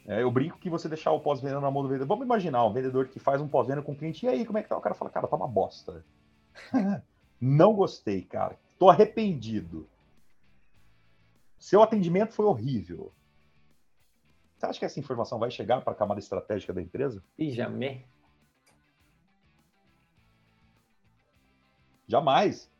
É, 0.06 0.22
eu 0.22 0.30
brinco 0.30 0.60
que 0.60 0.70
você 0.70 0.90
deixar 0.90 1.12
o 1.12 1.20
pós-venda 1.20 1.62
na 1.62 1.72
mão 1.72 1.82
do 1.82 1.88
vendedor. 1.88 2.08
Vamos 2.08 2.26
imaginar 2.26 2.66
um 2.66 2.74
vendedor 2.74 3.08
que 3.08 3.20
faz 3.20 3.42
um 3.42 3.48
pós-venda 3.48 3.82
com 3.82 3.94
o 3.94 3.96
cliente, 3.96 4.26
e 4.26 4.30
aí, 4.30 4.46
como 4.46 4.58
é 4.58 4.64
que 4.64 4.70
tá? 4.70 4.78
O 4.78 4.82
cara 4.82 4.96
fala, 4.96 5.10
cara, 5.10 5.28
tá 5.28 5.36
uma 5.36 5.48
bosta. 5.48 6.04
Não 7.40 7.74
gostei, 7.74 8.22
cara. 8.22 8.58
Tô 8.78 8.90
arrependido. 8.90 9.88
Seu 11.58 11.82
atendimento 11.82 12.34
foi 12.34 12.46
horrível. 12.46 13.12
Você 14.64 14.68
acha 14.68 14.80
que 14.80 14.86
essa 14.86 15.00
informação 15.00 15.38
vai 15.38 15.52
chegar 15.52 15.82
para 15.82 15.92
a 15.92 15.96
camada 15.96 16.22
estratégica 16.22 16.72
da 16.72 16.82
empresa? 16.82 17.22
E 17.38 17.52
jamais. 17.52 18.02
Jamais. 22.08 22.72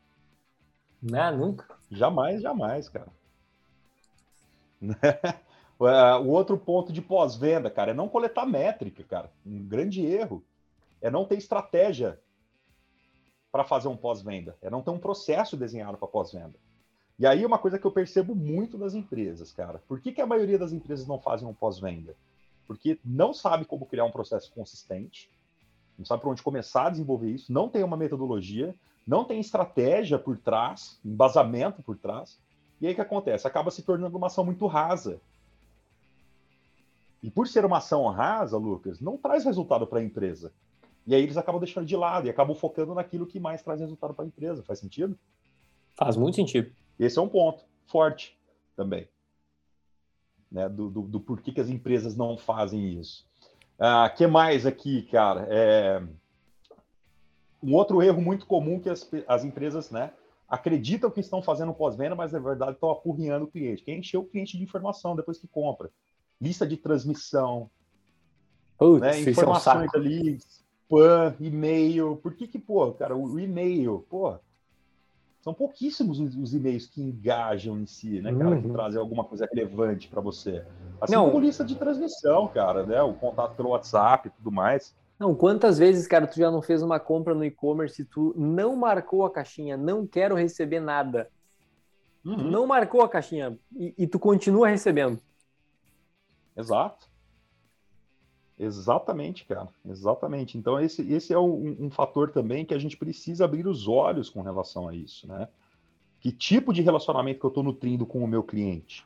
Não, 1.02 1.36
nunca. 1.36 1.76
Jamais, 1.90 2.40
jamais, 2.40 2.88
cara. 2.88 3.12
o 5.78 6.28
outro 6.28 6.56
ponto 6.56 6.90
de 6.90 7.02
pós-venda, 7.02 7.70
cara, 7.70 7.90
é 7.90 7.94
não 7.94 8.08
coletar 8.08 8.46
métrica, 8.46 9.04
cara. 9.04 9.30
Um 9.44 9.62
grande 9.62 10.06
erro 10.06 10.42
é 11.02 11.10
não 11.10 11.26
ter 11.26 11.36
estratégia 11.36 12.18
para 13.52 13.62
fazer 13.62 13.88
um 13.88 13.96
pós-venda, 13.96 14.56
é 14.62 14.70
não 14.70 14.80
ter 14.80 14.90
um 14.90 14.98
processo 14.98 15.54
desenhado 15.54 15.98
para 15.98 16.08
pós-venda. 16.08 16.58
E 17.18 17.26
aí 17.26 17.46
uma 17.46 17.58
coisa 17.58 17.78
que 17.78 17.86
eu 17.86 17.92
percebo 17.92 18.34
muito 18.34 18.76
nas 18.76 18.94
empresas, 18.94 19.52
cara. 19.52 19.80
Por 19.86 20.00
que, 20.00 20.12
que 20.12 20.20
a 20.20 20.26
maioria 20.26 20.58
das 20.58 20.72
empresas 20.72 21.06
não 21.06 21.18
fazem 21.18 21.46
um 21.46 21.54
pós-venda? 21.54 22.14
Porque 22.66 22.98
não 23.04 23.32
sabe 23.32 23.64
como 23.64 23.86
criar 23.86 24.04
um 24.04 24.10
processo 24.10 24.50
consistente, 24.52 25.30
não 25.96 26.04
sabe 26.04 26.22
por 26.22 26.30
onde 26.30 26.42
começar 26.42 26.86
a 26.86 26.90
desenvolver 26.90 27.30
isso, 27.30 27.52
não 27.52 27.68
tem 27.68 27.84
uma 27.84 27.96
metodologia, 27.96 28.74
não 29.06 29.24
tem 29.24 29.38
estratégia 29.38 30.18
por 30.18 30.36
trás, 30.36 30.98
embasamento 31.04 31.82
por 31.82 31.96
trás. 31.96 32.38
E 32.80 32.86
aí 32.86 32.92
o 32.92 32.96
que 32.96 33.00
acontece? 33.00 33.46
Acaba 33.46 33.70
se 33.70 33.82
tornando 33.82 34.16
uma 34.16 34.26
ação 34.26 34.44
muito 34.44 34.66
rasa. 34.66 35.20
E 37.22 37.30
por 37.30 37.46
ser 37.46 37.64
uma 37.64 37.78
ação 37.78 38.06
rasa, 38.08 38.56
Lucas, 38.58 39.00
não 39.00 39.16
traz 39.16 39.44
resultado 39.44 39.86
para 39.86 40.00
a 40.00 40.02
empresa. 40.02 40.52
E 41.06 41.14
aí 41.14 41.22
eles 41.22 41.36
acabam 41.36 41.60
deixando 41.60 41.86
de 41.86 41.96
lado 41.96 42.26
e 42.26 42.30
acabam 42.30 42.56
focando 42.56 42.94
naquilo 42.94 43.26
que 43.26 43.38
mais 43.38 43.62
traz 43.62 43.80
resultado 43.80 44.14
para 44.14 44.24
a 44.24 44.28
empresa. 44.28 44.62
Faz 44.62 44.78
sentido? 44.78 45.16
Faz 45.94 46.16
muito 46.16 46.34
sentido. 46.34 46.72
Esse 46.98 47.18
é 47.18 47.22
um 47.22 47.28
ponto 47.28 47.64
forte 47.86 48.38
também. 48.76 49.08
Né, 50.50 50.68
do, 50.68 50.88
do, 50.88 51.02
do 51.02 51.20
porquê 51.20 51.52
que 51.52 51.60
as 51.60 51.68
empresas 51.68 52.16
não 52.16 52.38
fazem 52.38 53.00
isso. 53.00 53.26
Ah, 53.78 54.08
que 54.08 54.26
mais 54.26 54.64
aqui, 54.64 55.02
cara? 55.02 55.46
É... 55.48 56.02
Um 57.62 57.74
outro 57.74 58.02
erro 58.02 58.20
muito 58.20 58.46
comum 58.46 58.78
que 58.78 58.88
as, 58.88 59.08
as 59.26 59.44
empresas 59.44 59.90
né, 59.90 60.12
acreditam 60.48 61.10
que 61.10 61.20
estão 61.20 61.42
fazendo 61.42 61.72
pós-venda, 61.74 62.14
mas 62.14 62.32
na 62.32 62.38
verdade 62.38 62.72
estão 62.72 62.90
apurrinhando 62.90 63.46
o 63.46 63.50
cliente. 63.50 63.82
Quem 63.82 63.98
encheu 63.98 64.20
o 64.20 64.26
cliente 64.26 64.56
de 64.56 64.62
informação 64.62 65.16
depois 65.16 65.38
que 65.38 65.48
compra. 65.48 65.90
Lista 66.40 66.66
de 66.66 66.76
transmissão, 66.76 67.70
Putz, 68.78 69.00
né, 69.00 69.20
informações 69.20 69.90
é 69.94 69.96
um 69.96 70.00
ali, 70.00 70.36
spam, 70.36 71.34
e-mail. 71.40 72.16
Por 72.16 72.34
que 72.34 72.46
que, 72.46 72.58
pô, 72.58 72.92
cara, 72.92 73.16
o 73.16 73.38
e-mail, 73.38 74.04
pô, 74.08 74.38
são 75.44 75.52
pouquíssimos 75.52 76.18
os 76.18 76.54
e-mails 76.54 76.86
que 76.86 77.02
engajam 77.02 77.78
em 77.78 77.84
si, 77.84 78.18
né, 78.22 78.34
cara, 78.34 78.56
uhum. 78.56 78.62
que 78.62 78.70
trazem 78.70 78.98
alguma 78.98 79.22
coisa 79.24 79.46
relevante 79.52 80.08
para 80.08 80.22
você. 80.22 80.64
Assim 80.98 81.12
não. 81.12 81.26
como 81.26 81.44
lista 81.44 81.62
de 81.62 81.76
transmissão, 81.76 82.48
cara, 82.48 82.86
né, 82.86 83.02
o 83.02 83.12
contato 83.12 83.54
pelo 83.54 83.68
WhatsApp 83.68 84.28
e 84.28 84.30
tudo 84.30 84.50
mais. 84.50 84.96
Não, 85.18 85.34
quantas 85.34 85.76
vezes, 85.76 86.06
cara, 86.06 86.26
tu 86.26 86.38
já 86.38 86.50
não 86.50 86.62
fez 86.62 86.82
uma 86.82 86.98
compra 86.98 87.34
no 87.34 87.44
e-commerce 87.44 88.00
e 88.00 88.06
tu 88.06 88.32
não 88.34 88.74
marcou 88.74 89.22
a 89.26 89.30
caixinha, 89.30 89.76
não 89.76 90.06
quero 90.06 90.34
receber 90.34 90.80
nada. 90.80 91.28
Uhum. 92.24 92.50
Não 92.50 92.66
marcou 92.66 93.02
a 93.02 93.08
caixinha 93.08 93.58
e, 93.76 93.94
e 93.98 94.06
tu 94.06 94.18
continua 94.18 94.68
recebendo. 94.68 95.20
Exato. 96.56 97.06
Exatamente, 98.58 99.44
cara. 99.44 99.68
Exatamente. 99.84 100.56
Então, 100.56 100.78
esse, 100.78 101.02
esse 101.12 101.32
é 101.32 101.38
um, 101.38 101.86
um, 101.86 101.90
fator 101.90 102.30
também 102.30 102.64
que 102.64 102.74
a 102.74 102.78
gente 102.78 102.96
precisa 102.96 103.44
abrir 103.44 103.66
os 103.66 103.88
olhos 103.88 104.30
com 104.30 104.42
relação 104.42 104.88
a 104.88 104.94
isso, 104.94 105.26
né? 105.26 105.48
Que 106.20 106.30
tipo 106.30 106.72
de 106.72 106.80
relacionamento 106.80 107.40
que 107.40 107.46
eu 107.46 107.48
estou 107.48 107.64
nutrindo 107.64 108.06
com 108.06 108.22
o 108.22 108.28
meu 108.28 108.42
cliente? 108.42 109.04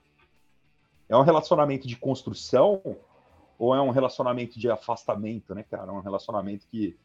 É 1.09 1.17
um 1.17 1.23
relacionamento 1.23 1.89
de 1.89 1.97
construção 1.97 2.83
ou 3.59 3.75
é 3.75 3.81
um 3.81 3.91
relacionamento 3.91 4.59
de 4.59 4.71
afastamento, 4.71 5.55
né, 5.55 5.63
cara? 5.63 5.91
É 5.91 5.95
um 5.95 6.01
relacionamento 6.01 6.67
que, 6.67 6.97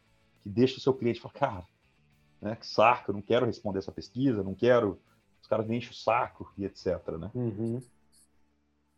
que 0.41 0.49
deixa 0.49 0.77
o 0.77 0.81
seu 0.81 0.93
cliente 0.93 1.21
falar, 1.21 1.33
cara, 1.33 1.67
né? 2.41 2.55
Que 2.57 2.67
saco, 2.67 3.11
eu 3.11 3.15
não 3.15 3.21
quero 3.21 3.45
responder 3.45 3.79
essa 3.79 3.91
pesquisa, 3.91 4.43
não 4.43 4.53
quero. 4.53 4.99
Os 5.41 5.47
caras 5.47 5.65
me 5.65 5.77
enchem 5.77 5.91
o 5.91 5.95
saco 5.95 6.51
e 6.57 6.65
etc. 6.65 7.17
Né? 7.17 7.31
Uhum. 7.33 7.81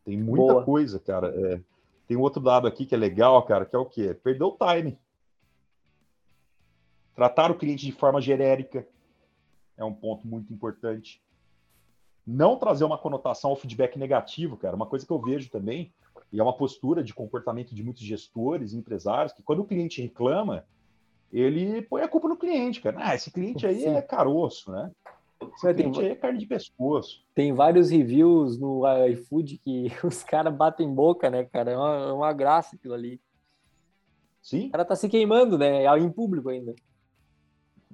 Tem 0.04 0.18
muita 0.18 0.54
Boa. 0.54 0.64
coisa, 0.64 1.00
cara. 1.00 1.28
É, 1.28 1.62
tem 2.08 2.18
outro 2.18 2.42
dado 2.42 2.68
aqui 2.68 2.86
que 2.86 2.94
é 2.94 2.98
legal, 2.98 3.42
cara, 3.44 3.66
que 3.66 3.76
é 3.76 3.80
o 3.80 3.86
quê? 3.86 4.14
Perdeu 4.14 4.48
o 4.48 4.58
time. 4.58 4.98
Tratar 7.16 7.50
o 7.50 7.56
cliente 7.56 7.86
de 7.86 7.92
forma 7.92 8.22
genérica 8.22 8.88
é 9.78 9.84
um 9.84 9.94
ponto 9.94 10.28
muito 10.28 10.54
importante. 10.54 11.22
Não 12.26 12.58
trazer 12.58 12.84
uma 12.84 12.98
conotação 12.98 13.52
ao 13.52 13.56
feedback 13.56 13.98
negativo, 13.98 14.58
cara. 14.58 14.76
Uma 14.76 14.86
coisa 14.86 15.06
que 15.06 15.12
eu 15.12 15.20
vejo 15.20 15.50
também, 15.50 15.94
e 16.32 16.40
é 16.40 16.44
uma 16.44 16.56
postura 16.56 17.04
de 17.04 17.14
comportamento 17.14 17.74
de 17.74 17.84
muitos 17.84 18.04
gestores 18.04 18.74
e 18.74 18.78
empresários, 18.78 19.34
que 19.34 19.44
quando 19.44 19.60
o 19.60 19.66
cliente 19.66 20.02
reclama, 20.02 20.66
ele 21.32 21.82
põe 21.84 22.02
a 22.02 22.08
culpa 22.08 22.28
no 22.28 22.38
cliente, 22.38 22.82
cara. 22.82 22.98
Ah, 23.00 23.16
esse 23.16 23.32
cliente 23.32 23.66
aí 23.66 23.82
Sim. 23.82 23.96
é 23.96 24.02
caroço, 24.02 24.72
né? 24.72 24.92
Cliente 25.52 26.00
aí 26.00 26.10
é 26.10 26.16
carne 26.16 26.40
de 26.40 26.46
pescoço. 26.46 27.24
Tem 27.34 27.54
vários 27.54 27.90
reviews 27.90 28.58
no 28.58 28.84
iFood 29.10 29.58
que 29.58 29.88
os 30.04 30.24
caras 30.24 30.54
batem 30.54 30.94
boca, 30.94 31.30
né, 31.30 31.44
cara? 31.46 31.72
É 31.72 31.78
uma, 31.78 31.96
é 31.96 32.12
uma 32.12 32.34
graça 32.34 32.76
aquilo 32.76 32.94
ali. 32.94 33.20
Sim. 34.42 34.68
O 34.68 34.72
cara 34.72 34.86
tá 34.86 34.96
se 34.96 35.10
queimando, 35.10 35.58
né? 35.58 35.86
Em 35.98 36.10
público 36.10 36.50
ainda. 36.50 36.76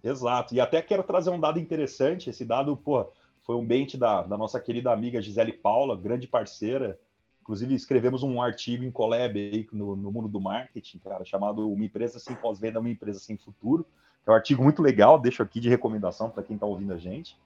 Exato. 0.03 0.53
E 0.53 0.59
até 0.59 0.81
quero 0.81 1.03
trazer 1.03 1.29
um 1.29 1.39
dado 1.39 1.59
interessante. 1.59 2.29
Esse 2.29 2.43
dado, 2.43 2.75
pô, 2.75 3.09
foi 3.43 3.55
um 3.55 3.65
bench 3.65 3.97
da, 3.97 4.23
da 4.23 4.37
nossa 4.37 4.59
querida 4.59 4.91
amiga 4.91 5.21
Gisele 5.21 5.53
Paula, 5.53 5.95
grande 5.95 6.27
parceira. 6.27 6.99
Inclusive, 7.41 7.73
escrevemos 7.73 8.21
um 8.21 8.41
artigo 8.41 8.83
em 8.83 8.91
collab 8.91 9.39
aí 9.39 9.67
no, 9.71 9.95
no 9.95 10.11
mundo 10.11 10.27
do 10.27 10.39
marketing, 10.39 10.99
cara, 10.99 11.25
chamado 11.25 11.71
Uma 11.71 11.85
Empresa 11.85 12.19
Sem 12.19 12.35
Pós-Venda, 12.35 12.79
Uma 12.79 12.89
Empresa 12.89 13.19
Sem 13.19 13.37
Futuro. 13.37 13.85
É 14.25 14.31
um 14.31 14.33
artigo 14.33 14.63
muito 14.63 14.81
legal, 14.81 15.19
deixo 15.19 15.41
aqui 15.41 15.59
de 15.59 15.69
recomendação 15.69 16.29
para 16.29 16.43
quem 16.43 16.55
está 16.55 16.65
ouvindo 16.65 16.93
a 16.93 16.97
gente. 16.97 17.37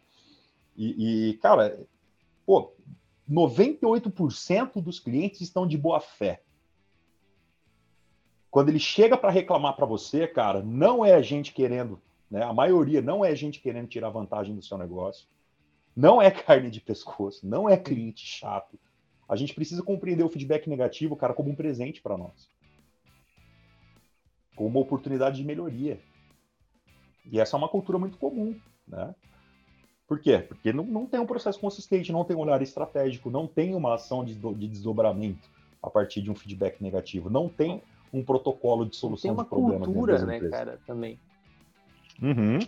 E, 0.76 1.30
e, 1.30 1.34
cara, 1.38 1.80
pô, 2.46 2.74
98% 3.30 4.82
dos 4.82 5.00
clientes 5.00 5.42
estão 5.42 5.66
de 5.66 5.78
boa 5.78 6.00
fé. 6.00 6.42
Quando 8.52 8.70
ele 8.70 8.80
chega 8.80 9.18
para 9.18 9.32
reclamar 9.32 9.76
para 9.76 9.86
você, 9.86 10.28
cara, 10.28 10.62
não 10.62 11.04
é 11.04 11.14
a 11.14 11.22
gente 11.22 11.54
querendo 11.54 12.02
né? 12.30 12.44
A 12.44 12.54
maioria 12.54 13.02
não 13.02 13.24
é 13.24 13.36
gente 13.36 13.60
querendo 13.60 13.88
tirar 13.88 14.10
vantagem 14.10 14.56
do 14.56 14.62
seu 14.62 14.78
negócio, 14.78 15.28
não 15.96 16.22
é 16.22 16.30
carne 16.32 16.70
de 16.70 16.82
pescoço, 16.82 17.48
não 17.48 17.70
é 17.70 17.78
cliente 17.78 18.26
chato. 18.26 18.80
A 19.28 19.36
gente 19.36 19.54
precisa 19.54 19.82
compreender 19.82 20.24
o 20.24 20.30
feedback 20.30 20.70
negativo, 20.70 21.16
cara, 21.16 21.34
como 21.34 21.50
um 21.50 21.56
presente 21.56 22.02
para 22.02 22.18
nós, 22.18 22.50
como 24.56 24.70
uma 24.70 24.80
oportunidade 24.80 25.38
de 25.38 25.44
melhoria. 25.44 26.00
E 27.32 27.40
essa 27.40 27.56
é 27.56 27.58
uma 27.58 27.70
cultura 27.70 27.98
muito 27.98 28.18
comum, 28.18 28.56
né? 28.88 29.14
Por 30.08 30.20
quê? 30.20 30.38
Porque 30.40 30.72
não, 30.72 30.84
não 30.84 31.06
tem 31.06 31.20
um 31.20 31.26
processo 31.26 31.60
consistente, 31.60 32.12
não 32.12 32.24
tem 32.24 32.36
um 32.36 32.42
olhar 32.42 32.62
estratégico, 32.62 33.32
não 33.32 33.48
tem 33.48 33.74
uma 33.74 33.96
ação 33.96 34.24
de, 34.24 34.36
de 34.36 34.68
desdobramento 34.68 35.50
a 35.82 35.90
partir 35.90 36.22
de 36.22 36.30
um 36.30 36.36
feedback 36.36 36.82
negativo, 36.82 37.30
não 37.30 37.50
tem 37.50 37.82
um 38.14 38.24
protocolo 38.24 38.86
de 38.86 38.96
solução 38.96 39.36
de 39.36 39.44
problemas. 39.46 39.88
Tem 39.88 39.94
uma 39.94 40.08
cultura, 40.08 40.26
né, 40.26 40.40
cara, 40.50 40.80
também. 40.86 41.20
Uhum. 42.22 42.60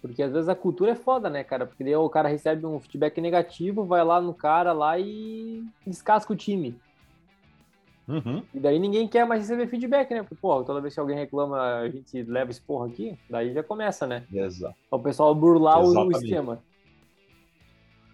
Porque 0.00 0.22
às 0.22 0.32
vezes 0.32 0.48
a 0.48 0.54
cultura 0.54 0.92
é 0.92 0.94
foda, 0.94 1.30
né, 1.30 1.44
cara? 1.44 1.66
Porque 1.66 1.84
daí 1.84 1.96
o 1.96 2.10
cara 2.10 2.28
recebe 2.28 2.66
um 2.66 2.80
feedback 2.80 3.20
negativo, 3.20 3.84
vai 3.84 4.04
lá 4.04 4.20
no 4.20 4.34
cara 4.34 4.72
lá 4.72 4.98
e 4.98 5.64
descasca 5.86 6.32
o 6.32 6.36
time. 6.36 6.78
Uhum. 8.06 8.42
E 8.52 8.60
daí 8.60 8.78
ninguém 8.78 9.08
quer 9.08 9.26
mais 9.26 9.42
receber 9.42 9.66
feedback, 9.66 10.10
né? 10.12 10.22
Porque, 10.22 10.34
porra, 10.34 10.64
toda 10.64 10.80
vez 10.80 10.92
que 10.92 11.00
alguém 11.00 11.16
reclama, 11.16 11.58
a 11.78 11.88
gente 11.88 12.22
leva 12.22 12.50
esse 12.50 12.60
porra 12.60 12.86
aqui, 12.86 13.18
daí 13.28 13.52
já 13.52 13.62
começa, 13.62 14.06
né? 14.06 14.24
Exato. 14.32 14.74
O 14.90 14.98
pessoal 14.98 15.34
burlar 15.34 15.80
Exatamente. 15.80 16.14
o 16.14 16.18
esquema. 16.18 16.62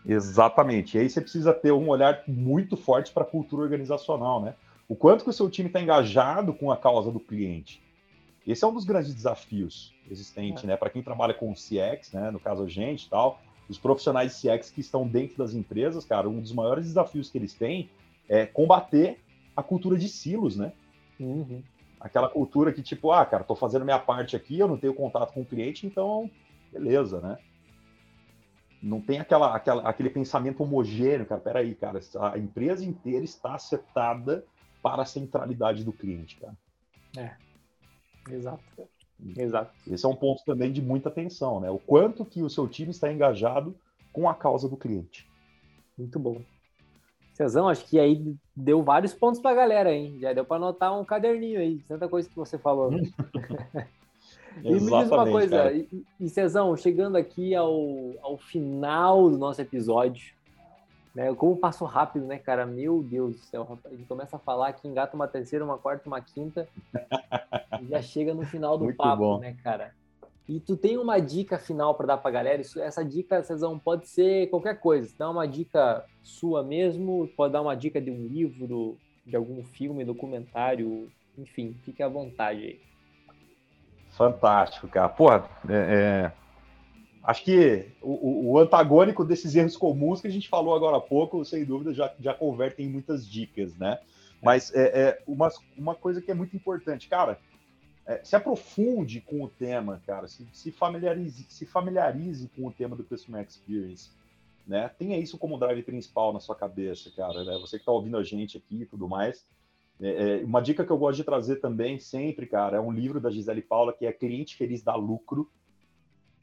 Exatamente. 0.07 0.97
E 0.97 1.01
aí 1.01 1.11
você 1.11 1.20
precisa 1.20 1.53
ter 1.53 1.72
um 1.72 1.88
olhar 1.88 2.22
muito 2.26 2.76
forte 2.76 3.12
para 3.12 3.24
a 3.24 3.26
cultura 3.26 3.62
organizacional, 3.62 4.41
né? 4.41 4.55
O 4.88 4.95
quanto 4.95 5.24
que 5.24 5.30
o 5.30 5.32
seu 5.32 5.51
time 5.51 5.68
está 5.68 5.80
engajado 5.80 6.53
com 6.55 6.70
a 6.70 6.76
causa 6.76 7.11
do 7.11 7.20
cliente. 7.20 7.82
Esse 8.47 8.64
é 8.64 8.66
um 8.66 8.72
dos 8.72 8.84
grandes 8.84 9.14
desafios 9.14 9.95
existentes, 10.11 10.64
é. 10.64 10.68
né? 10.68 10.76
Para 10.76 10.91
quem 10.91 11.03
trabalha 11.03 11.34
com 11.34 11.53
CX, 11.53 12.12
né? 12.12 12.30
No 12.30 12.41
caso 12.41 12.64
a 12.64 12.68
gente 12.68 13.05
e 13.05 13.11
tal, 13.11 13.41
os 13.68 13.78
profissionais 13.78 14.41
de 14.41 14.49
CX 14.49 14.70
que 14.70 14.80
estão 14.80 15.07
dentro 15.07 15.36
das 15.36 15.55
empresas, 15.55 16.05
cara, 16.05 16.28
um 16.28 16.41
dos 16.41 16.53
maiores 16.53 16.86
desafios 16.86 17.30
que 17.30 17.38
eles 17.38 17.55
têm 17.55 17.91
é 18.28 18.47
combater 18.47 19.18
a 19.61 19.64
cultura 19.64 19.96
de 19.96 20.08
silos, 20.08 20.56
né? 20.56 20.72
Uhum. 21.18 21.62
Aquela 22.00 22.28
cultura 22.28 22.72
que, 22.72 22.82
tipo, 22.82 23.12
ah, 23.12 23.24
cara, 23.26 23.44
tô 23.44 23.54
fazendo 23.54 23.84
minha 23.84 23.98
parte 23.98 24.34
aqui, 24.34 24.58
eu 24.58 24.66
não 24.66 24.78
tenho 24.78 24.94
contato 24.94 25.32
com 25.32 25.42
o 25.42 25.46
cliente, 25.46 25.86
então, 25.86 26.30
beleza, 26.72 27.20
né? 27.20 27.38
Não 28.82 29.00
tem 29.00 29.18
aquela, 29.18 29.54
aquela, 29.54 29.82
aquele 29.82 30.08
pensamento 30.08 30.62
homogêneo, 30.62 31.26
cara. 31.26 31.40
Peraí, 31.40 31.74
cara, 31.74 32.00
a 32.32 32.38
empresa 32.38 32.84
inteira 32.84 33.22
está 33.22 33.54
acertada 33.54 34.44
para 34.82 35.02
a 35.02 35.06
centralidade 35.06 35.84
do 35.84 35.92
cliente, 35.92 36.38
cara. 36.38 36.56
É. 37.16 37.36
Exato. 38.30 38.88
Exato. 39.36 39.74
Esse 39.86 40.06
é 40.06 40.08
um 40.08 40.16
ponto 40.16 40.42
também 40.44 40.72
de 40.72 40.80
muita 40.80 41.11
atenção, 41.11 41.61
né? 41.61 41.70
O 41.70 41.78
quanto 41.78 42.24
que 42.24 42.42
o 42.42 42.48
seu 42.48 42.66
time 42.66 42.90
está 42.90 43.12
engajado 43.12 43.76
com 44.12 44.28
a 44.28 44.34
causa 44.34 44.68
do 44.68 44.76
cliente. 44.76 45.28
Muito 45.98 46.18
bom. 46.18 46.40
Cezão, 47.41 47.70
acho 47.70 47.86
que 47.86 47.99
aí 47.99 48.36
deu 48.55 48.82
vários 48.82 49.14
pontos 49.14 49.41
para 49.41 49.53
a 49.53 49.55
galera, 49.55 49.91
hein? 49.91 50.18
Já 50.20 50.34
deu 50.34 50.45
para 50.45 50.57
anotar 50.57 50.99
um 50.99 51.03
caderninho 51.07 51.59
aí, 51.59 51.78
tanta 51.88 52.07
coisa 52.07 52.28
que 52.28 52.36
você 52.36 52.59
falou. 52.59 52.93
e 54.62 54.72
me 54.74 54.78
diz 54.78 55.11
uma 55.11 55.26
coisa, 55.26 55.57
cara. 55.57 55.74
e, 55.74 56.28
Cezão, 56.28 56.76
chegando 56.76 57.16
aqui 57.16 57.55
ao, 57.55 57.80
ao 58.20 58.36
final 58.36 59.30
do 59.30 59.38
nosso 59.38 59.59
episódio, 59.62 60.34
né? 61.14 61.34
Como 61.34 61.57
passou 61.57 61.88
rápido, 61.88 62.26
né, 62.26 62.36
cara? 62.36 62.66
Meu 62.66 63.03
Deus 63.03 63.36
do 63.36 63.43
céu, 63.47 63.78
A 63.86 63.88
gente 63.88 64.05
começa 64.05 64.36
a 64.36 64.38
falar 64.38 64.74
que 64.74 64.86
engata 64.86 65.16
uma 65.16 65.26
terceira, 65.26 65.64
uma 65.64 65.78
quarta, 65.78 66.07
uma 66.09 66.20
quinta 66.20 66.68
e 67.80 67.86
já 67.86 68.03
chega 68.03 68.34
no 68.34 68.45
final 68.45 68.76
do 68.76 68.84
Muito 68.84 68.99
papo, 68.99 69.22
bom. 69.22 69.38
né, 69.38 69.57
cara? 69.64 69.95
E 70.49 70.59
tu 70.59 70.76
tem 70.76 70.99
uma 70.99 71.20
dica 71.20 71.59
final 71.59 71.95
para 71.95 72.07
dar 72.07 72.16
para 72.16 72.30
galera? 72.30 72.61
Isso, 72.61 72.80
essa 72.80 73.05
dica, 73.05 73.43
Cezão, 73.43 73.78
pode 73.78 74.09
ser 74.09 74.49
qualquer 74.49 74.80
coisa. 74.80 75.14
Dá 75.16 75.30
uma 75.30 75.47
dica 75.47 76.05
sua 76.22 76.62
mesmo, 76.62 77.28
pode 77.36 77.53
dar 77.53 77.62
uma 77.62 77.76
dica 77.76 78.01
de 78.01 78.11
um 78.11 78.26
livro, 78.26 78.99
de 79.24 79.36
algum 79.36 79.62
filme, 79.62 80.05
documentário, 80.05 81.11
enfim, 81.38 81.76
fique 81.84 82.03
à 82.03 82.09
vontade 82.09 82.61
aí. 82.64 82.80
Fantástico, 84.11 84.88
cara. 84.88 85.09
Porra, 85.09 85.49
é, 85.68 86.32
é 86.32 86.32
acho 87.22 87.45
que 87.45 87.86
o, 88.03 88.51
o, 88.51 88.59
antagônico 88.59 89.24
desses 89.24 89.55
erros 89.55 89.76
comuns 89.76 90.20
que 90.20 90.26
a 90.26 90.30
gente 90.30 90.49
falou 90.49 90.74
agora 90.74 90.97
há 90.97 91.01
pouco, 91.01 91.45
sem 91.45 91.64
dúvida, 91.64 91.93
já, 91.95 92.12
já 92.18 92.34
convertem 92.34 92.86
em 92.86 92.88
muitas 92.88 93.26
dicas, 93.26 93.76
né? 93.76 93.99
Mas 94.43 94.74
é, 94.74 95.01
é 95.01 95.22
uma, 95.26 95.49
uma 95.76 95.95
coisa 95.95 96.20
que 96.20 96.30
é 96.30 96.34
muito 96.34 96.57
importante, 96.57 97.09
cara, 97.09 97.38
é, 98.11 98.24
se 98.24 98.34
aprofunde 98.34 99.20
com 99.20 99.44
o 99.44 99.48
tema, 99.48 100.02
cara, 100.04 100.26
se, 100.26 100.44
se, 100.52 100.72
familiarize, 100.72 101.46
se 101.48 101.64
familiarize 101.64 102.50
com 102.56 102.66
o 102.66 102.72
tema 102.72 102.96
do 102.96 103.04
Customer 103.04 103.46
Experience, 103.46 104.11
né? 104.66 104.88
Tenha 104.98 105.16
isso 105.16 105.38
como 105.38 105.56
drive 105.56 105.84
principal 105.84 106.32
na 106.32 106.40
sua 106.40 106.56
cabeça, 106.56 107.08
cara, 107.16 107.44
né? 107.44 107.56
Você 107.61 107.76
que 107.76 107.82
está 107.82 107.92
ouvindo 107.92 108.16
a 108.16 108.24
gente 108.24 108.58
aqui 108.58 108.82
e 108.82 108.86
tudo 108.86 109.08
mais. 109.08 109.46
É, 110.00 110.40
é, 110.40 110.44
uma 110.44 110.61
dica 110.61 110.84
que 110.84 110.90
eu 110.90 110.98
gosto 110.98 111.18
de 111.18 111.24
trazer 111.24 111.56
também 111.56 112.00
sempre, 112.00 112.46
cara, 112.46 112.78
é 112.78 112.80
um 112.80 112.90
livro 112.90 113.20
da 113.20 113.30
Gisele 113.30 113.62
Paula 113.62 113.92
que 113.92 114.04
é 114.04 114.12
Cliente 114.12 114.56
Feliz 114.56 114.82
dá 114.82 114.96
Lucro, 114.96 115.48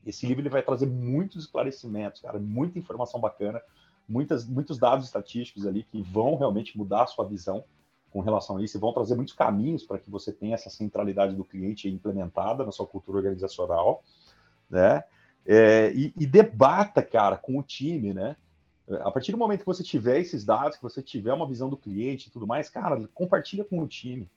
esse 0.05 0.25
livro 0.25 0.41
ele 0.41 0.49
vai 0.49 0.63
trazer 0.63 0.85
muitos 0.85 1.43
esclarecimentos, 1.43 2.21
cara, 2.21 2.39
muita 2.39 2.79
informação 2.79 3.19
bacana, 3.19 3.61
muitas, 4.07 4.45
muitos 4.45 4.77
dados 4.77 5.05
estatísticos 5.05 5.67
ali 5.67 5.83
que 5.83 6.01
vão 6.01 6.37
realmente 6.37 6.77
mudar 6.77 7.03
a 7.03 7.07
sua 7.07 7.25
visão 7.25 7.65
com 8.17 8.23
relação 8.23 8.57
a 8.57 8.63
isso 8.63 8.75
e 8.75 8.79
vão 8.79 8.91
trazer 8.91 9.15
muitos 9.15 9.35
caminhos 9.35 9.83
para 9.83 9.99
que 9.99 10.09
você 10.09 10.33
tenha 10.33 10.55
essa 10.55 10.71
centralidade 10.71 11.35
do 11.35 11.45
cliente 11.45 11.87
implementada 11.87 12.65
na 12.65 12.71
sua 12.71 12.87
cultura 12.87 13.19
organizacional, 13.19 14.03
né? 14.67 15.03
É, 15.45 15.93
e, 15.93 16.11
e, 16.17 16.25
debata, 16.25 17.03
cara, 17.03 17.37
com 17.37 17.59
o 17.59 17.63
time, 17.63 18.15
né? 18.15 18.35
A 19.01 19.11
partir 19.11 19.31
do 19.31 19.37
momento 19.37 19.59
que 19.59 19.67
você 19.67 19.83
tiver 19.83 20.19
esses 20.19 20.43
dados, 20.43 20.77
que 20.77 20.83
você 20.83 20.99
tiver 20.99 21.31
uma 21.31 21.47
visão 21.47 21.69
do 21.69 21.77
cliente 21.77 22.27
e 22.27 22.31
tudo 22.31 22.47
mais, 22.47 22.71
cara, 22.71 23.07
compartilha 23.13 23.63
com 23.63 23.79
o 23.79 23.87
time 23.87 24.27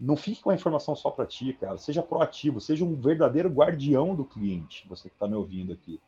não 0.00 0.16
fique 0.16 0.42
com 0.42 0.50
a 0.50 0.54
informação 0.54 0.96
só 0.96 1.08
para 1.08 1.24
ti, 1.24 1.52
cara. 1.52 1.78
Seja 1.78 2.02
proativo, 2.02 2.60
seja 2.60 2.84
um 2.84 3.00
verdadeiro 3.00 3.48
guardião 3.48 4.12
do 4.12 4.24
cliente, 4.24 4.84
você 4.88 5.08
que 5.08 5.14
está 5.14 5.28
me 5.28 5.36
ouvindo 5.36 5.72
aqui. 5.72 6.00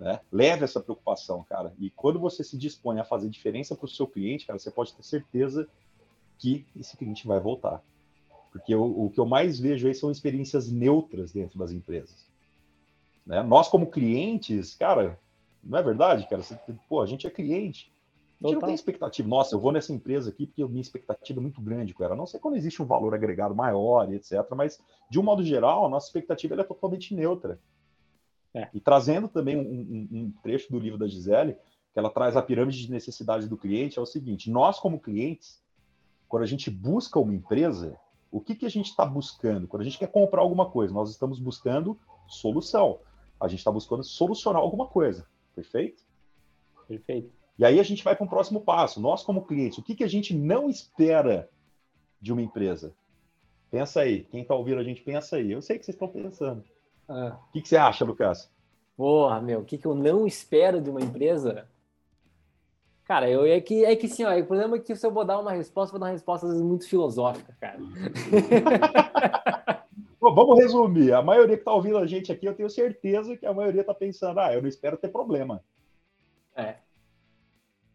Né? 0.00 0.18
Leve 0.32 0.64
essa 0.64 0.80
preocupação, 0.80 1.44
cara. 1.44 1.74
E 1.78 1.90
quando 1.90 2.18
você 2.18 2.42
se 2.42 2.56
dispõe 2.56 2.98
a 2.98 3.04
fazer 3.04 3.28
diferença 3.28 3.76
para 3.76 3.84
o 3.84 3.88
seu 3.88 4.06
cliente, 4.06 4.46
cara, 4.46 4.58
você 4.58 4.70
pode 4.70 4.94
ter 4.94 5.02
certeza 5.02 5.68
que 6.38 6.66
esse 6.74 6.96
cliente 6.96 7.26
vai 7.26 7.38
voltar. 7.38 7.82
Porque 8.50 8.74
o, 8.74 9.04
o 9.04 9.10
que 9.10 9.20
eu 9.20 9.26
mais 9.26 9.60
vejo 9.60 9.86
aí 9.86 9.94
são 9.94 10.10
experiências 10.10 10.72
neutras 10.72 11.32
dentro 11.32 11.58
das 11.58 11.70
empresas. 11.70 12.26
Né? 13.26 13.42
Nós, 13.42 13.68
como 13.68 13.90
clientes, 13.90 14.74
cara, 14.74 15.20
não 15.62 15.78
é 15.78 15.82
verdade, 15.82 16.26
cara? 16.30 16.42
Você, 16.42 16.58
pô, 16.88 17.02
a 17.02 17.06
gente 17.06 17.26
é 17.26 17.30
cliente. 17.30 17.92
A 18.42 18.46
gente 18.46 18.54
não 18.54 18.62
tem 18.62 18.74
expectativa. 18.74 19.28
Nossa, 19.28 19.54
eu 19.54 19.60
vou 19.60 19.70
nessa 19.70 19.92
empresa 19.92 20.30
aqui 20.30 20.46
porque 20.46 20.64
minha 20.64 20.80
expectativa 20.80 21.40
é 21.40 21.42
muito 21.42 21.60
grande 21.60 21.92
com 21.92 22.02
ela. 22.02 22.16
Não 22.16 22.26
sei 22.26 22.40
quando 22.40 22.56
existe 22.56 22.82
um 22.82 22.86
valor 22.86 23.14
agregado 23.14 23.54
maior 23.54 24.10
etc. 24.14 24.46
Mas, 24.56 24.80
de 25.10 25.20
um 25.20 25.22
modo 25.22 25.44
geral, 25.44 25.84
a 25.84 25.90
nossa 25.90 26.06
expectativa 26.06 26.58
é 26.58 26.64
totalmente 26.64 27.14
neutra. 27.14 27.60
É. 28.54 28.68
E 28.74 28.80
trazendo 28.80 29.28
também 29.28 29.56
um, 29.56 29.60
um, 29.60 30.08
um, 30.12 30.32
trecho 30.42 30.70
do 30.70 30.78
livro 30.78 30.98
da 30.98 31.06
Gisele, 31.06 31.54
que 31.92 31.98
ela 31.98 32.10
traz 32.10 32.36
a 32.36 32.42
pirâmide 32.42 32.84
de 32.84 32.90
necessidades 32.90 33.48
do 33.48 33.56
cliente, 33.56 33.98
é 33.98 34.02
o 34.02 34.06
seguinte: 34.06 34.50
nós, 34.50 34.78
como 34.78 35.00
clientes, 35.00 35.62
quando 36.28 36.42
a 36.42 36.46
gente 36.46 36.70
busca 36.70 37.18
uma 37.18 37.34
empresa, 37.34 37.96
o 38.30 38.40
que, 38.40 38.54
que 38.54 38.66
a 38.66 38.70
gente 38.70 38.90
está 38.90 39.04
buscando? 39.04 39.66
Quando 39.66 39.82
a 39.82 39.84
gente 39.84 39.98
quer 39.98 40.08
comprar 40.08 40.42
alguma 40.42 40.68
coisa, 40.68 40.94
nós 40.94 41.10
estamos 41.10 41.38
buscando 41.38 41.98
solução. 42.28 43.00
A 43.40 43.48
gente 43.48 43.60
está 43.60 43.70
buscando 43.70 44.04
solucionar 44.04 44.60
alguma 44.60 44.86
coisa. 44.86 45.26
Perfeito? 45.54 46.04
Perfeito. 46.86 47.32
E 47.58 47.64
aí 47.64 47.78
a 47.78 47.82
gente 47.82 48.02
vai 48.02 48.14
para 48.16 48.24
um 48.24 48.28
próximo 48.28 48.60
passo. 48.60 49.00
Nós, 49.00 49.22
como 49.22 49.44
clientes, 49.44 49.78
o 49.78 49.82
que, 49.82 49.94
que 49.94 50.04
a 50.04 50.08
gente 50.08 50.34
não 50.34 50.68
espera 50.68 51.48
de 52.20 52.32
uma 52.32 52.42
empresa? 52.42 52.94
Pensa 53.70 54.00
aí. 54.00 54.24
Quem 54.24 54.42
está 54.42 54.54
ouvindo 54.54 54.80
a 54.80 54.84
gente, 54.84 55.02
pensa 55.02 55.36
aí. 55.36 55.52
Eu 55.52 55.62
sei 55.62 55.78
que 55.78 55.84
vocês 55.84 55.94
estão 55.94 56.08
pensando. 56.08 56.64
Ah. 57.10 57.38
O 57.48 57.52
que, 57.52 57.60
que 57.60 57.68
você 57.68 57.76
acha, 57.76 58.04
Lucas? 58.04 58.50
Porra, 58.96 59.40
meu, 59.40 59.60
o 59.60 59.64
que, 59.64 59.76
que 59.76 59.86
eu 59.86 59.94
não 59.94 60.26
espero 60.26 60.80
de 60.80 60.88
uma 60.88 61.00
empresa? 61.00 61.68
Cara, 63.04 63.28
eu 63.28 63.44
é 63.44 63.60
que 63.60 63.84
é 63.84 63.96
que 63.96 64.08
sim, 64.08 64.24
ó, 64.24 64.38
o 64.38 64.46
problema 64.46 64.76
é 64.76 64.78
que 64.78 64.94
se 64.94 65.04
eu 65.04 65.10
vou 65.10 65.24
dar 65.24 65.40
uma 65.40 65.50
resposta, 65.50 65.90
vou 65.90 65.98
dar 65.98 66.06
uma 66.06 66.12
resposta 66.12 66.46
às 66.46 66.52
vezes 66.52 66.64
muito 66.64 66.88
filosófica, 66.88 67.56
cara. 67.60 67.78
Bom, 70.20 70.34
vamos 70.34 70.60
resumir. 70.60 71.12
A 71.12 71.22
maioria 71.22 71.56
que 71.56 71.62
está 71.62 71.72
ouvindo 71.72 71.98
a 71.98 72.06
gente 72.06 72.30
aqui, 72.30 72.46
eu 72.46 72.54
tenho 72.54 72.70
certeza 72.70 73.36
que 73.36 73.46
a 73.46 73.52
maioria 73.52 73.80
está 73.80 73.94
pensando, 73.94 74.38
ah, 74.38 74.54
eu 74.54 74.62
não 74.62 74.68
espero 74.68 74.96
ter 74.96 75.08
problema. 75.08 75.64
É 76.54 76.76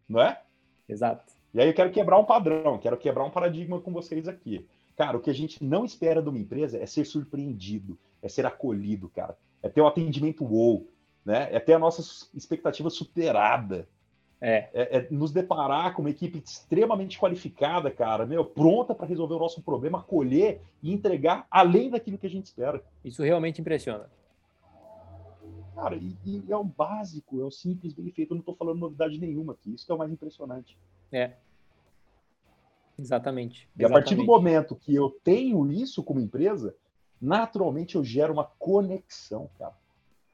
não 0.08 0.22
é? 0.22 0.42
Exato. 0.88 1.34
E 1.54 1.60
aí 1.60 1.68
eu 1.68 1.74
quero 1.74 1.92
quebrar 1.92 2.20
um 2.20 2.26
padrão, 2.26 2.78
quero 2.78 2.98
quebrar 2.98 3.24
um 3.24 3.32
paradigma 3.32 3.80
com 3.80 3.92
vocês 3.92 4.28
aqui. 4.28 4.68
Cara, 4.96 5.18
o 5.18 5.20
que 5.20 5.30
a 5.30 5.34
gente 5.34 5.64
não 5.64 5.84
espera 5.84 6.22
de 6.22 6.30
uma 6.30 6.40
empresa 6.40 6.78
é 6.78 6.86
ser 6.86 7.06
surpreendido, 7.06 7.98
é 8.22 8.30
ser 8.30 8.46
acolhido, 8.46 9.10
cara. 9.10 9.38
É 9.62 9.70
ter 9.70 9.82
um 9.82 9.88
atendimento 9.88 10.46
wow, 10.46 10.88
né? 11.24 11.50
É 11.52 11.60
ter 11.60 11.74
a 11.74 11.80
nossa 11.80 12.02
expectativa 12.34 12.90
superada. 12.90 13.88
É. 14.42 14.70
é, 14.74 14.98
é 14.98 15.08
nos 15.10 15.32
deparar 15.32 15.96
com 15.96 16.02
uma 16.02 16.10
equipe 16.10 16.44
extremamente 16.46 17.18
qualificada, 17.18 17.90
cara, 17.90 18.26
meu, 18.26 18.44
pronta 18.44 18.94
para 18.94 19.08
resolver 19.08 19.34
o 19.34 19.40
nosso 19.40 19.62
problema, 19.62 20.00
acolher 20.00 20.62
e 20.84 20.94
entregar 20.94 21.48
além 21.50 21.90
daquilo 21.90 22.18
que 22.18 22.28
a 22.28 22.30
gente 22.30 22.46
espera. 22.46 22.84
Isso 23.04 23.24
realmente 23.24 23.62
impressiona. 23.62 24.10
Cara, 25.74 25.96
e, 25.96 26.16
e, 26.26 26.44
é 26.50 26.56
o 26.56 26.64
básico, 26.64 27.42
é 27.42 27.44
o 27.44 27.52
simples, 27.52 27.94
bem 27.94 28.10
feito. 28.12 28.32
Eu 28.32 28.36
não 28.36 28.42
estou 28.42 28.56
falando 28.56 28.80
novidade 28.80 29.18
nenhuma 29.18 29.54
aqui. 29.54 29.74
Isso 29.74 29.86
que 29.86 29.92
é 29.92 29.96
o 29.96 29.98
mais 29.98 30.12
impressionante. 30.12 30.78
É. 31.12 31.34
Exatamente. 32.98 33.70
E 33.78 33.86
a 33.86 33.90
partir 33.90 34.16
do 34.16 34.24
momento 34.24 34.76
que 34.76 34.96
eu 34.96 35.10
tenho 35.24 35.72
isso 35.72 36.04
como 36.04 36.20
empresa, 36.20 36.76
naturalmente 37.22 37.96
eu 37.96 38.04
gero 38.04 38.34
uma 38.34 38.46
conexão, 38.46 39.50
cara. 39.58 39.74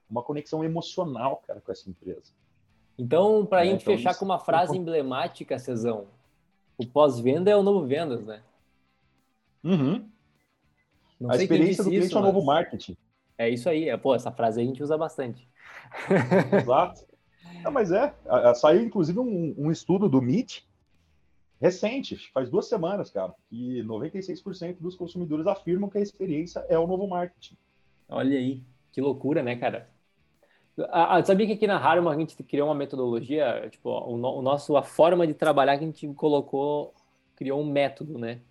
Uma 0.10 0.22
conexão 0.22 0.64
emocional, 0.64 1.42
cara, 1.48 1.62
com 1.62 1.72
essa 1.72 1.90
empresa. 1.90 2.34
Então, 2.98 3.46
para 3.46 3.62
a 3.62 3.66
é, 3.66 3.70
gente 3.70 3.82
então 3.82 3.96
fechar 3.96 4.16
com 4.16 4.26
uma 4.26 4.40
frase 4.40 4.78
emblemática, 4.78 5.58
Cezão, 5.58 6.08
o 6.78 6.86
pós-venda 6.86 7.50
é 7.50 7.56
o 7.56 7.64
novo 7.64 7.88
vendas, 7.88 8.26
né? 8.26 8.44
Uhum. 9.64 10.08
a 11.30 11.36
experiência 11.36 11.84
do 11.84 11.90
cliente 11.90 12.08
isso, 12.08 12.18
é 12.18 12.22
o 12.22 12.24
novo 12.24 12.44
marketing. 12.44 12.98
É 13.38 13.50
isso 13.50 13.70
aí. 13.70 13.90
É, 13.90 13.98
pô, 13.98 14.14
essa 14.14 14.32
frase 14.32 14.62
a 14.62 14.64
gente 14.64 14.84
usa 14.84 14.98
bastante. 14.98 15.48
Exato. 16.62 17.06
Não, 17.64 17.72
mas 17.72 17.92
é. 17.92 18.14
Saiu, 18.56 18.84
inclusive, 18.84 19.20
um, 19.20 19.54
um 19.58 19.72
estudo 19.72 20.10
do 20.10 20.20
MIT 20.20 20.68
recente, 21.62 22.18
faz 22.34 22.50
duas 22.50 22.68
semanas, 22.68 23.12
cara, 23.12 23.36
que 23.48 23.84
96% 23.84 24.78
dos 24.80 24.96
consumidores 24.96 25.46
afirmam 25.46 25.90
que 25.90 26.00
a 26.00 26.02
experiência 26.02 26.66
é 26.68 26.78
o 26.78 26.88
novo 26.88 27.08
marketing. 27.08 27.56
Olha 28.10 28.36
aí, 28.36 28.64
que 28.92 29.00
loucura, 29.00 29.44
né, 29.44 29.56
cara? 29.56 29.88
Ah, 30.90 31.24
sabia 31.24 31.46
que 31.46 31.54
aqui 31.54 31.68
na 31.68 31.78
Harman 31.78 32.12
a 32.12 32.18
gente 32.18 32.42
criou 32.44 32.68
uma 32.68 32.76
metodologia, 32.76 33.70
tipo, 33.70 33.90
o, 33.90 34.16
o, 34.16 34.42
nosso, 34.42 34.76
a 34.76 34.82
forma 34.82 35.28
de 35.28 35.36
trabalhar 35.36 35.78
que 35.78 35.84
a 35.84 35.88
gente 35.88 36.08
colocou, 36.16 36.96
criou 37.36 37.62
um 37.62 37.72
método, 37.72 38.18
né? 38.18 38.42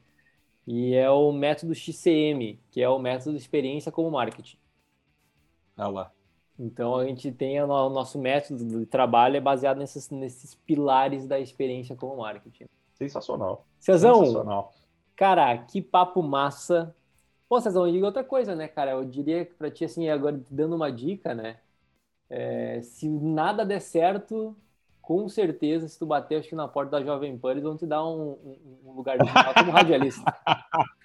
E 0.65 0.95
é 0.95 1.11
o 1.11 1.33
método 1.33 1.75
XCM, 1.75 2.61
que 2.71 2.81
é 2.81 2.89
o 2.89 2.99
método 2.99 3.33
de 3.33 3.39
experiência 3.39 3.91
como 3.91 4.11
marketing. 4.11 4.57
Ah 5.77 5.89
lá. 5.89 6.13
Então 6.57 6.95
a 6.97 7.07
gente 7.07 7.33
tem 7.33 7.61
o 7.61 7.67
nosso 7.67 8.19
método 8.19 8.65
de 8.65 8.87
trabalho 8.87 9.37
é 9.37 9.41
baseado 9.41 9.79
nesses, 9.79 10.11
nesses 10.11 10.55
pilares 10.55 11.27
da 11.27 11.41
experiência 11.41 11.97
como 11.97 12.19
marketing. 12.19 12.67
Sensacional. 13.01 13.67
Cezão, 13.79 13.99
Sensacional. 13.99 14.73
cara, 15.17 15.57
que 15.67 15.83
papo 15.83 16.23
massa. 16.23 16.95
Pô, 17.49 17.61
Cezão, 17.61 17.87
e 17.89 18.03
outra 18.03 18.25
coisa, 18.25 18.55
né, 18.57 18.69
cara? 18.69 18.93
Eu 18.93 19.05
diria 19.05 19.45
que 19.47 19.55
pra 19.55 19.71
ti, 19.71 19.85
assim, 19.85 20.09
agora 20.09 20.41
dando 20.51 20.75
uma 20.77 20.91
dica, 20.93 21.35
né? 21.35 21.61
É, 22.29 22.81
se 22.83 23.09
nada 23.09 23.65
der 23.67 23.81
certo, 23.81 24.57
com 25.03 25.29
certeza, 25.29 25.89
se 25.89 25.99
tu 25.99 26.07
bater 26.07 26.39
acho 26.41 26.49
que 26.49 26.55
na 26.55 26.67
porta 26.69 26.93
da 26.93 27.05
Jovem 27.05 27.39
Pan, 27.39 27.51
eles 27.53 27.63
vão 27.63 27.77
te 27.77 27.87
dar 27.87 28.05
um, 28.05 28.33
um, 28.33 28.81
um 28.87 28.93
lugarzinho 28.93 29.39
lá 29.43 29.55
como 29.55 29.71
radialista. 29.71 30.31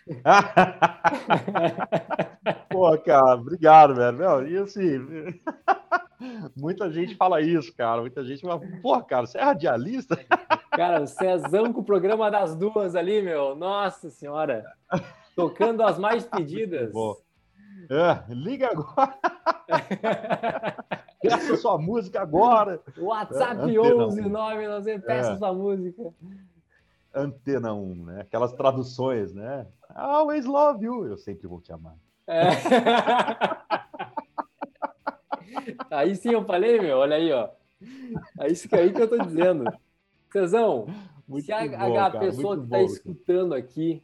Pô, 2.70 2.98
cara, 3.00 3.36
obrigado, 3.36 3.96
velho. 3.96 4.18
Meu, 4.18 4.48
e 4.48 4.58
assim, 4.58 5.00
muita 6.56 6.92
gente 6.92 7.16
fala 7.16 7.42
isso, 7.42 7.76
cara. 7.76 8.02
Muita 8.02 8.24
gente 8.24 8.42
fala, 8.42 8.62
pô, 8.82 9.02
cara, 9.02 9.26
você 9.26 9.38
é 9.38 9.44
radialista? 9.44 10.18
Cara, 10.72 11.02
o 11.02 11.08
Cezão 11.08 11.72
com 11.72 11.82
o 11.82 11.86
programa 11.86 12.30
das 12.30 12.56
duas 12.56 12.96
ali, 12.96 13.22
meu. 13.22 13.56
Nossa 13.56 14.10
senhora. 14.10 14.66
Tocando 15.36 15.84
as 15.84 15.98
mais 15.98 16.26
pedidas. 16.30 16.92
Pô. 16.92 17.22
É, 17.90 18.34
liga 18.34 18.72
agora. 18.72 19.16
Peça 21.22 21.58
sua 21.58 21.78
música 21.78 22.22
agora. 22.22 22.82
WhatsApp 22.98 23.76
é, 23.76 23.80
11 23.80 24.22
9, 24.22 25.00
peça 25.00 25.32
é. 25.32 25.38
sua 25.38 25.54
música. 25.54 26.14
Antena 27.14 27.74
1, 27.74 28.06
né? 28.06 28.22
Aquelas 28.22 28.54
traduções, 28.54 29.34
né? 29.34 29.66
Always 29.90 30.46
love 30.46 30.84
you. 30.86 31.08
Eu 31.08 31.18
sempre 31.18 31.48
vou 31.48 31.62
te 31.62 31.72
amar. 31.72 31.96
É. 32.28 32.50
aí 35.92 36.16
sim 36.16 36.32
eu 36.32 36.46
falei, 36.46 36.80
meu, 36.80 36.98
olha 36.98 37.16
aí, 37.16 37.32
ó. 37.32 37.50
É 38.40 38.52
isso 38.52 38.68
que, 38.68 38.76
aí 38.76 38.92
que 38.92 39.02
eu 39.02 39.08
tô 39.08 39.18
dizendo. 39.18 39.66
Cezão, 40.32 40.88
muito 41.28 41.46
se 41.46 41.52
a, 41.52 41.68
bom, 41.68 42.00
a 42.00 42.12
pessoa 42.12 42.58
que 42.58 42.64
está 42.66 42.82
escutando 42.82 43.54
aqui 43.54 44.04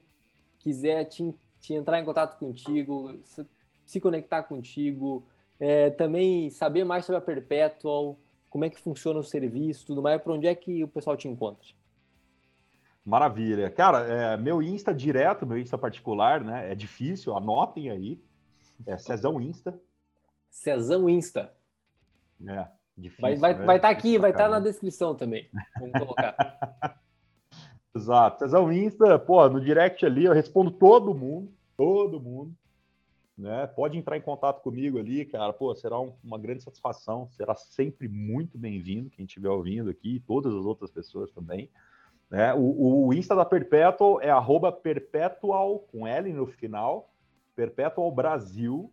quiser 0.60 1.06
te, 1.06 1.34
te, 1.60 1.74
entrar 1.74 2.00
em 2.00 2.06
contato 2.06 2.38
contigo, 2.38 3.20
se, 3.24 3.46
se 3.86 4.00
conectar 4.00 4.44
contigo, 4.44 5.26
é, 5.60 5.90
também 5.90 6.50
saber 6.50 6.84
mais 6.84 7.06
sobre 7.06 7.18
a 7.18 7.22
Perpetual, 7.22 8.18
como 8.50 8.66
é 8.66 8.70
que 8.70 8.80
funciona 8.80 9.20
o 9.20 9.24
serviço, 9.24 9.86
tudo 9.86 10.02
mais, 10.02 10.22
para 10.22 10.34
onde 10.34 10.48
é 10.48 10.56
que 10.56 10.84
o 10.84 10.88
pessoal 10.88 11.16
te 11.16 11.28
encontra? 11.28 11.68
Maravilha. 13.04 13.70
Cara, 13.70 14.00
é, 14.06 14.38
meu 14.38 14.62
Insta 14.62 14.94
direto, 14.94 15.46
meu 15.46 15.58
Insta 15.58 15.78
particular, 15.78 16.44
né? 16.44 16.72
É 16.72 16.76
difícil, 16.76 17.36
anotem 17.36 17.90
aí. 17.90 18.22
É 18.86 18.98
Cezão 18.98 19.42
Insta. 19.42 19.80
Cezão 20.52 21.10
Insta. 21.10 21.52
É, 22.46 22.68
difícil. 22.96 23.22
Vai 23.22 23.34
estar 23.34 23.54
né? 23.58 23.66
vai 23.66 23.80
tá 23.80 23.90
aqui, 23.90 24.18
vai 24.18 24.32
estar 24.32 24.44
tá 24.44 24.50
na 24.50 24.60
descrição 24.60 25.16
também. 25.16 25.50
Vamos 25.80 25.98
colocar. 25.98 27.00
Exato. 27.96 28.40
Cezão 28.40 28.72
Insta, 28.72 29.18
pô, 29.18 29.48
no 29.50 29.60
direct 29.60 30.06
ali 30.06 30.26
eu 30.26 30.34
respondo 30.34 30.70
todo 30.70 31.16
mundo, 31.16 31.52
todo 31.76 32.20
mundo. 32.20 32.54
Né? 33.38 33.66
Pode 33.68 33.98
entrar 33.98 34.18
em 34.18 34.22
contato 34.22 34.62
comigo 34.62 35.00
ali, 35.00 35.26
cara. 35.26 35.52
Pô, 35.54 35.74
será 35.74 36.00
um, 36.00 36.14
uma 36.24 36.38
grande 36.38 36.62
satisfação. 36.62 37.28
Será 37.32 37.56
sempre 37.56 38.08
muito 38.08 38.58
bem-vindo 38.58 39.10
quem 39.10 39.26
estiver 39.26 39.50
ouvindo 39.50 39.90
aqui, 39.90 40.18
e 40.18 40.20
todas 40.20 40.54
as 40.54 40.66
outras 40.66 40.92
pessoas 40.92 41.32
também. 41.32 41.70
Né? 42.30 42.54
O, 42.54 43.08
o 43.08 43.14
Insta 43.14 43.36
da 43.36 43.46
Perpetual 43.46 44.22
é 44.22 44.30
arroba 44.30 44.72
perpetual, 44.72 45.80
com 45.80 46.06
L 46.06 46.32
no 46.34 46.46
final, 46.46 47.10
Perpetual 47.56 48.12
Brasil. 48.12 48.92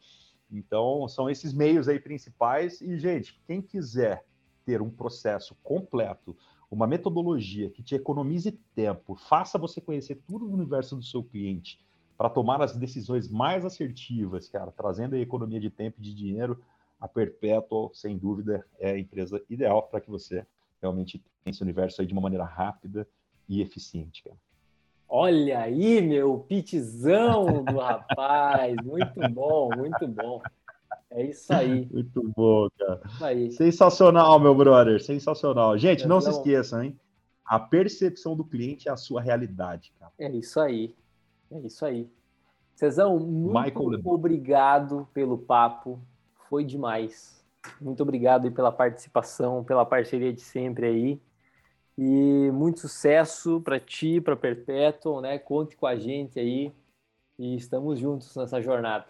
Então, 0.52 1.08
são 1.08 1.30
esses 1.30 1.54
meios 1.54 1.88
aí 1.88 2.00
principais. 2.00 2.80
E, 2.82 2.98
gente, 2.98 3.42
quem 3.48 3.62
quiser 3.62 4.24
ter 4.66 4.82
um 4.82 4.90
processo 4.90 5.56
completo, 5.64 6.36
uma 6.70 6.88
metodologia 6.88 7.70
que 7.70 7.84
te 7.84 7.96
economize 7.96 8.52
tempo, 8.74 9.16
faça 9.16 9.58
você 9.58 9.80
conhecer 9.80 10.22
tudo 10.28 10.48
do 10.48 10.54
universo 10.54 10.96
do 10.96 11.04
seu 11.04 11.24
cliente 11.24 11.80
para 12.18 12.30
tomar 12.30 12.62
as 12.62 12.76
decisões 12.76 13.30
mais 13.30 13.66
assertivas, 13.66 14.48
cara, 14.48 14.72
trazendo 14.72 15.16
a 15.16 15.20
economia 15.20 15.60
de 15.60 15.70
tempo 15.70 15.98
e 16.00 16.02
de 16.02 16.14
dinheiro, 16.14 16.62
a 17.00 17.08
Perpetual, 17.08 17.92
sem 17.94 18.18
dúvida, 18.18 18.66
é 18.80 18.92
a 18.92 19.00
empresa 19.00 19.42
ideal 19.50 19.84
para 19.84 20.00
que 20.00 20.10
você 20.10 20.46
realmente 20.86 21.20
tenha 21.44 21.52
esse 21.52 21.62
universo 21.62 22.02
aí 22.02 22.08
de 22.08 22.14
uma 22.14 22.22
maneira 22.22 22.46
rápida 22.46 23.08
e 23.50 23.62
eficiente, 23.62 24.24
cara. 24.24 24.38
Olha 25.08 25.60
aí, 25.60 26.02
meu 26.02 26.40
pitzão 26.40 27.64
do 27.64 27.78
rapaz. 27.78 28.76
Muito 28.84 29.30
bom, 29.30 29.70
muito 29.76 30.08
bom. 30.08 30.42
É 31.12 31.24
isso 31.24 31.54
aí. 31.54 31.88
Muito 31.92 32.34
bom, 32.36 32.68
cara. 32.78 33.02
Aí. 33.22 33.52
Sensacional, 33.52 34.40
meu 34.40 34.56
brother. 34.56 35.02
Sensacional. 35.02 35.78
Gente, 35.78 36.08
não 36.08 36.20
se 36.20 36.30
esqueçam, 36.30 36.84
hein? 36.84 37.00
A 37.46 37.60
percepção 37.60 38.36
do 38.36 38.44
cliente 38.44 38.90
é 38.90 38.92
a 38.92 38.98
sua 38.98 39.22
realidade, 39.22 39.94
cara. 40.00 40.12
É 40.18 40.30
isso 40.30 40.60
aí. 40.60 40.96
É 41.52 41.60
isso 41.60 41.86
aí. 41.86 42.10
Cezão, 42.74 43.20
muito 43.20 43.62
Michael 43.62 44.02
obrigado 44.06 45.08
pelo 45.14 45.38
papo. 45.38 46.02
Foi 46.50 46.66
demais. 46.66 47.45
Muito 47.80 48.02
obrigado 48.04 48.52
pela 48.52 48.72
participação, 48.72 49.64
pela 49.64 49.86
parceria 49.86 50.34
de 50.34 50.42
sempre 50.42 50.86
aí. 50.88 51.22
E 51.98 52.52
muito 52.52 52.82
sucesso 52.82 53.62
para 53.62 53.80
ti, 53.80 54.20
para 54.20 54.36
Perpétuo, 54.36 55.22
né? 55.22 55.40
Conte 55.40 55.78
com 55.78 55.88
a 55.88 55.96
gente 55.96 56.40
aí 56.40 56.74
e 57.40 57.56
estamos 57.56 58.00
juntos 58.00 58.36
nessa 58.36 58.62
jornada. 58.62 59.06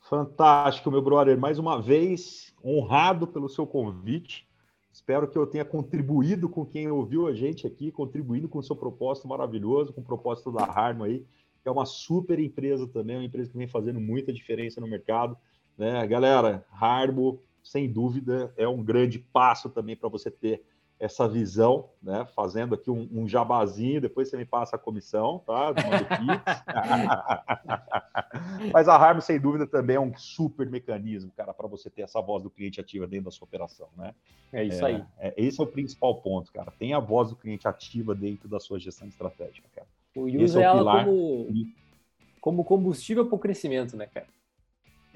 Fantástico, 0.00 0.90
meu 0.90 1.02
brother. 1.02 1.38
Mais 1.38 1.58
uma 1.58 1.80
vez, 1.80 2.54
honrado 2.64 3.26
pelo 3.26 3.48
seu 3.48 3.66
convite. 3.66 4.48
Espero 4.90 5.28
que 5.28 5.36
eu 5.36 5.46
tenha 5.46 5.64
contribuído 5.64 6.48
com 6.48 6.66
quem 6.66 6.90
ouviu 6.90 7.26
a 7.26 7.34
gente 7.34 7.66
aqui, 7.66 7.92
contribuindo 7.92 8.48
com 8.48 8.58
o 8.58 8.62
seu 8.62 8.74
propósito 8.74 9.28
maravilhoso, 9.28 9.92
com 9.92 10.00
o 10.00 10.04
propósito 10.04 10.50
da 10.50 10.64
Harmo 10.64 11.04
aí, 11.04 11.26
que 11.62 11.68
é 11.68 11.70
uma 11.70 11.86
super 11.86 12.38
empresa 12.38 12.86
também, 12.88 13.16
uma 13.16 13.24
empresa 13.24 13.50
que 13.50 13.56
vem 13.56 13.68
fazendo 13.68 14.00
muita 14.00 14.32
diferença 14.32 14.80
no 14.80 14.88
mercado. 14.88 15.36
Né? 15.78 16.06
Galera, 16.06 16.66
Harmo, 16.72 17.40
sem 17.62 17.88
dúvida, 17.88 18.52
é 18.56 18.66
um 18.66 18.82
grande 18.82 19.18
passo 19.18 19.70
também 19.70 19.96
para 19.96 20.08
você 20.08 20.30
ter 20.30 20.62
essa 20.98 21.28
visão, 21.28 21.90
né? 22.02 22.26
Fazendo 22.34 22.74
aqui 22.74 22.90
um, 22.90 23.08
um, 23.12 23.28
jabazinho, 23.28 24.00
depois 24.00 24.28
você 24.28 24.36
me 24.36 24.44
passa 24.44 24.74
a 24.74 24.78
comissão, 24.78 25.40
tá? 25.46 25.72
Mas 28.72 28.88
a 28.88 28.96
Harm, 28.96 29.20
sem 29.20 29.38
dúvida, 29.38 29.64
também 29.64 29.94
é 29.94 30.00
um 30.00 30.12
super 30.16 30.68
mecanismo, 30.68 31.30
cara, 31.36 31.54
para 31.54 31.68
você 31.68 31.88
ter 31.88 32.02
essa 32.02 32.20
voz 32.20 32.42
do 32.42 32.50
cliente 32.50 32.80
ativa 32.80 33.06
dentro 33.06 33.26
da 33.26 33.30
sua 33.30 33.46
operação, 33.46 33.86
né? 33.96 34.12
É 34.52 34.64
isso 34.64 34.84
é, 34.84 34.88
aí. 34.88 35.04
É, 35.18 35.34
esse 35.36 35.60
é 35.60 35.64
o 35.64 35.68
principal 35.68 36.16
ponto, 36.16 36.52
cara. 36.52 36.72
Tem 36.72 36.94
a 36.94 36.98
voz 36.98 37.30
do 37.30 37.36
cliente 37.36 37.68
ativa 37.68 38.12
dentro 38.12 38.48
da 38.48 38.58
sua 38.58 38.80
gestão 38.80 39.06
estratégica, 39.06 39.68
cara. 39.76 39.86
O 40.16 40.22
usa 40.22 40.60
é 40.60 40.64
ela 40.64 40.78
pilar... 40.78 41.04
como, 41.04 41.46
como 42.40 42.64
combustível 42.64 43.24
para 43.24 43.36
o 43.36 43.38
crescimento, 43.38 43.96
né, 43.96 44.06
cara? 44.06 44.26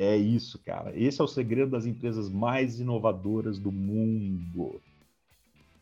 É 0.03 0.17
isso, 0.17 0.59
cara. 0.59 0.93
Esse 0.97 1.21
é 1.21 1.25
o 1.25 1.29
segredo 1.29 1.71
das 1.71 1.87
empresas 1.87 2.29
mais 2.29 2.81
inovadoras 2.81 3.57
do 3.57 3.71
mundo. 3.71 4.81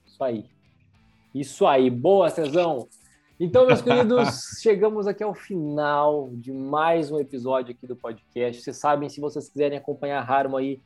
Isso 0.06 0.22
aí. 0.22 0.44
Isso 1.34 1.66
aí. 1.66 1.88
Boa, 1.88 2.28
Cezão. 2.28 2.86
Então, 3.38 3.66
meus 3.66 3.80
queridos, 3.80 4.58
chegamos 4.60 5.06
aqui 5.06 5.24
ao 5.24 5.34
final 5.34 6.28
de 6.34 6.52
mais 6.52 7.10
um 7.10 7.18
episódio 7.18 7.74
aqui 7.74 7.86
do 7.86 7.96
podcast. 7.96 8.60
Vocês 8.60 8.76
sabem, 8.76 9.08
se 9.08 9.22
vocês 9.22 9.48
quiserem 9.48 9.78
acompanhar 9.78 10.20
a 10.20 10.30
Harmo 10.30 10.58
aí, 10.58 10.82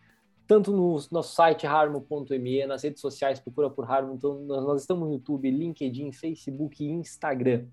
tanto 0.47 0.71
no 0.71 0.97
nosso 1.11 1.35
site 1.35 1.67
harmo.me, 1.67 2.67
nas 2.67 2.85
redes 2.85 3.01
sociais, 3.01 3.41
procura 3.41 3.69
por 3.69 3.91
Harmo. 3.91 4.15
Então, 4.15 4.45
nós 4.45 4.83
estamos 4.83 5.09
no 5.09 5.15
YouTube, 5.15 5.51
LinkedIn, 5.51 6.13
Facebook 6.13 6.85
e 6.85 6.89
Instagram. 6.89 7.65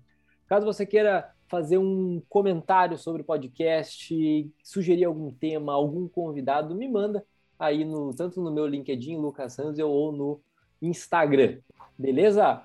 Caso 0.48 0.66
você 0.66 0.84
queira 0.84 1.32
fazer 1.52 1.76
um 1.76 2.22
comentário 2.30 2.96
sobre 2.96 3.20
o 3.20 3.24
podcast, 3.26 4.50
sugerir 4.64 5.04
algum 5.04 5.30
tema, 5.30 5.74
algum 5.74 6.08
convidado, 6.08 6.74
me 6.74 6.88
manda 6.88 7.22
aí 7.58 7.84
no 7.84 8.14
tanto 8.14 8.40
no 8.40 8.50
meu 8.50 8.66
LinkedIn, 8.66 9.18
Lucas 9.18 9.58
Hansel, 9.58 9.90
ou 9.90 10.12
no 10.12 10.40
Instagram. 10.80 11.58
Beleza? 11.98 12.62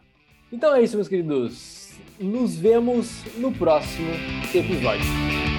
Então 0.54 0.74
é 0.74 0.82
isso, 0.82 0.96
meus 0.96 1.10
queridos. 1.10 2.00
Nos 2.18 2.56
vemos 2.56 3.26
no 3.36 3.52
próximo 3.52 4.08
episódio. 4.56 5.57